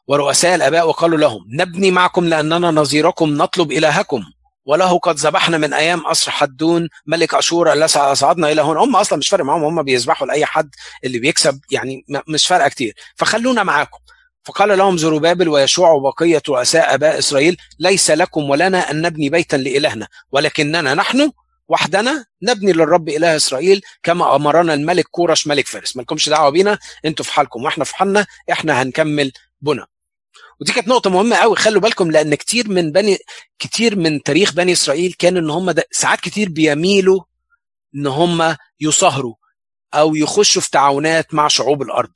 ورؤساء 0.07 0.55
الآباء 0.55 0.89
وقالوا 0.89 1.19
لهم 1.19 1.45
نبني 1.49 1.91
معكم 1.91 2.25
لأننا 2.25 2.71
نظيركم 2.71 3.37
نطلب 3.37 3.73
إلهكم. 3.73 4.23
وله 4.65 4.99
قد 4.99 5.17
ذبحنا 5.17 5.59
من 5.59 5.73
أيام 5.73 6.07
اسر 6.07 6.31
حدون 6.31 6.89
ملك 7.07 7.35
أشور 7.35 7.73
الذي 7.73 7.99
اصعدنا 7.99 8.53
إلى 8.53 8.63
هنا. 8.63 8.81
هم 8.81 8.97
أصلا 8.97 9.19
مش 9.19 9.29
فارق 9.29 9.45
معاهم 9.45 9.65
هم 9.65 9.83
بيذبحوا 9.83 10.27
لأي 10.27 10.47
حد 10.47 10.71
اللي 11.05 11.19
بيكسب 11.19 11.61
يعني 11.71 12.05
مش 12.29 12.47
فارقة 12.47 12.69
كتير. 12.69 12.95
فخلونا 13.17 13.63
معاكم. 13.63 13.99
فقال 14.45 14.79
لهم 14.79 14.97
زروبابل 14.97 15.49
ويشوع 15.49 15.91
وبقية 15.91 16.43
رؤساء 16.49 16.95
أباء 16.95 17.19
إسرائيل 17.19 17.57
ليس 17.79 18.11
لكم 18.11 18.51
ولنا 18.51 18.91
أن 18.91 19.03
نبني 19.03 19.29
بيتا 19.29 19.57
لإلهنا 19.57 20.09
ولكننا 20.33 20.95
نحن 20.95 21.33
وحدنا 21.73 22.25
نبني 22.43 22.73
للرب 22.73 23.09
إله 23.09 23.37
إسرائيل 23.37 23.81
كما 24.03 24.37
أمرنا 24.37 24.75
الملك 24.75 25.05
كورش 25.11 25.47
ملك 25.47 25.67
فارس. 25.67 25.97
مالكمش 25.97 26.29
دعوة 26.29 26.51
بينا 26.51 26.79
أنتوا 27.05 27.25
في 27.25 27.33
حالكم 27.33 27.65
وإحنا 27.65 27.85
في 27.85 27.97
حالنا 27.97 28.27
إحنا 28.53 28.83
هنكمل 28.83 29.33
بنا. 29.61 29.87
ودي 30.61 30.73
كانت 30.73 30.89
نقطة 30.89 31.11
مهمة 31.11 31.37
قوي 31.37 31.57
خلوا 31.57 31.81
بالكم 31.81 32.11
لأن 32.11 32.35
كتير 32.35 32.69
من 32.69 32.93
بني 32.93 33.19
كتير 33.59 33.97
من 33.97 34.23
تاريخ 34.23 34.53
بني 34.53 34.73
إسرائيل 34.73 35.13
كان 35.19 35.37
إن 35.37 35.51
هم 35.51 35.75
ساعات 35.91 36.21
كتير 36.21 36.49
بيميلوا 36.49 37.21
إن 37.95 38.07
هم 38.07 38.57
يصاهروا 38.81 39.35
أو 39.95 40.15
يخشوا 40.15 40.63
في 40.63 40.71
تعاونات 40.71 41.35
مع 41.35 41.49
شعوب 41.49 41.83
الأرض. 41.83 42.13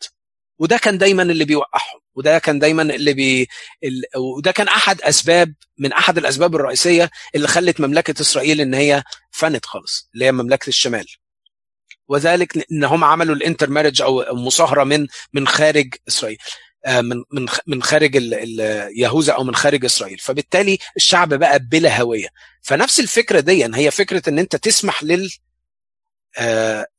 وده 0.59 0.77
كان 0.79 0.99
دايما 0.99 1.23
اللي 1.23 1.45
بيوقعهم. 1.45 2.01
وده 2.17 2.39
كان 2.39 2.59
دايما 2.59 2.83
اللي 2.83 3.13
بي 3.15 3.49
ال... 3.85 4.03
وده 4.17 4.53
كان 4.53 4.69
أحد 4.69 5.01
أسباب 5.03 5.55
من 5.79 5.93
أحد 5.93 6.19
الأسباب 6.19 6.57
الرئيسية 6.57 7.11
اللي 7.35 7.49
خلت 7.49 7.81
مملكة 7.81 8.21
إسرائيل 8.21 8.61
إن 8.61 8.75
هي 8.75 9.03
فنت 9.31 9.67
خالص 9.67 10.11
اللي 10.15 10.25
هي 10.25 10.33
مملكة 10.33 10.69
الشمال. 10.69 11.07
وذلك 12.09 12.67
إن 12.73 12.85
هم 12.85 13.05
عملوا 13.05 13.35
ال 13.35 13.71
intermarriage 13.71 14.03
أو 14.03 14.35
مصاهره 14.35 14.85
من 14.85 15.07
من 15.33 15.47
خارج 15.49 15.95
إسرائيل 16.09 16.39
من 16.89 17.17
من 17.33 17.47
من 17.67 17.83
خارج 17.83 18.15
يهوذا 18.97 19.33
أو 19.33 19.45
من 19.45 19.55
خارج 19.55 19.85
إسرائيل. 19.85 20.19
فبالتالي 20.19 20.79
الشعب 20.97 21.35
بقى 21.35 21.59
بلا 21.59 22.01
هوية. 22.01 22.29
فنفس 22.63 23.01
الفكرة 23.01 23.41
دي 23.41 23.65
هي 23.75 23.91
فكرة 23.91 24.29
إن 24.29 24.39
أنت 24.39 24.57
تسمح 24.57 25.03
لل 25.05 25.25
آه 25.25 25.46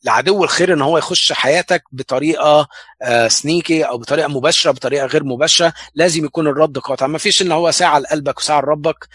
لعدو 0.04 0.44
الخير 0.44 0.74
إن 0.74 0.82
هو 0.82 0.98
يخش 0.98 1.34
حياتك 1.34 1.84
بطريقة 1.92 2.68
آه 3.02 3.28
سنيكي 3.28 3.84
أو 3.84 3.98
بطريقة 3.98 4.28
مباشرة 4.28 4.72
بطريقة 4.72 5.06
غير 5.06 5.24
مباشرة 5.24 5.74
لازم 5.96 6.26
يكون 6.26 6.48
الرد 6.48 6.78
قاطع. 6.78 7.08
ما 7.08 7.18
فيش 7.18 7.42
إن 7.42 7.52
هو 7.52 7.72
ساعة 7.72 8.00
لقلبك 8.00 8.38
وساعة 8.40 8.62
لربك 8.62 9.08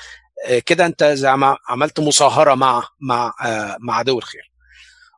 آه 0.46 0.58
كده 0.58 0.86
أنت 0.86 1.04
زي 1.04 1.36
ما 1.36 1.56
عملت 1.68 2.00
مصاهرة 2.00 2.54
مع 2.54 2.82
مع 3.00 3.32
مع 3.80 3.96
عدو 3.96 4.18
الخير. 4.18 4.52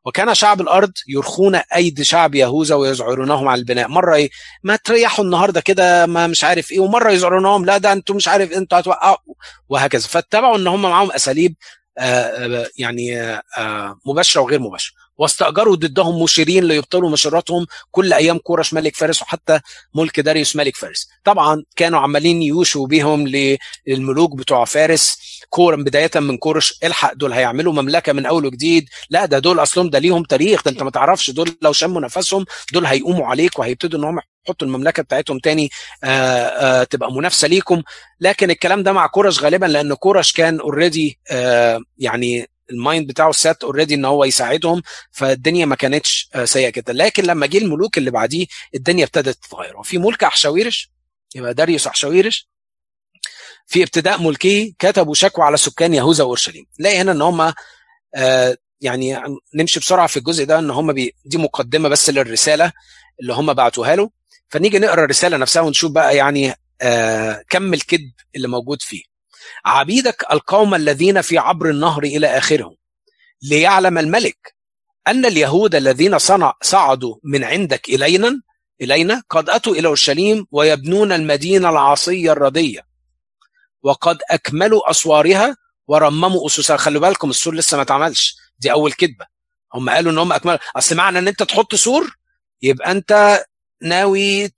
وكان 0.07 0.34
شعب 0.34 0.61
الأرض 0.61 0.92
يرخون 1.09 1.55
أيدي 1.55 2.05
شعب 2.05 2.34
يهوذا 2.34 2.74
ويزعرونهم 2.74 3.48
على 3.48 3.59
البناء. 3.59 3.88
مرة 3.88 4.14
إيه 4.14 4.30
ما 4.62 4.76
تريحوا 4.76 5.24
النهارده 5.24 5.61
كده 5.61 6.07
ما 6.07 6.26
مش 6.26 6.44
عارف 6.44 6.72
إيه 6.72 6.80
ومرة 6.80 7.11
يزعرونهم 7.11 7.64
لا 7.64 7.78
ده 7.78 7.92
أنتوا 7.92 8.14
مش 8.16 8.28
عارف 8.28 8.52
أنتوا 8.52 8.78
هتوقعوا 8.78 9.16
وهكذا. 9.68 10.09
فاتبعوا 10.09 10.57
إن 10.57 10.66
هم 10.66 10.82
معاهم 10.82 11.12
أساليب 11.12 11.57
آه 11.57 11.84
يعني 12.78 13.20
آه 13.59 13.99
مباشرة 14.07 14.40
وغير 14.42 14.61
مباشرة. 14.61 14.95
واستأجروا 15.18 15.76
ضدهم 15.76 16.22
مشيرين 16.22 16.64
ليبطلوا 16.64 17.11
مشيراتهم 17.11 17.66
كل 17.90 18.12
أيام 18.12 18.38
كورش 18.38 18.74
ملك 18.74 18.97
فارس 18.97 19.22
وحتى 19.22 19.61
ملك 19.95 20.20
داريوس 20.20 20.57
ملك 20.57 20.76
فارس. 20.76 21.09
طبعا 21.24 21.62
كانوا 21.76 22.01
عمالين 22.01 22.42
يوشوا 22.42 22.86
بيهم 22.86 23.28
للملوك 23.86 24.36
بتوع 24.36 24.64
فارس. 24.64 25.18
كورم 25.51 25.84
بداية 25.84 26.11
من 26.16 26.36
كورش 26.36 26.78
الحق. 26.84 27.12
دول 27.12 27.32
هيعملوا 27.32 27.72
مملكة 27.72 28.12
من 28.12 28.26
أول 28.26 28.47
وجديد. 28.47 28.88
لا 29.11 29.24
ده 29.26 29.38
دول 29.38 29.59
أصلهم 29.62 29.90
ده 29.90 29.99
ليهم 29.99 30.22
تاريخ. 30.22 30.62
ده 30.62 30.70
أنت 30.70 30.82
ما 30.82 30.90
تعرفش. 30.90 31.30
دول 31.30 31.57
لو 31.62 31.72
شموا 31.72 32.01
نفسهم 32.01 32.45
دول 32.72 32.86
هيقوموا 32.86 33.26
عليك 33.26 33.59
وهيبتدوا 33.59 33.99
إن 33.99 34.05
هم 34.05 34.18
يحطوا 34.47 34.66
المملكة 34.66 35.03
بتاعتهم 35.03 35.38
تاني 35.38 35.70
آآ 36.05 36.80
آآ 36.80 36.84
تبقى 36.84 37.12
منافسة 37.12 37.49
ليكم. 37.49 37.82
لكن 38.20 38.51
الكلام 38.51 38.82
ده 38.82 38.92
مع 38.92 39.07
كورش 39.07 39.40
غالبا 39.40 39.66
لأن 39.66 39.95
كورش 39.95 40.32
كان 40.32 40.61
already 40.61 41.18
يعني 41.99 42.49
ال 42.70 42.78
mind 42.78 43.07
بتاعه 43.09 43.32
set 43.32 43.64
already 43.64 43.94
إن 43.95 44.05
هو 44.05 44.24
يساعدهم. 44.24 44.82
فالدنيا 45.11 45.66
ما 45.66 45.76
كانتش 45.76 46.30
سيئة 46.45 46.70
كده 46.70 46.92
لكن 46.92 47.24
لما 47.24 47.47
جه 47.47 47.59
الملوك 47.59 47.99
اللي 47.99 48.11
بعديه 48.11 48.47
الدنيا 48.74 49.05
ابتدت 49.05 49.45
تتغير. 49.45 49.76
وفي 49.76 49.99
ملك 49.99 50.24
أحشاويرش؟ 50.24 50.90
يبقى 51.34 51.55
داريوس 51.55 51.86
أحشاويرش؟ 51.86 52.49
في 53.66 53.82
ابتداء 53.82 54.22
ملكه 54.22 54.72
كتبوا 54.78 55.14
شكوى 55.14 55.44
على 55.44 55.56
سكان 55.56 55.94
يهوذا 55.94 56.24
وأورشليم. 56.24 56.66
نلاقي 56.80 56.98
هنا 56.98 57.12
إن 57.12 57.22
هم 57.22 57.52
آه 58.14 58.56
يعني 58.80 59.18
نمشي 59.54 59.80
بسرعة 59.80 60.06
في 60.06 60.16
الجزء 60.16 60.44
ده 60.44 60.58
إن 60.58 60.70
هم 60.70 60.92
بي 60.92 61.14
دي 61.24 61.38
مقدمة 61.38 61.88
بس 61.88 62.10
للرسالة 62.10 62.72
اللي 63.20 63.32
هم 63.32 63.52
بعتوها 63.52 63.96
له. 63.96 64.10
فنيجي 64.48 64.78
نقرأ 64.78 65.04
الرسالة 65.04 65.36
نفسها 65.36 65.62
ونشوف 65.62 65.92
بقى 65.92 66.16
يعني 66.16 66.54
آه 66.82 67.44
كم 67.48 67.74
الكذب 67.74 68.12
اللي 68.36 68.48
موجود 68.48 68.82
فيه. 68.82 69.02
عبيدك 69.64 70.24
القوم 70.32 70.74
الذين 70.74 71.20
في 71.20 71.38
عبر 71.38 71.70
النهر 71.70 72.02
إلى 72.02 72.26
آخرهم. 72.38 72.76
ليعلم 73.42 73.98
الملك 73.98 74.54
أن 75.08 75.26
اليهود 75.26 75.74
الذين 75.74 76.18
صنع 76.18 76.52
صعدوا 76.62 77.16
من 77.24 77.44
عندك 77.44 77.88
إلينا 77.88 78.40
إلينا 78.80 79.22
قد 79.30 79.50
أتوا 79.50 79.74
إلى 79.74 79.88
أورشليم 79.88 80.46
ويبنون 80.50 81.12
المدينة 81.12 81.70
العاصية 81.70 82.32
الرديه 82.32 82.86
وقد 83.85 84.18
أكملوا 84.30 84.91
أسوارها 84.91 85.57
ورمموا 85.89 86.47
اسسها 86.47 86.76
خلوا 86.76 87.01
بالكم 87.01 87.30
السور 87.30 87.55
لسه 87.55 87.76
ما 87.76 87.82
اتعملش. 87.82 88.37
دي 88.59 88.72
أول 88.72 88.93
كذبه 88.93 89.26
هم 89.74 89.91
قالوا 89.91 90.12
إن 90.12 90.18
هم 90.18 90.32
أكملوا. 90.32 90.59
أصل 90.76 90.97
معنى 90.97 91.18
إن 91.18 91.28
أنت 91.28 91.43
تحط 91.43 91.74
سور 91.74 92.16
يبقى 92.62 92.91
أنت 92.91 93.45
ناوي 93.82 94.51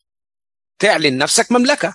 تعلن 0.79 1.19
نفسك 1.19 1.53
مملكة. 1.53 1.95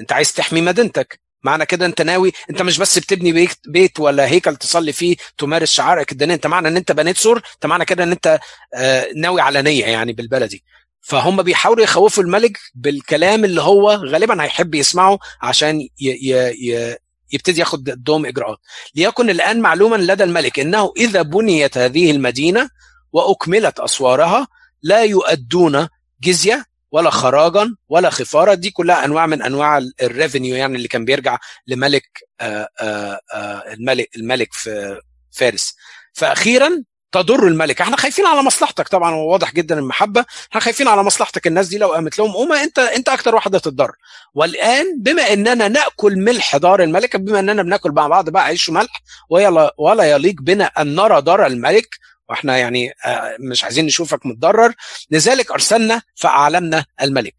أنت 0.00 0.12
عايز 0.12 0.32
تحمي 0.32 0.60
مدينتك. 0.60 1.20
معنى 1.42 1.66
كده 1.66 1.86
أنت 1.86 2.02
ناوي 2.02 2.32
أنت 2.50 2.62
مش 2.62 2.78
بس 2.78 2.98
بتبني 2.98 3.32
بيت, 3.32 3.58
بيت 3.68 4.00
ولا 4.00 4.26
هيكل 4.26 4.56
تصلي 4.56 4.92
فيه 4.92 5.16
تمارس 5.38 5.72
شعائرك 5.72 6.12
الدينية. 6.12 6.34
أنت 6.34 6.46
معنى 6.46 6.68
إن 6.68 6.76
أنت 6.76 6.92
بنيت 6.92 7.16
سور 7.16 7.42
أنت 7.54 7.66
معنى 7.66 7.84
كده 7.84 8.04
إن 8.04 8.10
أنت 8.12 8.40
آه 8.74 9.08
ناوي 9.16 9.40
على 9.40 9.62
نيه 9.62 9.84
يعني 9.86 10.12
بالبلدي. 10.12 10.64
فهم 11.02 11.42
بيحاولوا 11.42 11.84
يخوفوا 11.84 12.22
الملك 12.22 12.58
بالكلام 12.74 13.44
اللي 13.44 13.62
هو 13.62 13.90
غالبا 13.90 14.42
هيحب 14.42 14.74
يسمعه 14.74 15.18
عشان 15.42 15.80
ي 15.80 15.88
ي 16.00 16.34
ي 16.70 16.96
يبتدي 17.32 17.60
ياخد 17.60 17.84
ضدهم 17.84 18.26
إجراءات. 18.26 18.58
ليكن 18.94 19.30
الآن 19.30 19.60
معلوما 19.60 19.96
لدى 19.96 20.24
الملك 20.24 20.60
إنه 20.60 20.92
إذا 20.96 21.22
بنيت 21.22 21.78
هذه 21.78 22.10
المدينة 22.10 22.68
وأكملت 23.12 23.80
أسوارها 23.80 24.46
لا 24.82 25.02
يؤدون 25.02 25.88
جزية 26.22 26.64
ولا 26.92 27.10
خراجا 27.10 27.74
ولا 27.88 28.10
خفارة. 28.10 28.54
دي 28.54 28.70
كلها 28.70 29.04
أنواع 29.04 29.26
من 29.26 29.42
أنواع 29.42 29.78
الريفينيو 30.02 30.56
يعني 30.56 30.76
اللي 30.76 30.88
كان 30.88 31.04
بيرجع 31.04 31.38
لملك 31.66 32.04
آآ 32.40 32.68
آآ 32.80 33.72
الملك 33.72 34.08
الملك 34.16 34.52
في 34.52 35.00
فارس. 35.30 35.74
فاخيرا 36.12 36.82
تضر 37.12 37.46
الملك. 37.46 37.80
إحنا 37.80 37.96
خايفين 37.96 38.26
على 38.26 38.42
مصلحتك 38.42 38.88
طبعا 38.88 39.14
هو 39.14 39.32
واضح 39.32 39.52
جدا 39.54 39.78
المحبة. 39.78 40.24
إحنا 40.50 40.60
خايفين 40.60 40.88
على 40.88 41.02
مصلحتك 41.02 41.46
الناس 41.46 41.68
دي 41.68 41.78
لو 41.78 41.92
قامت 41.92 42.18
لهم. 42.18 42.32
قومه 42.32 42.62
انت 42.62 42.78
انت 42.78 43.08
أكتر 43.08 43.34
واحد 43.34 43.54
هتتضرر 43.54 43.94
والآن 44.34 44.86
بما 44.98 45.32
إننا 45.32 45.68
نأكل 45.68 46.16
ملح 46.18 46.56
دار 46.56 46.82
الملك 46.82 47.16
بما 47.16 47.38
إننا 47.40 47.62
بناكل 47.62 47.90
مع 47.90 48.06
بعض 48.08 48.30
بقى 48.30 48.44
عيش 48.44 48.68
وملح 48.68 49.02
ولا 49.30 49.74
ولا 49.78 50.04
يليق 50.04 50.34
بنا 50.40 50.64
أن 50.64 50.94
نرى 50.94 51.22
دار 51.22 51.46
الملك. 51.46 51.88
وإحنا 52.28 52.56
يعني 52.56 52.92
مش 53.40 53.64
عايزين 53.64 53.86
نشوفك 53.86 54.26
متضرر. 54.26 54.74
لذلك 55.10 55.50
أرسلنا 55.50 56.02
فأعلمنا 56.14 56.84
الملك. 57.02 57.34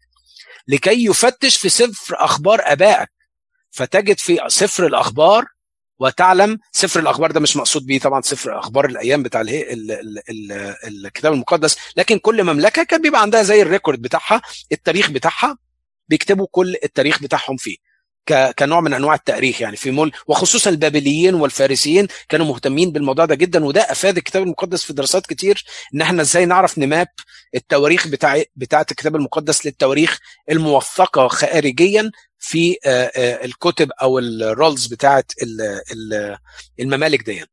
لكي 0.68 1.04
يفتش 1.04 1.56
في 1.56 1.68
سفر 1.68 2.16
أخبار 2.24 2.60
آبائك. 2.64 3.10
فتجد 3.70 4.18
في 4.18 4.40
سفر 4.48 4.86
الأخبار 4.86 5.46
وتعلم 5.98 6.58
سفر 6.72 7.00
الأخبار 7.00 7.30
ده 7.32 7.40
مش 7.40 7.56
مقصود 7.56 7.86
بيه 7.86 7.98
طبعا 8.00 8.20
سفر 8.20 8.58
أخبار 8.58 8.86
الأيام 8.86 9.22
بتاع 9.22 9.40
اله 9.40 9.60
ال 9.72 9.90
ال 9.92 10.18
ال 10.30 11.06
الكتاب 11.06 11.32
المقدس. 11.32 11.76
لكن 11.96 12.18
كل 12.18 12.44
مملكة 12.44 12.82
كان 12.82 13.02
بيبقى 13.02 13.22
عندها 13.22 13.42
زي 13.42 13.62
الريكورد 13.62 14.02
بتاعها 14.02 14.42
التاريخ 14.72 15.10
بتاعها 15.10 15.58
بيكتبوا 16.08 16.46
كل 16.50 16.76
التاريخ 16.84 17.22
بتاعهم 17.22 17.56
فيه 17.56 17.76
كنوع 18.58 18.80
من 18.80 18.92
أنواع 18.94 19.14
التأريخ 19.14 19.60
يعني. 19.60 19.76
في 19.76 19.90
مول 19.90 20.12
وخصوصا 20.26 20.70
البابليين 20.70 21.34
والفارسيين 21.34 22.06
كانوا 22.28 22.46
مهتمين 22.46 22.90
بالموضوع 22.92 23.24
ده 23.24 23.34
جدا 23.34 23.64
وده 23.64 23.80
أفاد 23.80 24.16
الكتاب 24.16 24.42
المقدس 24.42 24.82
في 24.84 24.92
دراسات 24.92 25.26
كتير 25.26 25.64
إن 25.94 26.00
إحنا 26.02 26.22
إزاي 26.22 26.46
نعرف 26.46 26.78
نماب 26.78 27.06
التواريخ 27.54 28.08
بتاع 28.08 28.42
بتاعة 28.56 28.86
الكتاب 28.90 29.16
المقدس 29.16 29.66
للتواريخ 29.66 30.18
الموثقة 30.50 31.28
خارجيا 31.28 32.10
في 32.46 32.76
الكتب 33.44 33.90
أو 34.02 34.18
الرولز 34.18 34.86
بتاعه 34.86 35.24
الممالك 36.80 37.22
دي 37.22 37.44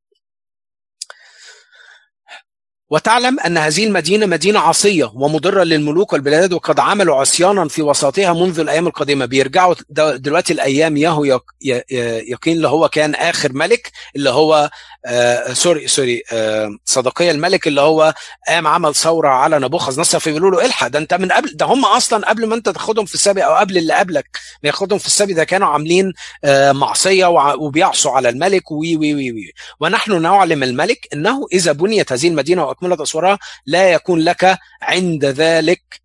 وتعلم 2.92 3.40
أن 3.40 3.58
هذه 3.58 3.86
المدينة 3.86 4.26
مدينة 4.26 4.60
عاصية 4.60 5.12
ومضرة 5.16 5.64
للملوك 5.64 6.14
والبلاد 6.14 6.54
وقد 6.54 6.80
عملوا 6.80 7.16
عصيانا 7.16 7.68
في 7.68 7.82
وسطها 7.82 8.34
منذ 8.34 8.60
الأيام 8.60 8.88
القديمة. 8.88 9.26
بيرجعوا 9.26 9.76
دلوقتي 10.16 10.54
الأيام 10.54 10.98
يهوياقين 10.98 12.58
اللي 12.58 12.68
هو 12.68 12.90
كان 12.90 13.16
آخر 13.16 13.54
ملك 13.54 13.92
اللي 14.16 14.30
هو 14.30 14.70
آه 15.06 15.54
sorry 15.54 15.88
sorry 15.88 16.24
آه 16.34 16.70
صدقية 16.86 17.32
الملك 17.32 17.68
اللي 17.68 17.82
هو 17.82 18.14
قام 18.48 18.68
عمل 18.68 18.96
ثورة 18.96 19.30
على 19.30 19.60
نبوخذ 19.60 20.00
نصر 20.00 20.20
فبيقولوا 20.20 20.52
له 20.52 20.66
الحق 20.66 20.88
ده 20.88 21.00
أنت 21.00 21.14
من 21.14 21.32
قبل 21.32 21.50
ده 21.58 21.66
هم 21.66 21.86
أصلا 21.86 22.30
قبل 22.30 22.46
ما 22.48 22.56
أنت 22.56 22.70
تاخدهم 22.70 23.06
في 23.06 23.14
السبي 23.14 23.42
أو 23.46 23.56
قبل 23.56 23.78
اللي 23.78 23.94
قبلك 23.94 24.40
ما 24.64 24.68
ياخدهم 24.68 25.00
في 25.00 25.06
السبي 25.06 25.34
ده 25.34 25.44
كانوا 25.44 25.68
عاملين 25.68 26.14
آه 26.44 26.72
معصية 26.72 27.26
وبيعصوا 27.56 28.12
على 28.12 28.30
الملك 28.30 28.72
وي 28.72 28.96
وي 28.98 29.14
وي 29.16 29.32
وي. 29.32 29.52
ونحن 29.80 30.22
نعلم 30.22 30.64
الملك 30.64 31.08
إنه 31.14 31.48
إذا 31.54 31.72
بنيت 31.72 32.12
هذه 32.12 32.28
المدينة 32.28 32.64
واكملت 32.82 33.02
اسوارها 33.02 33.40
لا 33.66 33.92
يكون 33.92 34.20
لك 34.20 34.58
عند 34.82 35.26
ذلك 35.26 36.02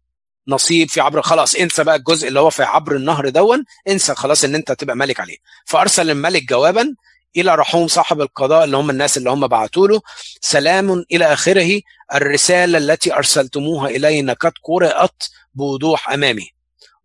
نصيب 0.49 0.89
في 0.91 1.01
عبر 1.01 1.23
خلاص 1.23 1.55
انسى 1.55 1.85
بقى 1.85 1.97
الجزء 1.97 2.29
اللي 2.29 2.41
هو 2.41 2.51
في 2.51 2.63
عبر 2.63 2.97
النهر 2.97 3.29
دون 3.29 3.65
انسى 3.89 4.15
خلاص 4.15 4.45
ان 4.45 4.55
انت 4.55 4.73
تبقى 4.73 4.97
ملك 4.97 5.21
عليه. 5.21 5.37
فأرسل 5.65 6.11
الملك 6.11 6.43
جوابا 6.49 6.95
إلى 7.37 7.55
رحوم 7.55 7.89
صاحب 7.89 8.21
القضاء 8.21 8.65
اللي 8.65 8.77
هم 8.77 8.91
الناس 8.91 9.17
اللي 9.17 9.31
هم 9.31 9.47
بعتوا 9.47 9.89
له 9.89 10.01
سلام 10.41 11.05
إلى 11.13 11.33
آخره 11.33 11.81
الرسالة 12.15 12.79
التي 12.79 13.15
أرسلتموها 13.15 13.89
إلينا 13.89 14.33
قد 14.33 14.53
قرأت 14.65 15.23
بوضوح 15.55 16.11
أمامي. 16.11 16.51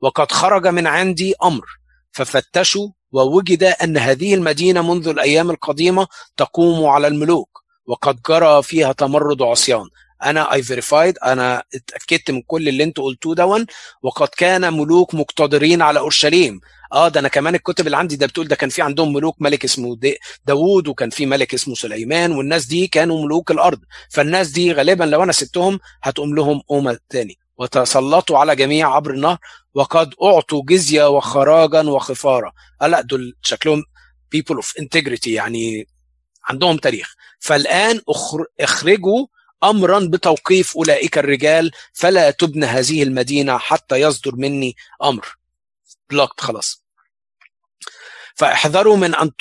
وقد 0.01 0.31
خرج 0.31 0.67
من 0.67 0.87
عندي 0.87 1.33
أمر 1.43 1.65
ففتشوا 2.11 2.89
ووجد 3.11 3.63
أن 3.63 3.97
هذه 3.97 4.33
المدينة 4.35 4.81
منذ 4.93 5.07
الأيام 5.07 5.49
القديمة 5.51 6.07
تقوم 6.37 6.85
على 6.85 7.07
الملوك. 7.07 7.50
وقد 7.85 8.21
جرى 8.29 8.63
فيها 8.63 8.91
تمرد 8.91 9.41
وعصيان. 9.41 9.85
أنا 10.23 10.53
I 10.53 10.63
verified 10.63 11.17
أنا 11.17 11.63
اتأكدت 11.75 12.31
من 12.31 12.41
كل 12.41 12.67
اللي 12.69 12.83
أنتوا 12.83 13.03
قلتوه 13.03 13.35
دون 13.35 13.65
وقد 14.03 14.27
كان 14.27 14.73
ملوك 14.73 15.15
مقتدرين 15.15 15.81
على 15.81 15.99
أورشليم. 15.99 16.59
آه 16.93 17.07
ده 17.07 17.19
أنا 17.19 17.27
كمان 17.27 17.55
الكتب 17.55 17.85
اللي 17.85 17.97
عندي 17.97 18.15
ده 18.15 18.25
بتقول 18.27 18.47
ده 18.47 18.55
كان 18.55 18.69
في 18.69 18.81
عندهم 18.81 19.13
ملوك 19.13 19.35
ملك 19.41 19.63
اسمه 19.63 19.97
داوود 20.45 20.87
وكان 20.87 21.09
في 21.09 21.25
ملك 21.25 21.53
اسمه 21.53 21.75
سليمان 21.75 22.31
والناس 22.31 22.65
دي 22.65 22.87
كانوا 22.87 23.25
ملوك 23.25 23.51
الأرض. 23.51 23.79
فالناس 24.09 24.49
دي 24.49 24.71
غالبا 24.73 25.03
لو 25.03 25.23
أنا 25.23 25.31
سبتهم 25.31 25.79
هتقوم 26.03 26.35
لهم 26.35 26.61
أمة 26.71 26.99
تاني. 27.09 27.37
وتسلطوا 27.57 28.37
على 28.37 28.55
جميع 28.55 28.95
عبر 28.95 29.11
النهر 29.11 29.37
وقد 29.73 30.13
أعطوا 30.23 30.61
جزية 30.65 31.09
وخراجا 31.09 31.81
وخفارة. 31.81 32.51
آه 32.81 32.87
لا 32.87 33.01
دول 33.01 33.33
شكلهم 33.41 33.83
people 34.35 34.55
of 34.55 34.83
integrity 34.83 35.27
يعني 35.27 35.87
عندهم 36.45 36.77
تاريخ. 36.77 37.15
فالآن 37.39 38.01
اخرجوا 38.59 39.27
امرا 39.63 39.99
بتوقيف 39.99 40.77
أولئك 40.77 41.17
الرجال 41.17 41.71
فلا 41.93 42.31
تبنى 42.31 42.65
هذه 42.65 43.03
المدينة 43.03 43.57
حتى 43.57 43.95
يصدر 43.95 44.35
مني 44.35 44.75
أمر. 45.03 45.37
بلوكت 46.09 46.41
خلاص. 46.41 46.85
فاحذروا 48.35 48.97
من 48.97 49.15
أن 49.15 49.31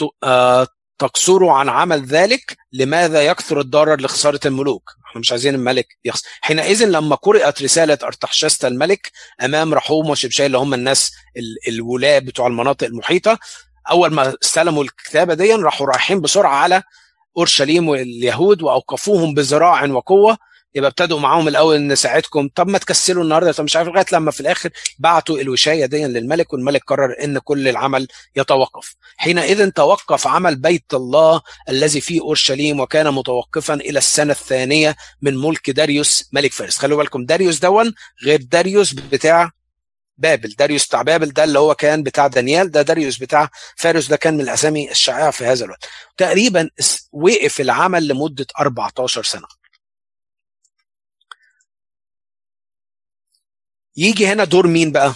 تقصروا 0.99 1.53
عن 1.53 1.69
عمل 1.69 2.05
ذلك. 2.05 2.57
لماذا 2.73 3.23
يكثر 3.23 3.61
الضرر 3.61 4.01
لخسارة 4.01 4.41
الملوك؟ 4.47 4.91
إحنا 5.07 5.21
مش 5.21 5.31
عايزين 5.33 5.55
الملك 5.55 5.99
يخسر 6.05 6.29
حينئذ 6.41 6.85
لما 6.85 7.17
قرأت 7.17 7.63
رسالة 7.63 7.99
أرتحشست 8.03 8.65
الملك 8.65 9.11
أمام 9.43 9.75
رحوم 9.75 10.11
وشبشاي 10.11 10.47
اللي 10.47 10.59
هم 10.59 10.75
الناس 10.75 11.13
الولاة 11.69 12.19
بتوع 12.19 12.47
المناطق 12.47 12.87
المحيطة 12.87 13.39
أول 13.91 14.13
ما 14.15 14.35
استلموا 14.43 14.85
الكتابة 14.85 15.35
دي 15.35 15.55
راحوا 15.55 15.87
رايحين 15.87 16.21
بسرعة 16.21 16.55
على 16.55 16.83
أورشليم 17.37 17.89
واليهود 17.89 18.63
وأوقفوهم 18.63 19.35
بذراع 19.35 19.85
وقوة. 19.85 20.39
يبقى 20.75 20.91
ابتدوا 20.91 21.21
معاهم 21.21 21.49
الأول 21.49 21.87
نساعدكم 21.87 22.49
طب 22.55 22.69
ما 22.69 22.79
تكسلوا 22.79 23.25
النهارده. 23.25 23.53
طب 23.53 23.65
مش 23.65 23.77
عارف 23.77 23.89
لغاية 23.89 24.05
لما 24.13 24.31
في 24.31 24.41
الآخر 24.41 24.71
بعتوا 24.99 25.41
الوشاية 25.41 25.87
دي 25.87 26.05
للملك 26.05 26.53
والملك 26.53 26.83
قرر 26.87 27.15
إن 27.25 27.39
كل 27.39 27.69
العمل 27.69 28.09
يتوقف. 28.37 28.95
حينئذ 29.17 29.71
توقف 29.71 30.27
عمل 30.27 30.57
بيت 30.57 30.95
الله 30.95 31.41
الذي 31.69 32.01
في 32.01 32.21
أورشليم 32.21 32.81
وكان 32.81 33.15
متوقفا 33.15 33.75
إلى 33.75 33.99
السنة 33.99 34.33
الثانية 34.33 34.97
من 35.23 35.37
ملك 35.37 35.71
داريوس 35.71 36.29
ملك 36.33 36.53
فارس. 36.53 36.79
خلوا 36.79 36.99
بالكم 36.99 37.25
داريوس 37.25 37.59
دون 37.59 37.93
غير 38.25 38.43
داريوس 38.43 38.93
بتاع 38.93 39.51
بابل 40.21 40.49
داريوس 40.59 40.87
بتاع 40.87 41.03
بابل 41.03 41.29
ده 41.31 41.45
اللي 41.45 41.59
هو 41.59 41.75
كان 41.75 42.03
بتاع 42.03 42.27
دانيال 42.27 42.71
ده 42.71 42.83
داريوس 42.83 43.19
بتاع 43.19 43.49
فارس 43.77 44.07
ده 44.09 44.17
كان 44.17 44.35
من 44.35 44.41
الأسامي 44.41 44.91
الشائعة 44.91 45.31
في 45.31 45.45
هذا 45.45 45.65
الوقت. 45.65 45.89
تقريبا 46.17 46.71
وقف 47.13 47.61
العمل 47.61 48.09
لمدة 48.09 48.47
14 48.61 49.23
سنة. 49.23 49.47
يجي 53.97 54.27
هنا 54.27 54.45
دور 54.45 54.67
مين 54.67 54.93
بقى؟ 54.93 55.15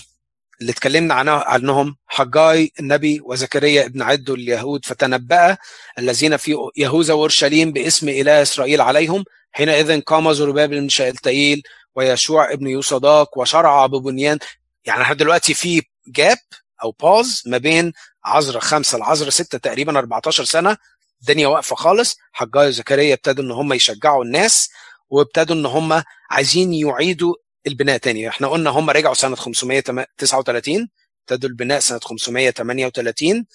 اللي 0.61 0.73
اتكلمنا 0.73 1.15
عنه 1.15 1.33
عنهم 1.33 1.97
حجاي 2.07 2.73
النبي 2.81 3.21
وزكريا 3.25 3.87
ابن 3.87 4.03
عدو 4.03 4.35
اليهود. 4.35 4.85
فتنبأ 4.87 5.57
الذين 5.99 6.37
في 6.37 6.57
يهوذا 6.77 7.15
وأورشليم 7.15 7.73
باسم 7.73 8.09
إله 8.09 8.43
إسرائيل 8.43 8.81
عليهم. 8.81 9.25
حينئذ 9.53 10.01
قام 10.01 10.33
زربابل 10.33 10.81
بن 10.81 10.89
شالتيل 10.89 11.63
ويشوع 11.97 12.53
ابن 12.53 12.67
يوصداق 12.67 13.39
وشرع 13.39 13.87
ببنيان. 13.87 14.39
يعني 14.85 15.03
إحنا 15.03 15.15
دلوقتي 15.15 15.55
في 15.55 15.83
جاب 16.09 16.39
أو 16.83 16.91
باز 16.91 17.43
ما 17.47 17.59
بين 17.59 17.93
عذراء 18.25 18.61
خمسة 18.61 18.99
لعذراء 18.99 19.31
ستة 19.31 19.59
تقريبا 19.59 19.99
14 19.99 20.45
سنة. 20.45 20.77
الدنيا 21.21 21.47
واقفة 21.49 21.77
خالص. 21.77 22.17
حجاي 22.33 22.69
وزكريا 22.69 23.15
ابتدوا 23.15 23.45
إن 23.45 23.51
هم 23.51 23.73
يشجعوا 23.73 24.25
الناس 24.25 24.71
وابتدوا 25.11 25.57
إن 25.57 25.67
هم 25.67 26.03
عايزين 26.31 26.75
يعيدوا 26.75 27.35
البناء 27.67 27.97
تاني. 27.97 28.29
إحنا 28.29 28.49
قلنا 28.49 28.71
هم 28.71 28.91
رجعوا 28.91 29.15
سنة 29.15 29.37
539 29.37 30.89
ابتدوا 31.21 31.49
البناء 31.49 31.79
سنة 31.81 31.99
538 31.99 33.47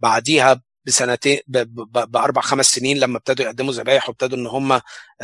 بعديها 0.00 0.62
بسنتين 0.84 1.40
بأربع 1.46 2.40
خمس 2.40 2.66
سنين 2.66 2.98
لما 2.98 3.18
ابتدوا 3.18 3.44
يقدموا 3.46 3.72
ذبايح 3.72 4.08
وابتدوا 4.08 4.38
إن 4.38 4.46
هم 4.46 4.80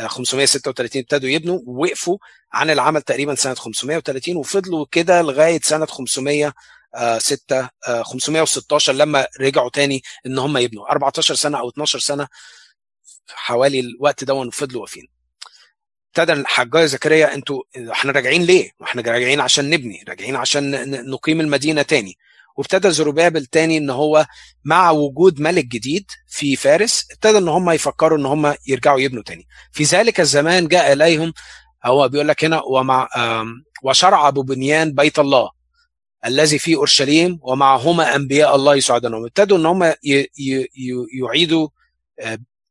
536 0.07 1.01
ابتدوا 1.01 1.29
يبنوا 1.29 1.59
ووقفوا 1.65 2.17
عن 2.53 2.69
العمل 2.69 3.01
تقريبا 3.01 3.35
سنة 3.35 3.53
530 3.53 4.35
وفضلوا 4.35 4.85
كده 4.91 5.21
لغاية 5.21 5.59
سنة 5.63 5.85
500 5.85 6.53
6 7.17 7.69
516 8.01 8.93
لما 8.93 9.27
رجعوا 9.41 9.69
تاني 9.69 10.01
إن 10.25 10.37
هم 10.39 10.57
يبنوا. 10.57 10.91
14 10.91 11.35
سنة 11.35 11.59
أو 11.59 11.69
12 11.69 11.99
سنة 11.99 12.27
حوالي 13.29 13.79
الوقت 13.79 14.23
ده 14.23 14.49
فضلوا 14.49 14.81
واقفين. 14.81 15.07
ابتدى 16.07 16.33
الحجاج 16.33 16.85
زكريا 16.85 17.33
أنتوا 17.33 17.63
إحنا 17.91 18.11
راجعين 18.11 18.43
ليه؟ 18.43 18.71
إحنا 18.83 19.01
راجعين 19.01 19.39
عشان 19.39 19.69
نبني 19.69 20.03
راجعين 20.07 20.35
عشان 20.35 20.91
نقيم 21.11 21.41
المدينة 21.41 21.81
تاني. 21.81 22.17
وابتدى 22.57 22.91
زروبابل 22.91 23.45
تاني 23.45 23.77
إن 23.77 23.89
هو 23.89 24.25
مع 24.65 24.91
وجود 24.91 25.39
ملك 25.39 25.65
جديد 25.65 26.05
في 26.27 26.55
فارس 26.55 27.07
ابتدى 27.11 27.37
إن 27.37 27.47
هم 27.47 27.69
يفكروا 27.69 28.17
إن 28.17 28.25
هم 28.25 28.55
يرجعوا 28.67 28.99
يبنوا 28.99 29.23
تاني. 29.23 29.47
في 29.71 29.83
ذلك 29.83 30.19
الزمان 30.19 30.67
جاء 30.67 30.93
إليهم 30.93 31.33
هو 31.85 32.09
بيقول 32.09 32.27
لك 32.27 32.45
هنا 32.45 32.61
ومع 32.61 33.09
وشرع 33.83 34.29
ببنيان 34.29 34.93
بيت 34.93 35.19
الله 35.19 35.49
الذي 36.25 36.59
في 36.59 36.75
أورشليم 36.75 37.39
ومعهما 37.41 38.15
أنبياء 38.15 38.55
الله 38.55 38.75
يساعدونهم 38.75 39.25
ابتدوا 39.25 39.57
إن 39.57 39.65
هم 39.65 39.93
يعيدوا 41.21 41.67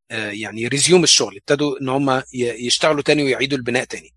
يعني 0.09 0.67
ريزيوم 0.67 1.03
الشغل. 1.03 1.37
ابتدوا 1.37 1.81
إن 1.81 1.89
هم 1.89 2.23
يشتغلوا 2.33 3.01
تاني 3.01 3.23
ويعيدوا 3.23 3.57
البناء 3.57 3.83
تاني. 3.83 4.13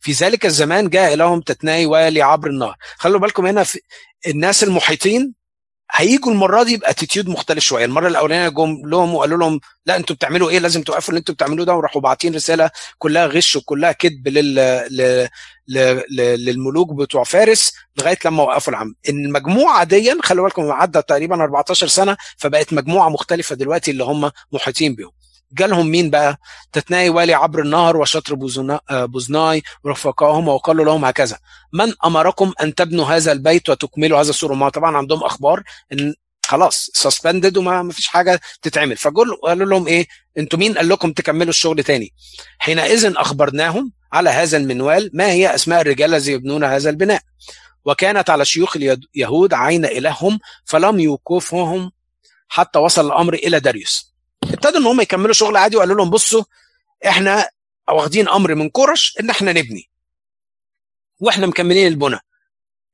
في 0.00 0.12
ذلك 0.12 0.46
الزمان 0.46 0.88
جاء 0.88 1.14
لهم 1.14 1.40
تتناي 1.40 1.86
والي 1.86 2.22
عبر 2.22 2.50
النهر. 2.50 2.76
خلوا 2.96 3.20
بالكم 3.20 3.46
هنا 3.46 3.64
في 3.64 3.80
الناس 4.26 4.64
المحيطين 4.64 5.34
هيجوا 5.94 6.32
المرة 6.32 6.62
دي 6.62 6.76
باتيتيود 6.76 7.28
مختلف 7.28 7.64
شوية. 7.64 7.84
المرة 7.84 8.08
الأولانية 8.08 8.48
جم 8.48 8.82
لهم 8.84 9.14
وقالوا 9.14 9.38
لهم 9.38 9.60
لا 9.86 9.96
أنتوا 9.96 10.16
بتعملوا 10.16 10.50
إيه؟ 10.50 10.58
لازم 10.58 10.82
توقفوا 10.82 11.08
اللي 11.08 11.18
أنتوا 11.18 11.34
بتعملوه 11.34 11.66
ده. 11.66 11.74
وراحوا 11.74 12.00
باعتين 12.00 12.34
رسالة 12.34 12.70
كلها 12.98 13.26
غش 13.26 13.56
وكلها 13.56 13.92
كذب 13.92 14.28
لل... 14.28 15.28
للملوك 16.44 16.92
بتوع 16.92 17.24
فارس 17.24 17.72
لغاية 17.98 18.18
لما 18.24 18.42
وقفوا 18.42 18.72
العمل 18.72 18.94
المجموعة 19.08 19.84
دي 19.84 20.22
خلوا 20.22 20.44
بالكم 20.44 20.72
عدى 20.72 21.02
تقريبا 21.02 21.42
14 21.42 21.86
سنة 21.86 22.16
فبقت 22.36 22.72
مجموعة 22.72 23.08
مختلفة 23.08 23.54
دلوقتي 23.56 23.90
اللي 23.90 24.04
هم 24.04 24.30
محيطين 24.52 24.94
بيهم. 24.94 25.10
جالهم 25.52 25.86
مين 25.86 26.10
بقى؟ 26.10 26.36
تتناي 26.72 27.08
والي 27.08 27.34
عبر 27.34 27.62
النهر 27.62 27.96
وشطر 27.96 28.34
بوزناي 28.90 29.62
ورفقائهم 29.84 30.48
وقالوا 30.48 30.84
لهم 30.84 31.04
هكذا. 31.04 31.38
من 31.72 31.94
أمركم 32.04 32.52
أن 32.62 32.74
تبنوا 32.74 33.04
هذا 33.06 33.32
البيت 33.32 33.70
وتكملوا 33.70 34.20
هذا 34.20 34.30
السور؟ 34.30 34.54
ما 34.54 34.68
طبعا 34.68 34.96
عندهم 34.96 35.24
أخبار 35.24 35.62
إن 35.92 36.14
خلاص 36.46 36.90
سسبندد 36.94 37.56
وما 37.56 37.90
فيش 37.90 38.06
حاجة 38.06 38.40
تتعمل. 38.62 38.96
فقالوا 38.96 39.66
لهم 39.66 39.86
إيه؟ 39.86 40.06
أنتوا 40.38 40.58
مين؟ 40.58 40.78
قال 40.78 40.88
لكم 40.88 41.12
تكملوا 41.12 41.50
الشغل 41.50 41.84
تاني. 41.84 42.12
حينئذ 42.58 43.12
أخبرناهم 43.16 43.92
على 44.12 44.30
هذا 44.30 44.56
المنوال 44.56 45.10
ما 45.14 45.26
هي 45.26 45.54
أسماء 45.54 45.80
الرجال 45.80 46.14
الذين 46.14 46.34
يبنون 46.34 46.64
هذا 46.64 46.90
البناء. 46.90 47.22
وكانت 47.84 48.30
على 48.30 48.44
شيوخ 48.44 48.76
اليهود 48.76 49.54
عين 49.54 49.84
إلههم 49.84 50.38
فلم 50.64 51.00
يوقفهم 51.00 51.90
حتى 52.48 52.78
وصل 52.78 53.06
الأمر 53.06 53.34
إلى 53.34 53.60
داريوس. 53.60 54.11
ابتدوا 54.42 54.80
إن 54.80 54.86
هم 54.86 55.00
يكملوا 55.00 55.32
شغل 55.32 55.56
عادي 55.56 55.76
وقالوا 55.76 55.96
لهم 55.96 56.10
بصوا 56.10 56.44
إحنا 57.06 57.48
واخدين 57.88 58.28
أمر 58.28 58.54
من 58.54 58.70
كورش 58.70 59.16
إن 59.20 59.30
إحنا 59.30 59.52
نبني. 59.52 59.90
وإحنا 61.20 61.46
مكملين 61.46 61.86
البنى. 61.86 62.18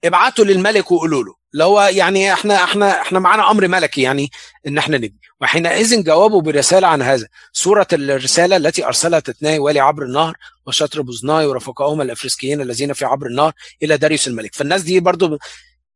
ابعتوا 0.05 0.45
للملك 0.45 0.93
وقولوا 0.93 1.25
له. 1.25 1.35
اللي 1.53 1.65
هو 1.65 1.83
يعني 1.83 2.33
إحنا 2.33 2.65
إحنا 2.65 3.01
إحنا 3.01 3.19
معانا 3.19 3.51
أمر 3.51 3.69
ملكي 3.69 4.03
يعني 4.03 4.31
إن 4.67 4.79
إحنا 4.79 4.97
نبني. 4.97 5.21
وحينئذ 5.41 6.05
جاوبوا 6.05 6.43
برسالة 6.43 6.87
عن 6.89 7.03
هذا. 7.03 7.29
صورة 7.53 7.87
الرسالة 7.93 8.57
التي 8.57 8.87
ارسلها 8.87 9.21
تتناي 9.21 9.59
والي 9.59 9.81
عبر 9.81 10.03
النهر 10.03 10.37
وشتر 10.67 11.03
بوزناي 11.03 11.47
ورفقائهم 11.47 12.01
الأفرسكيين 12.01 12.61
الذين 12.61 12.93
في 12.93 13.05
عبر 13.05 13.27
النهر 13.27 13.53
إلى 13.83 13.97
داريوس 13.97 14.29
الملك. 14.29 14.55
فالناس 14.55 14.83
دي 14.83 15.01
برضو 15.01 15.39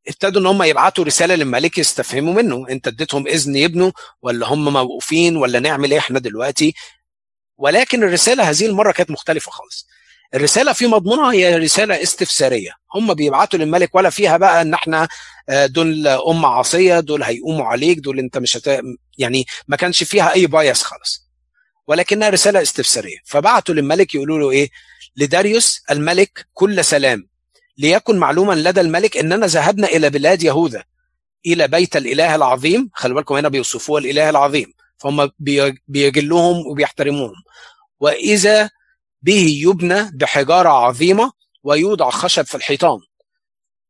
ابتدوا 0.08 0.40
إن 0.40 0.46
هم 0.46 0.62
يبعتوا 0.62 1.04
رسالة 1.04 1.34
للملك 1.34 1.78
يستفهموا 1.78 2.34
منه. 2.34 2.68
أنت 2.70 2.86
اديتهم 2.86 3.26
إذن 3.26 3.56
يبنوا 3.56 3.90
ولا 4.22 4.46
هم 4.46 4.72
موقوفين 4.72 5.36
ولا 5.36 5.60
نعمل 5.60 5.90
إيه 5.92 5.98
إحنا 5.98 6.18
دلوقتي؟ 6.18 6.74
ولكن 7.58 8.02
الرسالة 8.02 8.50
هذه 8.50 8.66
المرة 8.66 8.92
كانت 8.92 9.10
مختلفة 9.10 9.50
خالص. 9.50 9.86
الرسالة 10.34 10.72
في 10.72 10.86
مضمونها 10.86 11.32
هي 11.32 11.56
رسالة 11.56 12.02
استفسارية. 12.02 12.70
هم 12.94 13.14
بيبعتوا 13.14 13.58
للملك 13.58 13.94
ولا 13.94 14.10
فيها 14.10 14.36
بقى 14.36 14.62
إن 14.62 14.74
إحنا 14.74 15.08
دول 15.48 16.08
امه 16.08 16.48
عاصية 16.48 17.00
دول 17.00 17.22
هيقوموا 17.22 17.66
عليك 17.66 17.98
دول 17.98 18.18
أنت 18.18 18.38
مش 18.38 18.56
هت... 18.56 18.80
يعني 19.18 19.46
ما 19.68 19.76
كانش 19.76 20.02
فيها 20.02 20.32
أي 20.34 20.46
بايس 20.46 20.82
خالص. 20.82 21.28
ولكنها 21.86 22.28
رسالة 22.28 22.62
استفسارية. 22.62 23.18
فبعتوا 23.24 23.74
للملك 23.74 24.14
يقولوا 24.14 24.38
له 24.38 24.50
إيه؟ 24.50 24.70
لداريوس 25.16 25.82
الملك 25.90 26.46
كل 26.52 26.84
سلام. 26.84 27.28
ليكن 27.78 28.18
معلوما 28.18 28.52
لدى 28.54 28.80
الملك 28.80 29.16
إننا 29.16 29.46
ذهبنا 29.46 29.86
إلى 29.86 30.10
بلاد 30.10 30.42
يهوذا 30.42 30.84
إلى 31.46 31.68
بيت 31.68 31.96
الإله 31.96 32.34
العظيم. 32.34 32.90
خلي 32.94 33.14
بالكم 33.14 33.34
هنا 33.34 33.48
بيوصفوه 33.48 33.98
الإله 33.98 34.30
العظيم 34.30 34.72
فهم 34.98 35.30
بيجلوهم 35.88 36.66
وبيحترموهم. 36.66 37.34
وإذا 38.00 38.70
به 39.22 39.56
يبنى 39.60 40.10
بحجارة 40.14 40.68
عظيمة 40.68 41.32
ويوضع 41.62 42.10
خشب 42.10 42.42
في 42.42 42.54
الحيطان. 42.54 42.98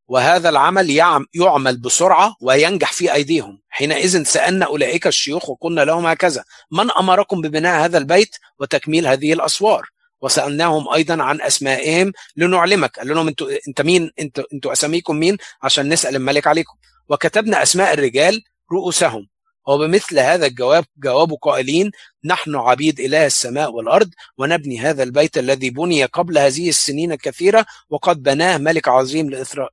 وهذا 0.09 0.49
العمل 0.49 0.91
يعمل 1.35 1.77
بسرعة 1.81 2.37
وينجح 2.41 2.93
في 2.93 3.13
أيديهم. 3.15 3.63
حينئذ 3.69 4.23
سألنا 4.23 4.67
أولئك 4.67 5.07
الشيوخ 5.07 5.51
وقلنا 5.51 5.81
لهم 5.81 6.07
هكذا 6.07 6.45
من 6.71 6.91
أمركم 6.91 7.41
ببناء 7.41 7.85
هذا 7.85 7.99
البيت 7.99 8.37
وتكميل 8.59 9.07
هذه 9.07 9.33
الأسوار؟ 9.33 9.92
وسألناهم 10.23 10.95
أيضا 10.95 11.23
عن 11.23 11.41
أسمائهم 11.41 12.13
لنعلمك. 12.37 12.99
قال 12.99 13.09
لهم 13.09 13.29
أنتوا 13.29 13.49
أنت 13.69 13.81
مين؟ 13.81 14.11
أنتوا 14.21 14.45
أنتوا 14.53 14.73
أساميكم 14.73 15.17
مين؟ 15.17 15.37
عشان 15.63 15.89
نسأل 15.89 16.17
الملك 16.17 16.47
عليكم. 16.47 16.75
وكتبنا 17.09 17.63
أسماء 17.63 17.95
الرجال 17.95 18.43
رؤوسهم. 18.73 19.29
وبمثل 19.67 20.19
هذا 20.19 20.47
الجواب 20.47 20.85
جوابوا 20.97 21.37
قائلين 21.43 21.91
نحن 22.25 22.57
عبيد 22.57 23.01
إله 23.01 23.27
السماء 23.27 23.73
والأرض 23.73 24.11
ونبني 24.39 24.81
هذا 24.81 25.03
البيت 25.03 25.39
الذي 25.39 25.71
بني 25.71 26.05
قبل 26.05 26.39
هذه 26.39 26.69
السنين 26.69 27.13
الكثيرة 27.13 27.67
وقد 27.91 28.23
بناه 28.23 28.59
ملك 28.59 28.89
عظيم 28.89 29.31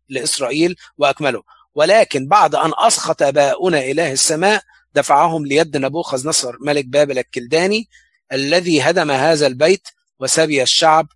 لإسرائيل 0.09 0.75
وأكمله. 0.97 1.43
ولكن 1.75 2.27
بعد 2.27 2.55
أن 2.55 2.71
أسخط 2.77 3.21
آباؤنا 3.21 3.79
إله 3.85 4.11
السماء 4.11 4.61
دفعهم 4.95 5.45
ليد 5.45 5.77
نبوخذ 5.77 6.27
نصر 6.27 6.55
ملك 6.61 6.85
بابل 6.85 7.19
الكلداني 7.19 7.89
الذي 8.33 8.81
هدم 8.81 9.11
هذا 9.11 9.47
البيت 9.47 9.87
وسبي 10.19 10.61
الشعب 10.63 11.07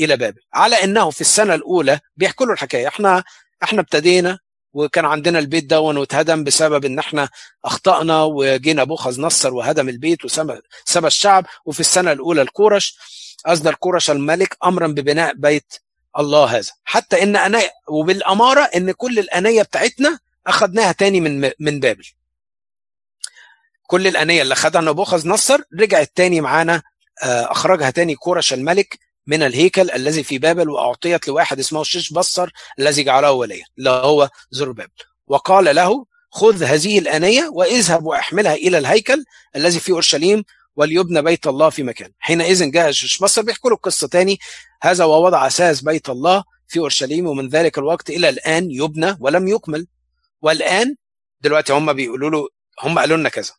إلى 0.00 0.16
بابل 0.16 0.40
على 0.54 0.84
أنه 0.84 1.10
في 1.10 1.20
السنة 1.20 1.54
الأولى 1.54 2.00
بيحكوا 2.16 2.46
له 2.46 2.52
الحكاية. 2.52 2.88
إحنا 2.88 3.24
إحنا 3.62 3.80
ابتدينا 3.80 4.38
وكان 4.72 5.04
عندنا 5.04 5.38
البيت 5.38 5.64
ده 5.64 5.80
واتهدم 5.80 6.44
بسبب 6.44 6.84
إن 6.84 6.98
إحنا 6.98 7.28
أخطأنا 7.64 8.22
وجينا 8.22 8.84
بوخذ 8.84 9.20
نصر 9.20 9.54
وهدم 9.54 9.88
البيت 9.88 10.24
وسبى 10.24 10.60
الشعب. 10.96 11.46
وفي 11.64 11.80
السنة 11.80 12.12
الأولى 12.12 12.42
الكورش 12.42 12.96
اصدر 13.46 13.74
كورش 13.74 14.10
الملك 14.10 14.56
أمرا 14.64 14.86
ببناء 14.86 15.34
بيت 15.34 15.74
الله 16.18 16.44
هذا. 16.44 16.70
حتى 16.84 17.22
إن 17.22 17.36
أنا 17.36 17.62
وبالأمارة 17.88 18.60
إن 18.60 18.92
كل 18.92 19.18
الأنية 19.18 19.62
بتاعتنا 19.62 20.18
أخذناها 20.46 20.92
تاني 20.92 21.20
من 21.20 21.50
من 21.60 21.80
بابل. 21.80 22.04
كل 23.86 24.06
الأنية 24.06 24.42
اللي 24.42 24.54
خدها 24.54 24.80
نبوخذ 24.80 25.28
نصر 25.28 25.60
رجعت 25.80 26.12
تاني 26.14 26.40
معانا 26.40 26.82
أخرجها 27.22 27.90
تاني 27.90 28.14
كورش 28.14 28.52
الملك 28.52 28.98
من 29.26 29.42
الهيكل 29.42 29.90
الذي 29.90 30.22
في 30.22 30.38
بابل 30.38 30.70
وأعطيت 30.70 31.28
لواحد 31.28 31.58
اسمه 31.58 31.82
شيش 31.82 32.12
بصر 32.12 32.50
الذي 32.78 33.02
جعله 33.02 33.32
وليا 33.32 33.64
اللي 33.78 33.90
هو 33.90 34.28
زربابل 34.50 34.90
وقال 35.26 35.76
له 35.76 36.06
خذ 36.30 36.64
هذه 36.64 36.98
الآنية 36.98 37.48
واذهب 37.52 38.04
واحملها 38.04 38.54
إلى 38.54 38.78
الهيكل 38.78 39.24
الذي 39.56 39.80
في 39.80 39.92
أورشليم 39.92 40.44
وليبنى 40.76 41.22
بيت 41.22 41.46
الله 41.46 41.70
في 41.70 41.82
مكان 41.82 42.10
حينئذ 42.18 42.70
جاء 42.70 42.90
شيش 42.90 43.18
بصر 43.18 43.42
بيحكوا 43.42 43.70
له 43.70 43.76
القصة 43.76 44.08
تاني 44.08 44.38
هذا 44.82 45.04
ووضع 45.04 45.46
أساس 45.46 45.80
بيت 45.80 46.08
الله 46.08 46.44
في 46.68 46.78
أورشليم 46.78 47.26
ومن 47.26 47.48
ذلك 47.48 47.78
الوقت 47.78 48.10
إلى 48.10 48.28
الآن 48.28 48.70
يبنى 48.70 49.16
ولم 49.20 49.48
يكمل. 49.48 49.86
والآن 50.42 50.96
دلوقتي 51.40 51.72
هم 51.72 51.92
بيقولوا 51.92 52.30
له 52.30 52.48
هم 52.82 52.98
قالوا 52.98 53.16
لنا 53.16 53.28
كذا. 53.28 53.52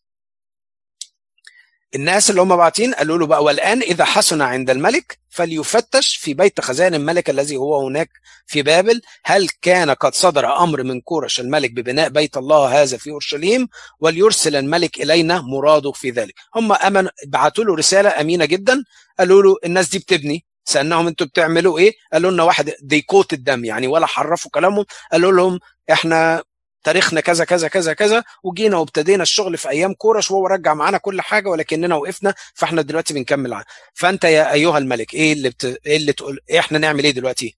الناس 1.95 2.29
اللي 2.29 2.41
هم 2.41 2.55
باعتين 2.57 2.93
قالوا 2.93 3.17
له 3.17 3.25
بقى 3.25 3.43
والآن 3.43 3.81
إذا 3.81 4.05
حسن 4.05 4.41
عند 4.41 4.69
الملك 4.69 5.19
فليفتش 5.29 6.15
في 6.15 6.33
بيت 6.33 6.61
خزائن 6.61 6.93
الملك 6.95 7.29
الذي 7.29 7.57
هو 7.57 7.87
هناك 7.87 8.09
في 8.45 8.61
بابل. 8.61 9.01
هل 9.25 9.49
كان 9.61 9.89
قد 9.89 10.13
صدر 10.15 10.57
أمر 10.63 10.83
من 10.83 11.01
كورش 11.01 11.39
الملك 11.39 11.71
ببناء 11.71 12.09
بيت 12.09 12.37
الله 12.37 12.81
هذا 12.81 12.97
في 12.97 13.11
أورشليم؟ 13.11 13.67
وليرسل 13.99 14.55
الملك 14.55 15.01
إلينا 15.01 15.41
مراده 15.41 15.91
في 15.91 16.09
ذلك. 16.09 16.33
هم 16.55 16.71
امن 16.73 17.07
بعتوا 17.27 17.63
له 17.63 17.75
رسالة 17.75 18.09
أمينة 18.21 18.45
جدا 18.45 18.83
قالوا 19.19 19.43
له 19.43 19.55
الناس 19.65 19.89
دي 19.89 19.99
بتبني. 19.99 20.45
سألناهم 20.65 21.07
أنتوا 21.07 21.27
بتعملوا 21.27 21.79
إيه؟ 21.79 21.93
قالوا 22.13 22.31
لنا 22.31 22.43
واحد 22.43 22.71
they 22.82 23.02
quoted 23.02 23.34
them 23.34 23.65
يعني 23.65 23.87
ولا 23.87 24.05
حرفوا 24.05 24.51
كلامهم. 24.51 24.85
قالوا 25.11 25.31
لهم 25.31 25.59
إحنا 25.91 26.43
تاريخنا 26.84 27.21
كذا 27.21 27.45
كذا 27.45 27.67
كذا 27.67 27.93
كذا 27.93 28.23
وجينا 28.43 28.77
وابتدينا 28.77 29.23
الشغل 29.23 29.57
في 29.57 29.69
أيام 29.69 29.93
كورش 29.93 30.32
وهو 30.32 30.47
رجع 30.47 30.73
معانا 30.73 30.97
كل 30.97 31.21
حاجة 31.21 31.49
ولكننا 31.49 31.95
وقفنا 31.95 32.34
فإحنا 32.53 32.82
دلوقتي 32.82 33.13
بنكمل 33.13 33.53
عنه. 33.53 33.65
فأنت 33.93 34.23
يا 34.23 34.53
أيها 34.53 34.77
الملك 34.77 35.13
إيه 35.13 35.34
اللي 35.34 35.49
بت... 35.49 35.79
إيه 35.86 35.97
اللي 35.97 36.13
تقول 36.13 36.39
إيه 36.49 36.59
إحنا 36.59 36.77
نعمل 36.77 37.03
إيه 37.03 37.11
دلوقتي 37.11 37.55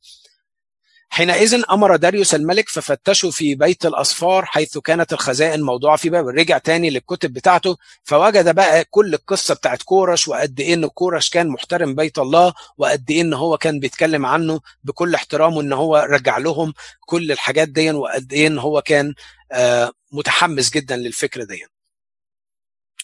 حينئذ 1.10 1.64
أمر 1.72 1.96
داريوس 1.96 2.36
الملك 2.36 2.70
ففتشوا 2.70 3.32
في 3.32 3.56
بيت 3.56 3.86
الأصفار 3.86 4.46
حيث 4.46 4.78
كانت 4.78 5.14
الخزائن 5.14 5.62
موضوعة 5.62 5.98
في 5.98 6.10
بابل 6.10 6.34
رجع 6.36 6.58
تاني 6.58 6.90
للكتب 6.90 7.34
بتاعته 7.34 7.78
فوجد 8.04 8.56
بقى 8.56 8.86
كل 8.86 9.14
القصة 9.14 9.54
بتاعت 9.56 9.82
كورش 9.84 10.28
وقد 10.28 10.60
إيه 10.60 10.74
إن 10.74 10.88
كورش 10.88 11.30
كان 11.30 11.48
محترم 11.48 11.96
بيت 11.96 12.20
الله 12.20 12.54
وقد 12.78 13.12
إيه 13.12 13.22
إن 13.22 13.34
هو 13.34 13.58
كان 13.58 13.80
بيتكلم 13.80 14.26
عنه 14.26 14.60
بكل 14.84 15.16
احترامه 15.16 15.62
ان 15.62 15.74
هو 15.74 15.98
رجع 16.10 16.38
لهم 16.38 16.74
كل 17.06 17.32
الحاجات 17.32 17.70
دي 17.70 17.92
وقد 17.92 18.34
إيه 18.34 18.48
إن 18.48 18.60
هو 18.60 18.82
كان 18.82 19.14
آه 19.52 19.92
متحمس 20.12 20.70
جدا 20.70 20.96
للفكره 20.96 21.44
دي. 21.44 21.66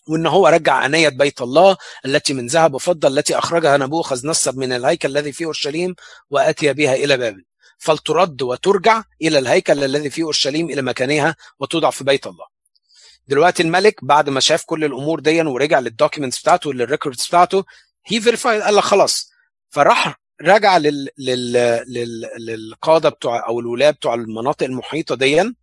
وإن 0.08 0.26
هو 0.28 0.48
رجع 0.48 0.86
آنية 0.86 1.10
بيت 1.10 1.42
الله 1.42 1.78
التي 2.06 2.34
من 2.34 2.48
ذهب 2.48 2.74
وفضة 2.74 3.08
التي 3.08 3.38
أخرجها 3.38 3.78
نبوخذ 3.78 4.28
نصر 4.28 4.56
من 4.56 4.74
الهيكل 4.74 5.10
الذي 5.10 5.32
في 5.32 5.46
أورشليم 5.46 5.96
وأتي 6.30 6.74
بها 6.74 6.96
إلى 6.96 7.18
بابل 7.18 7.46
فلترد 7.80 8.42
وترجع 8.42 9.04
إلى 9.22 9.40
الهيكل 9.40 9.84
الذي 9.84 10.10
في 10.10 10.24
أورشليم 10.24 10.70
إلى 10.70 10.82
مكانها 10.82 11.36
وتوضع 11.60 11.90
في 11.90 12.04
بيت 12.04 12.28
الله. 12.28 12.46
دلوقتي 13.28 13.64
الملك 13.64 14.06
بعد 14.06 14.30
ما 14.30 14.40
شاف 14.40 14.64
كل 14.66 14.84
الأمور 14.84 15.20
دي 15.20 15.42
ورجع 15.42 15.80
لل 15.80 15.91
documents 15.91 16.42
بتاعته 16.42 16.74
لل 16.74 16.86
records 16.86 17.28
بتاعته 17.28 17.66
he 18.06 18.22
verified 18.22 18.62
قال 18.62 18.76
لك 18.76 18.84
خلاص 18.84 19.32
فراح 19.70 20.20
رجع 20.42 20.78
لل... 20.78 21.10
لل... 21.18 21.54
لل... 21.88 22.30
للقادة 22.40 23.10
بتوع 23.10 23.48
أو 23.48 23.60
الولاة 23.60 23.92
بتوع 23.92 24.14
المناطق 24.14 24.64
المحيطة 24.66 25.16
دي 25.16 25.54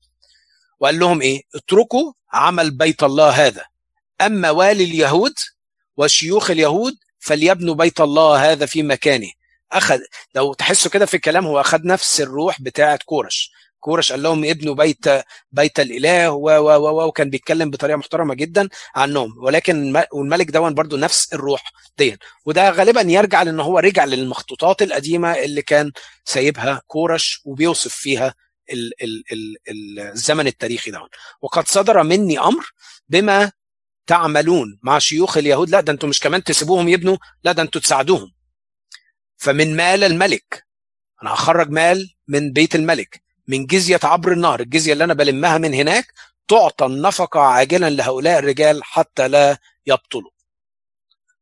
وقال 0.81 0.99
لهم 0.99 1.23
إيه؟ 1.23 1.43
اتركوا 1.55 2.13
عمل 2.33 2.71
بيت 2.71 3.03
الله 3.03 3.31
هذا 3.31 3.65
أما 4.21 4.51
والي 4.51 4.85
اليهود 4.85 5.35
وشيوخ 5.97 6.51
اليهود 6.51 6.95
فليبنوا 7.19 7.75
بيت 7.75 8.01
الله 8.01 8.53
هذا 8.53 8.67
في 8.67 8.83
مكانه 8.83 9.31
أخذ 9.73 9.99
لو 10.35 10.55
تحسوا 10.55 10.91
كده 10.91 11.07
في 11.07 11.15
الكلام 11.15 11.47
هو 11.47 11.61
أخذ 11.61 11.87
نفس 11.87 12.21
الروح 12.21 12.63
بتاعه 12.63 12.99
كورش. 13.05 13.51
كورش 13.81 14.13
قال 14.13 14.23
لهم 14.23 14.45
ابنوا 14.45 14.75
بيت 14.75 15.05
بيت 15.53 15.81
الإله 15.81 16.31
و 16.31 16.51
و 16.51 16.89
و 16.89 17.07
وكان 17.07 17.31
بيتكلم 17.31 17.71
بطريقة 17.71 17.97
محترمة 17.97 18.35
جدا 18.35 18.69
عنهم. 18.95 19.35
ولكن 19.39 20.03
والملك 20.13 20.51
دون 20.51 20.75
برضو 20.75 20.97
نفس 20.97 21.33
الروح 21.33 21.73
دي 21.99 22.19
وده 22.47 22.71
غالبا 22.71 23.01
يرجع 23.01 23.43
لأن 23.43 23.61
هو 23.61 23.79
رجع 23.79 24.05
للمخطوطات 24.05 24.83
القديمة 24.83 25.33
اللي 25.33 25.63
كان 25.63 25.93
سايبها 26.25 26.83
كورش 26.87 27.41
وبيوصف 27.45 27.95
فيها 27.95 28.35
ال 28.73 29.03
ال 29.03 29.23
ال 29.69 30.01
الزمن 30.01 30.47
التاريخي 30.47 30.91
ده 30.91 31.01
وقد 31.43 31.69
صدر 31.69 32.03
مني 32.03 32.39
أمر 32.39 32.65
بما 33.09 33.53
تعملون 34.07 34.79
مع 34.83 34.99
شيوخ 34.99 35.37
اليهود. 35.39 35.71
لا 35.71 35.81
ده 35.81 35.93
أنتم 35.93 36.09
مش 36.09 36.21
كمان 36.21 36.45
تسيبوهم 36.45 36.89
يبنوا 36.89 37.17
لا 37.45 37.53
ده 37.53 37.63
أنتم 37.63 37.81
تساعدوهم. 37.81 38.36
فمن 39.37 39.77
مال 39.77 40.05
الملك. 40.05 40.67
أنا 41.23 41.35
هخرج 41.35 41.71
مال 41.71 42.15
من 42.29 42.53
بيت 42.53 42.75
الملك. 42.75 43.23
من 43.49 43.67
جزية 43.67 44.01
عبر 44.03 44.33
النهر 44.33 44.61
الجزية 44.61 44.93
اللي 44.93 45.05
أنا 45.05 45.15
بلمها 45.15 45.59
من 45.59 45.75
هناك 45.75 46.13
تعطى 46.49 46.87
النفقة 46.87 47.41
عاجلا 47.41 47.91
لهؤلاء 47.91 48.39
الرجال 48.39 48.85
حتى 48.85 49.29
لا 49.29 49.59
يبطلوا. 49.87 50.31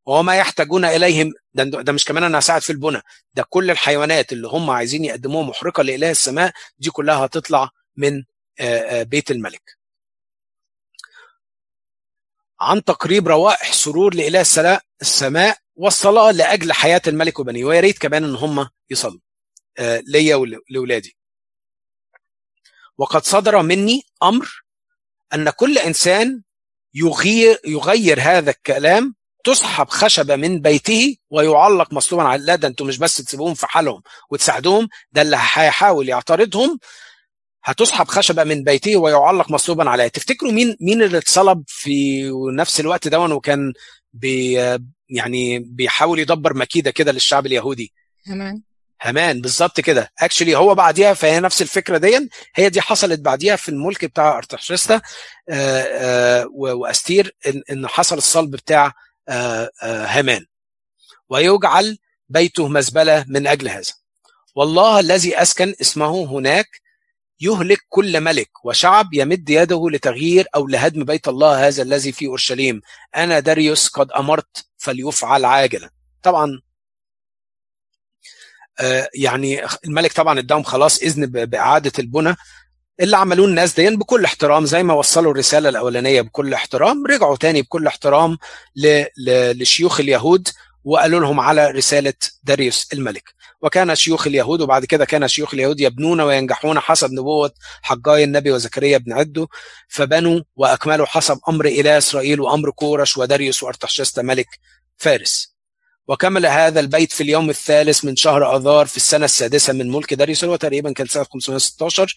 وما 0.06 0.36
يحتاجون 0.36 0.84
إليهم 0.84 1.32
ده, 1.54 1.64
ده 1.64 1.92
مش 1.92 2.04
كمان 2.04 2.24
أنا 2.24 2.38
هساعد 2.38 2.62
في 2.62 2.70
البنى 2.70 3.02
ده 3.34 3.42
كل 3.48 3.70
الحيوانات 3.70 4.32
اللي 4.32 4.48
هم 4.48 4.70
عايزين 4.70 5.04
يقدموها 5.04 5.46
محرقة 5.46 5.82
لإله 5.82 6.10
السماء 6.10 6.52
دي 6.78 6.90
كلها 6.90 7.24
هتطلع 7.26 7.70
من 7.96 8.24
بيت 9.02 9.30
الملك. 9.30 9.78
عن 12.60 12.84
تقريب 12.84 13.28
روائح 13.28 13.72
سرور 13.72 14.14
لإله 14.14 14.80
السماء 15.02 15.58
والصلاة 15.76 16.30
لأجل 16.30 16.72
حياة 16.72 17.02
الملك 17.08 17.38
وبنيه 17.38 17.64
ويا 17.64 17.80
ريت 17.80 17.98
كمان 17.98 18.24
إن 18.24 18.34
هم 18.34 18.68
يصلوا 18.90 19.20
آه 19.78 20.02
ليا 20.06 20.36
ولولادي 20.36 21.16
وقد 22.98 23.24
صدر 23.24 23.62
مني 23.62 24.02
أمر 24.22 24.64
أن 25.34 25.50
كل 25.50 25.78
إنسان 25.78 26.42
يغير 26.94 27.58
يغير 27.66 28.20
هذا 28.20 28.50
الكلام 28.50 29.14
تسحب 29.44 29.88
خشبة 29.88 30.36
من 30.36 30.60
بيته 30.60 31.16
ويعلق 31.30 31.92
مصلوبا 31.92 32.24
على 32.24 32.42
لا 32.44 32.54
ده 32.56 32.68
أنتوا 32.68 32.86
مش 32.86 32.98
بس 32.98 33.16
تسيبوهم 33.16 33.54
في 33.54 33.66
حالهم 33.66 34.02
وتساعدوهم 34.30 34.88
ده 35.12 35.22
اللي 35.22 35.36
هيحاول 35.40 36.08
يعترضهم. 36.08 36.78
هتسحب 37.64 38.08
خشبة 38.08 38.44
من 38.44 38.64
بيته 38.64 38.96
ويعلق 38.96 39.50
مصلوبا 39.50 39.90
عليه 39.90 40.08
تفتكروا 40.08 40.52
مين 40.52 40.76
مين 40.80 41.02
اللي 41.02 41.18
اتصلب 41.18 41.64
في 41.66 42.22
نفس 42.56 42.80
الوقت 42.80 43.08
ده 43.08 43.20
وكان 43.20 43.72
يعني 45.08 45.58
بيحاول 45.58 46.18
يدبر 46.18 46.54
مكيدة 46.54 46.90
كده 46.90 47.12
للشعب 47.12 47.46
اليهودي. 47.46 47.92
همان. 48.26 48.62
همان 49.00 49.40
بالظبط 49.40 49.80
كده. 49.80 50.12
اكشلي 50.18 50.56
هو 50.56 50.74
بعديها 50.74 51.14
فهي 51.14 51.40
نفس 51.40 51.62
الفكرة 51.62 51.98
دي 51.98 52.30
هي 52.54 52.68
دي 52.68 52.80
حصلت 52.80 53.20
بعديها 53.20 53.56
في 53.56 53.68
الملك 53.68 54.04
بتاع 54.04 54.38
ارتحشستا 54.38 55.00
وأستير 56.54 57.36
ان, 57.46 57.62
إن 57.70 57.86
حصل 57.86 58.16
الصلب 58.18 58.50
بتاع 58.50 58.92
هامان 59.82 60.46
ويجعل 61.28 61.98
بيته 62.28 62.68
مزبلة 62.68 63.24
من 63.28 63.46
أجل 63.46 63.68
هذا. 63.68 63.92
والله 64.54 65.00
الذي 65.00 65.42
أسكن 65.42 65.74
اسمه 65.80 66.24
هناك 66.24 66.66
يهلك 67.40 67.78
كل 67.88 68.20
ملك 68.20 68.64
وشعب 68.64 69.14
يمد 69.14 69.50
يده 69.50 69.90
لتغيير 69.90 70.46
أو 70.54 70.66
لهدم 70.66 71.04
بيت 71.04 71.28
الله 71.28 71.68
هذا 71.68 71.82
الذي 71.82 72.12
في 72.12 72.26
أورشليم. 72.26 72.80
أنا 73.16 73.40
داريوس 73.40 73.88
قد 73.88 74.12
أمرت 74.12 74.66
فليفعل 74.78 75.44
عاجلا. 75.44 75.90
طبعا 76.22 76.60
يعني 79.14 79.62
الملك 79.84 80.12
طبعا 80.12 80.38
اداهم 80.38 80.62
خلاص 80.62 81.02
إذن 81.02 81.26
بإعادة 81.26 81.92
البنى. 81.98 82.34
اللي 83.00 83.16
عملوه 83.16 83.46
الناس 83.46 83.74
دي 83.74 83.96
بكل 83.96 84.24
احترام 84.24 84.66
زي 84.66 84.82
ما 84.82 84.94
وصلوا 84.94 85.32
الرسالة 85.32 85.68
الأولانية 85.68 86.20
بكل 86.20 86.54
احترام 86.54 87.06
رجعوا 87.06 87.36
تاني 87.36 87.62
بكل 87.62 87.86
احترام 87.86 88.38
لشيوخ 89.54 90.00
اليهود 90.00 90.48
وقالوا 90.84 91.20
لهم 91.20 91.40
على 91.40 91.70
رسالة 91.70 92.14
داريوس 92.42 92.88
الملك. 92.92 93.34
وكان 93.64 93.94
شيوخ 93.94 94.26
اليهود 94.26 94.60
وبعد 94.60 94.84
كده 94.84 95.04
كان 95.04 95.28
شيوخ 95.28 95.54
اليهود 95.54 95.80
يبنون 95.80 96.20
وينجحون 96.20 96.80
حسب 96.80 97.12
نبوة 97.12 97.52
حجاي 97.82 98.24
النبي 98.24 98.50
وزكريا 98.52 98.98
بن 98.98 99.12
عدو 99.12 99.46
فبنوا 99.88 100.40
وأكملوا 100.56 101.06
حسب 101.06 101.38
أمر 101.48 101.66
إله 101.66 101.98
إسرائيل 101.98 102.40
وأمر 102.40 102.70
كورش 102.70 103.16
وداريوس 103.18 103.62
وأرتحشست 103.62 104.20
ملك 104.20 104.46
فارس. 104.96 105.54
وكمل 106.08 106.46
هذا 106.46 106.80
البيت 106.80 107.12
في 107.12 107.22
اليوم 107.22 107.50
الثالث 107.50 108.04
من 108.04 108.16
شهر 108.16 108.56
آذار 108.56 108.86
في 108.86 108.96
السنة 108.96 109.24
السادسة 109.24 109.72
من 109.72 109.90
ملك 109.90 110.14
داريوس 110.14 110.44
هو 110.44 110.56
تقريبا 110.56 110.92
كان 110.92 111.06
سنة 111.06 111.24
516 111.24 112.16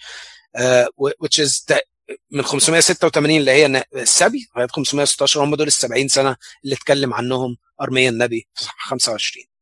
uh, 0.58 0.86
which 1.24 1.40
is 1.46 1.78
من 2.32 2.42
586 2.44 3.38
اللي 3.38 3.52
هي 3.52 3.84
السبي 3.96 4.48
لغاية 4.56 4.68
516 4.68 5.44
هم 5.44 5.56
دول 5.56 5.68
ال 5.68 5.72
70 5.72 6.08
سنة 6.08 6.36
اللي 6.64 6.76
اتكلم 6.76 7.14
عنهم 7.14 7.58
أرميا 7.82 8.10
النبي 8.10 8.48
في 8.56 8.66
25 8.80 9.57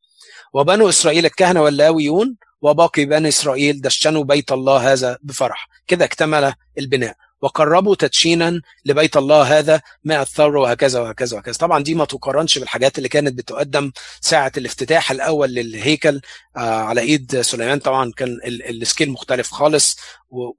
وبنو 0.55 0.89
إسرائيل 0.89 1.25
الكهنة 1.25 1.61
واللاويون 1.61 2.35
وباقي 2.61 3.05
بني 3.05 3.27
إسرائيل 3.27 3.81
دشنوا 3.81 4.23
بيت 4.23 4.51
الله 4.51 4.93
هذا 4.93 5.17
بفرح. 5.23 5.67
كده 5.87 6.05
اكتمل 6.05 6.53
البناء. 6.79 7.15
وقربوا 7.41 7.95
تدشينا 7.95 8.61
لبيت 8.85 9.17
الله 9.17 9.59
هذا 9.59 9.81
مع 10.03 10.21
الثور 10.21 10.57
وهكذا 10.57 10.99
وهكذا 10.99 11.35
وهكذا. 11.35 11.57
طبعا 11.57 11.83
دي 11.83 11.95
ما 11.95 12.05
تقارنش 12.05 12.57
بالحاجات 12.59 12.97
اللي 12.97 13.09
كانت 13.09 13.33
بتقدم 13.33 13.91
ساعة 14.21 14.51
الافتتاح 14.57 15.11
الأول 15.11 15.49
للهيكل 15.49 16.21
آه 16.57 16.59
على 16.59 17.01
إيد 17.01 17.41
سليمان. 17.41 17.79
طبعا 17.79 18.11
كان 18.11 18.39
ال 18.45 18.56
scale 18.56 19.09
مختلف 19.11 19.51
خالص 19.51 19.97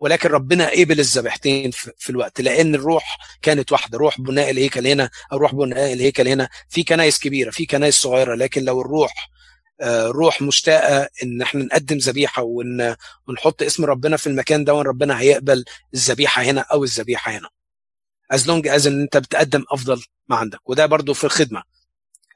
ولكن 0.00 0.28
ربنا 0.28 0.70
قبل 0.70 1.00
الذبيحتين 1.00 1.70
في 1.98 2.10
الوقت 2.10 2.40
لأن 2.40 2.74
الروح 2.74 3.18
كانت 3.42 3.72
واحدة. 3.72 3.98
روح 3.98 4.20
بناء 4.20 4.50
الهيكل 4.50 4.86
هنا 4.86 5.10
أو 5.32 5.38
روح 5.38 5.54
بناء 5.54 5.92
الهيكل 5.92 6.28
هنا. 6.28 6.48
في 6.68 6.82
كنايس 6.82 7.18
كبيرة 7.18 7.50
في 7.50 7.66
كنايس 7.66 7.94
صغيرة 7.94 8.34
لكن 8.34 8.64
لو 8.64 8.80
الروح 8.80 9.36
روح 9.84 10.42
مشتاقة 10.42 11.08
إن 11.22 11.42
إحنا 11.42 11.64
نقدم 11.64 11.96
ذبيحة 11.96 12.42
ون... 12.42 12.94
ونحط 13.28 13.62
اسم 13.62 13.84
ربنا 13.84 14.16
في 14.16 14.26
المكان 14.26 14.64
ده 14.64 14.72
ربنا 14.72 15.20
هيقبل 15.20 15.64
الذبيحة 15.94 16.42
هنا 16.42 16.60
أو 16.60 16.84
الذبيحة 16.84 17.32
هنا. 17.32 17.48
as 18.30 18.48
long 18.48 18.68
as 18.68 18.86
إن 18.86 19.00
أنت 19.00 19.16
بتقدم 19.16 19.64
أفضل 19.70 20.02
ما 20.28 20.36
عندك. 20.36 20.70
وده 20.70 20.86
برضو 20.86 21.14
في 21.14 21.24
الخدمة. 21.24 21.62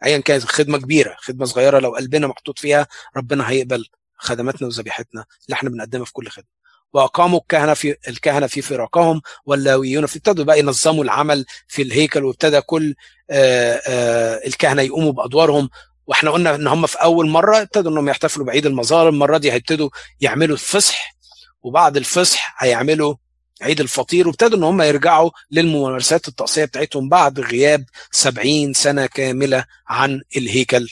ايا 0.05 0.19
كانت 0.19 0.45
خدمة 0.45 0.79
كبيرة 0.79 1.17
خدمة 1.19 1.45
صغيرة 1.45 1.79
لو 1.79 1.95
قلبنا 1.95 2.27
محطوط 2.27 2.59
فيها 2.59 2.87
ربنا 3.17 3.51
هيقبل 3.51 3.85
خدماتنا 4.17 4.69
وذبيحتنا 4.69 5.25
اللي 5.47 5.55
إحنا 5.55 5.71
بنقدمها 5.71 6.05
في 6.05 6.13
كل 6.13 6.29
خدمة. 6.29 6.61
وأقاموا 6.93 7.39
الكهنة 7.41 7.75
في 7.75 7.97
الكهنة 8.09 8.47
في 8.47 8.63
فراقهم 8.63 9.21
واللاويون 9.45 10.05
ابتدوا 10.05 10.45
بقى 10.45 10.59
ينظموا 10.59 11.05
العمل 11.05 11.45
في 11.69 11.83
الهيكل 11.83 12.25
وابتدى 12.25 12.61
كل 12.61 12.95
آآ 13.31 13.81
آآ 13.89 14.41
الكهنة 14.47 14.83
يقوموا 14.83 15.13
بأدوارهم 15.13 15.69
وإحنا 16.11 16.31
قلنا 16.31 16.55
ان 16.55 16.67
هم 16.67 16.87
في 16.87 16.97
اول 17.03 17.29
مرة 17.29 17.63
ابتدوا 17.63 17.91
انهم 17.93 18.09
يحتفلوا 18.09 18.47
بعيد 18.47 18.67
المظاهر 18.67 19.09
المرة 19.09 19.39
دي 19.39 19.53
هيبتدوا 19.53 19.91
يعملوا 20.21 20.55
الفصح 20.55 21.17
وبعد 21.63 21.97
الفصح 21.97 22.55
هيعملوا 22.65 23.15
عيد 23.63 23.81
الفطير 23.81 24.29
وابتدوا 24.29 24.59
ان 24.59 24.63
هم 24.65 24.83
يرجعوا 24.83 25.31
للممارسات 25.51 26.29
الطقسيه 26.29 26.65
بتاعتهم 26.65 27.09
بعد 27.09 27.41
غياب 27.41 27.85
70 28.11 28.73
سنة 28.73 29.07
كاملة 29.07 29.65
عن 29.89 30.21
الهيكل. 30.37 30.89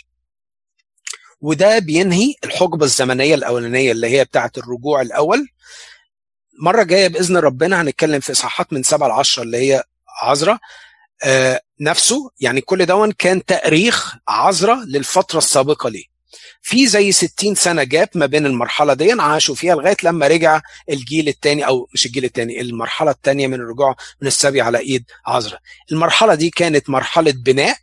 وده 1.41 1.79
بينهي 1.79 2.35
الحقبة 2.45 2.85
الزمنية 2.85 3.35
الأولانية 3.35 3.93
اللي 3.93 4.07
هي 4.09 4.25
بتاعة 4.25 4.53
الرجوع 4.59 5.01
الأول. 5.03 5.49
مرة 6.63 6.83
جاية 6.83 7.09
بإذن 7.09 7.37
ربنا 7.37 7.83
هنتكلم 7.83 8.21
في 8.21 8.33
إصحاحات 8.33 8.73
من 8.73 8.83
7 8.83 9.09
ل 9.09 9.11
10 9.11 9.43
اللي 9.43 9.57
هي 9.57 9.83
عذراء 10.23 10.59
نفسه 11.81 12.31
يعني 12.41 12.61
كل 12.61 12.87
دون 12.87 13.13
كان 13.13 13.45
تأريخ 13.45 14.15
عذراء 14.29 14.79
للفترة 14.79 15.39
السابقة 15.39 15.89
ليه. 15.91 16.05
في 16.63 16.87
زي 16.87 17.13
60 17.13 17.55
سنة 17.55 17.83
جاب 17.83 18.09
ما 18.15 18.27
بين 18.27 18.47
المرحلة 18.47 18.95
دي 18.95 19.13
عاشوا 19.13 19.55
فيها 19.55 19.75
لغاية 19.75 19.97
لما 20.03 20.27
رجع 20.27 20.61
الجيل 20.91 21.29
الثاني 21.29 21.67
أو 21.67 21.89
مش 21.95 22.07
الجيل 22.07 22.25
الثاني 22.25 22.61
المرحلة 22.61 23.11
الثانية 23.11 23.47
من 23.47 23.55
الرجوع 23.55 23.97
من 24.23 24.29
السبي 24.29 24.61
على 24.61 24.79
إيد 24.79 25.05
عذراء 25.27 25.61
المرحلة 25.93 26.35
دي 26.35 26.51
كانت 26.51 26.91
مرحلة 26.91 27.33
بناء. 27.37 27.77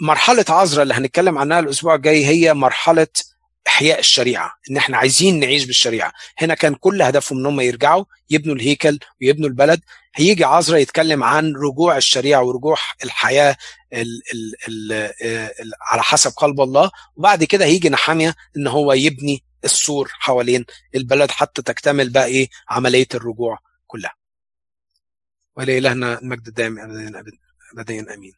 مرحلة 0.00 0.44
عذراء 0.48 0.82
اللي 0.82 0.94
هنتكلم 0.94 1.38
عنها 1.38 1.58
الأسبوع 1.60 1.94
الجاي 1.94 2.26
هي 2.26 2.54
مرحلة 2.54 3.06
إحياء 3.66 3.98
الشريعة 3.98 4.52
إن 4.70 4.76
إحنا 4.76 4.96
عايزين 4.96 5.40
نعيش 5.40 5.64
بالشريعة. 5.64 6.12
هنا 6.38 6.54
كان 6.54 6.74
كل 6.74 7.02
هدفهم 7.02 7.38
إن 7.38 7.46
هم 7.46 7.60
يرجعوا 7.60 8.04
يبنوا 8.30 8.54
الهيكل 8.54 8.98
ويبنوا 9.22 9.48
البلد. 9.48 9.80
هيجي 10.14 10.44
عذرا 10.44 10.76
يتكلم 10.78 11.22
عن 11.24 11.52
رجوع 11.52 11.96
الشريعة 11.96 12.42
ورجوع 12.42 12.76
الحياة 13.04 13.56
ال 13.92 14.22
ال 14.34 14.54
ال 14.68 14.92
ال 15.60 15.72
على 15.90 16.02
حسب 16.02 16.30
قلب 16.30 16.60
الله. 16.60 16.90
وبعد 17.16 17.44
كده 17.44 17.64
هيجي 17.64 17.88
نحامية 17.88 18.34
إن 18.56 18.66
هو 18.66 18.92
يبني 18.92 19.44
السور 19.64 20.08
حوالين 20.12 20.64
البلد 20.94 21.30
حتى 21.30 21.62
تكتمل 21.62 22.10
بقى 22.10 22.26
إيه؟ 22.26 22.48
عملية 22.68 23.08
الرجوع 23.14 23.58
كلها. 23.86 24.14
ولإلهنا 25.56 26.18
المجد 26.20 26.46
الدائم 26.46 26.78
ابدا 26.78 27.22
ابدا 27.78 28.14
أمين. 28.14 28.32